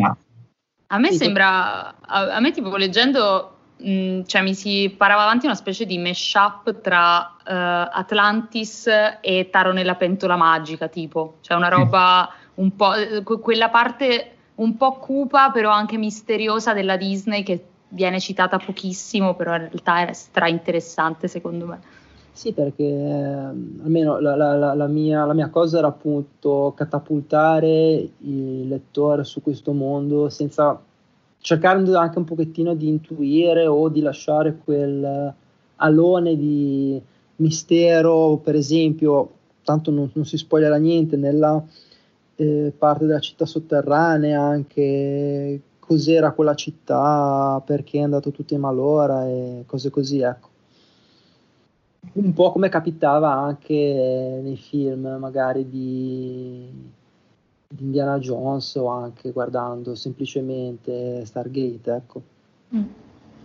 A 0.93 0.99
me 0.99 1.11
sembra, 1.11 1.99
a, 2.01 2.35
a 2.35 2.39
me 2.39 2.51
tipo 2.51 2.75
leggendo, 2.75 3.60
mh, 3.81 3.91
mm, 3.91 4.21
cioè 4.25 4.41
mi 4.41 4.53
si 4.53 4.93
parava 4.95 5.23
avanti 5.23 5.45
una 5.45 5.55
specie 5.55 5.85
di 5.85 5.97
mashup 5.97 6.81
tra 6.81 7.35
uh, 7.37 7.89
Atlantis 7.91 8.87
e 9.21 9.49
Taro 9.51 9.71
nella 9.71 9.95
pentola 9.95 10.35
magica, 10.35 10.87
tipo, 10.87 11.35
cioè 11.41 11.57
una 11.57 11.69
roba 11.69 12.29
un 12.55 12.75
po', 12.75 12.91
quella 13.23 13.69
parte 13.69 14.31
un 14.55 14.77
po' 14.77 14.93
cupa 14.93 15.49
però 15.51 15.71
anche 15.71 15.97
misteriosa 15.97 16.73
della 16.73 16.97
Disney 16.97 17.43
che 17.43 17.65
viene 17.89 18.19
citata 18.19 18.57
pochissimo, 18.57 19.35
però 19.35 19.53
in 19.53 19.69
realtà 19.69 20.07
è 20.07 20.13
stra 20.13 20.47
interessante 20.47 21.27
secondo 21.27 21.65
me. 21.65 21.79
Sì, 22.33 22.53
perché 22.53 22.83
eh, 22.83 23.13
almeno 23.83 24.19
la, 24.19 24.35
la, 24.35 24.73
la, 24.73 24.87
mia, 24.87 25.25
la, 25.25 25.33
mia, 25.33 25.49
cosa 25.49 25.79
era 25.79 25.87
appunto 25.87 26.73
catapultare 26.75 28.09
il 28.19 28.67
lettore 28.67 29.25
su 29.25 29.41
questo 29.41 29.73
mondo 29.73 30.29
senza 30.29 30.79
cercando 31.41 31.97
anche 31.97 32.19
un 32.19 32.23
pochettino 32.23 32.75
di 32.75 32.87
intuire 32.87 33.65
o 33.67 33.89
di 33.89 34.01
lasciare 34.01 34.57
quel 34.63 35.33
alone 35.77 36.37
di 36.37 37.01
mistero, 37.37 38.37
per 38.37 38.55
esempio, 38.55 39.31
tanto 39.63 39.91
non, 39.91 40.09
non 40.13 40.25
si 40.25 40.37
spoilerà 40.37 40.77
niente, 40.77 41.17
nella 41.17 41.61
eh, 42.35 42.71
parte 42.77 43.05
della 43.05 43.19
città 43.19 43.45
sotterranea, 43.45 44.39
anche 44.39 45.59
cos'era 45.79 46.31
quella 46.31 46.53
città, 46.53 47.61
perché 47.65 47.97
è 47.97 48.03
andato 48.03 48.31
tutto 48.31 48.53
in 48.53 48.59
malora 48.59 49.27
e 49.27 49.63
cose 49.65 49.89
così, 49.89 50.21
ecco. 50.21 50.49
Un 52.13 52.33
po' 52.33 52.51
come 52.51 52.69
capitava 52.69 53.31
anche 53.31 54.39
nei 54.41 54.57
film 54.57 55.17
magari 55.19 55.69
di 55.69 56.67
Indiana 57.79 58.19
Jones 58.19 58.75
o 58.75 58.87
anche 58.87 59.31
guardando 59.31 59.95
semplicemente 59.95 61.25
Stargate, 61.25 61.93
ecco. 61.93 62.21
Mm. 62.75 62.83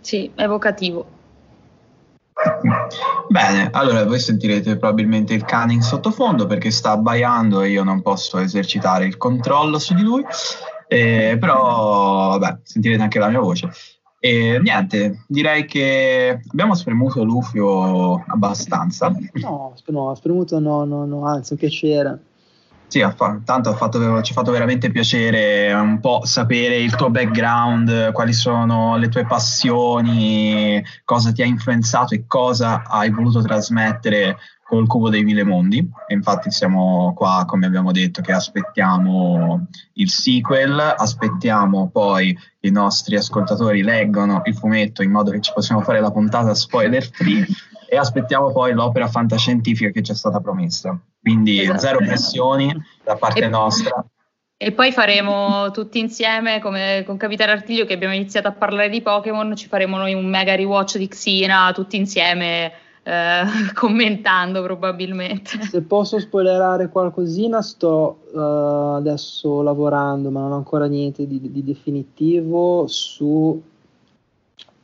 Sì, 0.01 0.31
evocativo. 0.35 1.15
Bene, 3.29 3.69
allora 3.71 4.05
voi 4.05 4.19
sentirete 4.19 4.77
probabilmente 4.77 5.33
il 5.33 5.43
cane 5.43 5.73
in 5.73 5.81
sottofondo 5.81 6.45
perché 6.45 6.69
sta 6.71 6.91
abbaiando 6.91 7.61
e 7.61 7.69
io 7.69 7.83
non 7.83 8.01
posso 8.01 8.37
esercitare 8.37 9.05
il 9.05 9.17
controllo 9.17 9.79
su 9.79 9.93
di 9.95 10.03
lui, 10.03 10.23
eh, 10.87 11.35
però 11.39 12.37
vabbè, 12.37 12.59
sentirete 12.63 13.01
anche 13.01 13.19
la 13.19 13.29
mia 13.29 13.39
voce. 13.39 13.69
E 14.19 14.59
niente, 14.61 15.23
direi 15.27 15.65
che 15.65 16.41
abbiamo 16.51 16.73
spremuto 16.73 17.23
l'Ufio 17.23 18.23
abbastanza. 18.27 19.13
No, 19.33 19.73
no 19.87 20.15
spremuto 20.15 20.59
no, 20.59 20.85
no, 20.85 21.05
no, 21.05 21.25
anzi, 21.25 21.53
un 21.53 21.59
piacere. 21.59 22.19
Sì, 22.89 23.05
tanto 23.43 23.73
fatto, 23.75 24.21
ci 24.21 24.31
ha 24.31 24.35
fatto 24.35 24.51
veramente 24.51 24.89
piacere 24.89 25.73
un 25.73 25.99
po' 25.99 26.21
sapere 26.23 26.77
il 26.77 26.95
tuo 26.95 27.09
background, 27.09 28.13
quali 28.13 28.31
sono 28.31 28.95
le 28.95 29.09
tue 29.09 29.25
passioni, 29.25 30.81
cosa 31.03 31.33
ti 31.33 31.41
ha 31.41 31.45
influenzato 31.45 32.15
e 32.15 32.23
cosa 32.27 32.83
hai 32.87 33.11
voluto 33.11 33.41
trasmettere 33.41 34.37
col 34.67 34.85
Cubo 34.85 35.09
dei 35.09 35.23
Mille 35.23 35.43
Mondi 35.43 35.79
e 36.07 36.13
infatti 36.13 36.51
siamo 36.51 37.13
qua, 37.15 37.45
come 37.47 37.65
abbiamo 37.65 37.93
detto, 37.93 38.21
che 38.21 38.33
aspettiamo 38.33 39.67
il 39.93 40.09
sequel, 40.09 40.77
aspettiamo 40.77 41.89
poi 41.89 42.37
che 42.59 42.67
i 42.67 42.71
nostri 42.71 43.15
ascoltatori 43.15 43.81
leggano 43.81 44.41
il 44.43 44.55
fumetto 44.55 45.03
in 45.03 45.11
modo 45.11 45.31
che 45.31 45.39
ci 45.39 45.53
possiamo 45.53 45.81
fare 45.81 46.01
la 46.01 46.11
puntata 46.11 46.53
spoiler 46.53 47.09
free 47.09 47.45
e 47.89 47.95
aspettiamo 47.95 48.51
poi 48.51 48.73
l'opera 48.73 49.07
fantascientifica 49.07 49.89
che 49.89 50.03
ci 50.03 50.11
è 50.11 50.15
stata 50.15 50.41
promessa. 50.41 50.99
Quindi 51.21 51.61
esatto. 51.61 51.79
zero 51.79 51.97
pressioni 51.99 52.75
da 53.05 53.15
parte 53.15 53.45
e, 53.45 53.47
nostra. 53.47 54.05
E 54.57 54.73
poi 54.73 54.91
faremo 54.91 55.71
tutti 55.71 55.99
insieme, 55.99 56.59
come 56.59 57.03
con 57.05 57.15
Capitano 57.15 57.53
Artiglio 57.53 57.85
che 57.85 57.93
abbiamo 57.93 58.13
iniziato 58.13 58.49
a 58.49 58.53
parlare 58.53 58.89
di 58.89 59.01
Pokémon, 59.01 59.55
ci 59.55 59.69
faremo 59.69 59.95
noi 59.95 60.13
un 60.13 60.25
mega 60.25 60.55
rewatch 60.55 60.97
di 60.97 61.07
Xina 61.07 61.71
tutti 61.73 61.95
insieme 61.95 62.85
eh, 63.07 63.45
commentando 63.73 64.61
probabilmente. 64.61 65.61
Se 65.61 65.81
posso 65.81 66.19
spoilerare 66.19 66.89
qualcosina, 66.89 67.61
sto 67.61 68.19
uh, 68.33 68.37
adesso 68.97 69.61
lavorando, 69.61 70.29
ma 70.29 70.41
non 70.41 70.51
ho 70.51 70.55
ancora 70.55 70.87
niente 70.87 71.25
di, 71.25 71.39
di, 71.39 71.63
definitivo, 71.63 72.85
su 72.87 73.61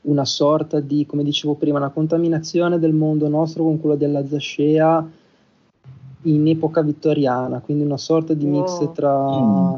una 0.04 0.26
sorta 0.26 0.80
di, 0.80 1.06
come 1.06 1.24
dicevo 1.24 1.56
prima, 1.56 1.80
una 1.80 1.90
contaminazione 1.90 2.80
del 2.80 2.94
mondo 2.94 3.28
nostro 3.28 3.66
con 3.66 3.82
quello 3.82 3.96
della 3.96 4.26
Zascea 4.26 5.06
in 6.26 6.48
epoca 6.48 6.82
vittoriana, 6.82 7.60
quindi 7.60 7.84
una 7.84 7.98
sorta 7.98 8.34
di 8.34 8.46
mix 8.46 8.80
oh. 8.80 8.92
tra... 8.92 9.20
Mm. 9.20 9.76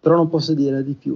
però 0.00 0.16
non 0.16 0.30
posso 0.30 0.54
dire 0.54 0.82
di 0.82 0.94
più. 0.94 1.14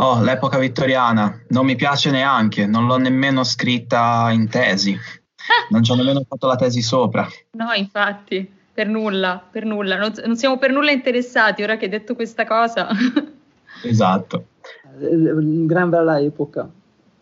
Oh, 0.00 0.22
l'epoca 0.22 0.58
vittoriana, 0.58 1.40
non 1.48 1.64
mi 1.64 1.74
piace 1.74 2.12
neanche, 2.12 2.66
non 2.66 2.86
l'ho 2.86 2.98
nemmeno 2.98 3.42
scritta 3.42 4.30
in 4.30 4.48
tesi, 4.48 4.96
non 5.70 5.82
ci 5.82 5.90
ho 5.90 5.96
nemmeno 5.96 6.24
fatto 6.26 6.46
la 6.46 6.54
tesi 6.54 6.82
sopra. 6.82 7.26
No, 7.52 7.72
infatti, 7.72 8.48
per 8.72 8.86
nulla, 8.86 9.42
per 9.50 9.64
nulla, 9.64 9.96
non, 9.96 10.12
non 10.24 10.36
siamo 10.36 10.56
per 10.56 10.70
nulla 10.70 10.92
interessati 10.92 11.64
ora 11.64 11.76
che 11.76 11.86
hai 11.86 11.90
detto 11.90 12.14
questa 12.14 12.46
cosa. 12.46 12.86
esatto. 13.82 14.44
Gran 15.00 15.90
bella 15.90 16.20
epoca. 16.20 16.70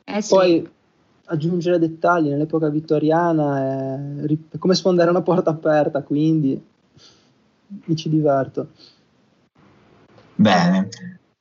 Eh 0.05 0.21
sì. 0.21 0.35
Poi 0.35 0.71
aggiungere 1.29 1.79
dettagli 1.79 2.29
nell'epoca 2.29 2.69
vittoriana 2.69 3.59
è, 3.59 4.27
è 4.51 4.59
come 4.59 4.75
sfondare 4.75 5.09
una 5.09 5.23
porta 5.23 5.49
aperta, 5.49 6.03
quindi 6.03 6.63
mi 7.69 7.97
ci 7.97 8.11
diverto. 8.11 8.69
Bene. 10.35 10.89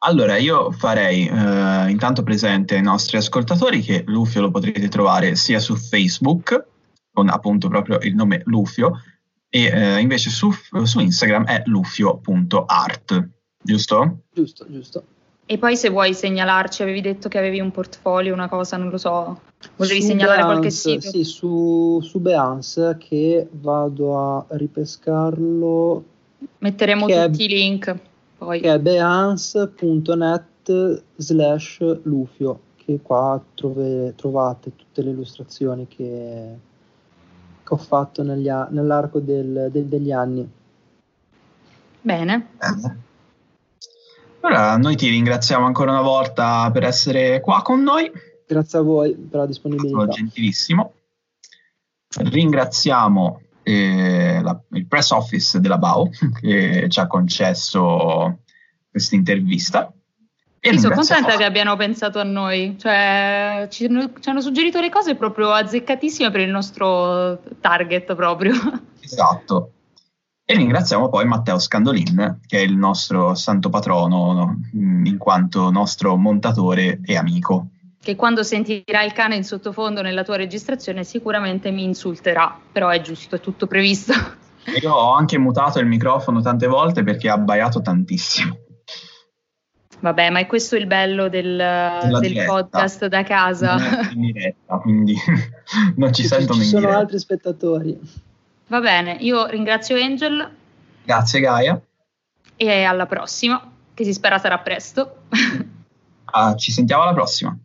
Allora, 0.07 0.37
io 0.37 0.71
farei 0.71 1.27
eh, 1.27 1.89
intanto 1.89 2.21
presente 2.21 2.75
ai 2.75 2.83
nostri 2.83 3.17
ascoltatori 3.17 3.81
che 3.81 4.03
Lufio 4.05 4.41
lo 4.41 4.51
potrete 4.51 4.87
trovare 4.87 5.35
sia 5.35 5.59
su 5.59 5.75
Facebook, 5.75 6.63
con 7.11 7.27
appunto 7.27 7.67
proprio 7.69 7.97
il 8.01 8.13
nome 8.13 8.43
Lufio, 8.45 9.01
e 9.49 9.63
eh, 9.63 9.99
invece 9.99 10.29
su, 10.29 10.51
su, 10.83 10.99
Instagram 10.99 11.45
è 11.45 11.63
lufio.art, 11.65 13.29
giusto? 13.63 14.19
Giusto, 14.31 14.67
giusto. 14.69 15.03
E 15.47 15.57
poi 15.57 15.75
se 15.75 15.89
vuoi 15.89 16.13
segnalarci, 16.13 16.83
avevi 16.83 17.01
detto 17.01 17.27
che 17.27 17.39
avevi 17.39 17.59
un 17.59 17.71
portfolio, 17.71 18.31
una 18.33 18.47
cosa, 18.47 18.77
non 18.77 18.89
lo 18.89 18.97
so, 18.99 19.41
volevi 19.75 20.01
su 20.01 20.07
segnalare 20.07 20.43
Beance, 20.43 20.53
qualche 20.53 20.69
sito? 20.69 21.09
Sì, 21.09 21.23
su, 21.23 21.99
su 22.03 22.19
Beance 22.19 22.97
che 22.99 23.47
vado 23.53 24.19
a 24.19 24.45
ripescarlo. 24.49 26.03
Metteremo 26.59 27.07
tutti 27.07 27.43
i 27.43 27.47
link 27.47 27.95
poi. 28.37 28.59
che 28.59 28.73
è 28.73 28.79
behance.net 28.79 30.53
slash 31.15 32.01
lufio 32.03 32.59
che 32.85 32.99
qua 33.01 33.43
trove, 33.55 34.13
trovate 34.15 34.75
tutte 34.75 35.01
le 35.01 35.09
illustrazioni 35.09 35.87
che, 35.87 36.57
che 37.63 37.73
ho 37.73 37.77
fatto 37.77 38.21
negli, 38.21 38.47
nell'arco 38.69 39.19
del, 39.19 39.69
del, 39.71 39.85
degli 39.85 40.11
anni. 40.11 40.47
Bene. 42.01 42.47
Allora, 44.45 44.77
noi 44.77 44.95
ti 44.95 45.09
ringraziamo 45.09 45.65
ancora 45.65 45.89
una 45.89 46.03
volta 46.03 46.69
per 46.71 46.83
essere 46.83 47.41
qua 47.41 47.63
con 47.63 47.81
noi. 47.81 48.11
Grazie 48.45 48.77
a 48.77 48.83
voi 48.83 49.15
per 49.15 49.39
la 49.39 49.45
disponibilità. 49.47 49.97
Sono 49.97 50.07
gentilissimo. 50.07 50.93
Ringraziamo 52.15 53.41
eh, 53.67 54.41
la, 54.43 54.59
il 54.73 54.85
press 54.85 55.09
office 55.09 55.59
della 55.59 55.79
BAO 55.79 56.09
che 56.39 56.85
ci 56.87 56.99
ha 56.99 57.07
concesso 57.07 58.41
questa 58.89 59.15
intervista. 59.15 59.91
E 60.59 60.79
sono 60.79 60.95
contenta 60.95 61.35
che 61.35 61.43
abbiano 61.43 61.75
pensato 61.75 62.19
a 62.19 62.23
noi, 62.23 62.75
cioè 62.79 63.67
ci, 63.69 63.87
ci, 64.19 64.29
hanno 64.29 64.41
suggerito 64.41 64.79
le 64.79 64.89
cose 64.89 65.15
proprio 65.15 65.51
azzeccatissime 65.51 66.31
per 66.31 66.41
il 66.41 66.49
nostro 66.49 67.39
target 67.59 68.15
proprio. 68.15 68.53
Esatto. 68.99 69.71
E 70.43 70.55
ringraziamo 70.55 71.09
poi 71.09 71.25
Matteo 71.25 71.59
Scandolin, 71.59 72.39
che 72.45 72.59
è 72.59 72.61
il 72.61 72.75
nostro 72.75 73.35
santo 73.35 73.69
patrono, 73.69 74.33
no? 74.33 74.59
in 74.73 75.17
quanto 75.17 75.69
nostro 75.69 76.15
montatore 76.15 76.99
e 77.03 77.15
amico 77.15 77.69
che 78.05 78.15
quando 78.15 78.43
sentirà 78.43 79.01
il 79.01 79.13
cane 79.13 79.35
in 79.35 79.43
sottofondo 79.43 80.03
nella 80.03 80.23
tua 80.23 80.35
registrazione 80.35 81.03
sicuramente 81.03 81.71
mi 81.71 81.83
insulterà, 81.83 82.55
però 82.71 82.89
è 82.89 83.01
giusto, 83.01 83.37
è 83.37 83.39
tutto 83.39 83.65
previsto. 83.65 84.13
Io 84.79 84.93
ho 84.93 85.15
anche 85.15 85.39
mutato 85.39 85.79
il 85.79 85.87
microfono 85.87 86.39
tante 86.39 86.67
volte 86.67 87.01
perché 87.01 87.29
ha 87.29 87.33
abbaiato 87.33 87.81
tantissimo. 87.81 88.59
Vabbè, 90.01 90.29
ma 90.29 90.37
è 90.37 90.45
questo 90.45 90.75
il 90.75 90.85
bello 90.85 91.29
del, 91.29 91.57
del 92.19 92.45
podcast 92.45 93.07
da 93.07 93.23
casa. 93.23 93.75
Non 93.75 93.83
è 93.83 94.11
in 94.13 94.21
diretta, 94.21 94.77
quindi 94.77 95.15
non 95.97 96.13
ci 96.13 96.27
sentono 96.27 96.61
ci 96.61 96.65
in 96.65 96.69
diretta. 96.69 96.77
Ci 96.77 96.83
sono 96.83 96.89
altri 96.89 97.19
spettatori. 97.19 97.99
Va 98.67 98.79
bene, 98.81 99.17
io 99.19 99.47
ringrazio 99.47 99.97
Angel. 99.97 100.47
Grazie 101.03 101.39
Gaia. 101.39 101.81
E 102.55 102.83
alla 102.83 103.07
prossima, 103.07 103.67
che 103.95 104.03
si 104.03 104.13
spera 104.13 104.37
sarà 104.37 104.59
presto. 104.59 105.21
ah, 106.25 106.55
ci 106.55 106.71
sentiamo 106.71 107.01
alla 107.01 107.13
prossima. 107.13 107.57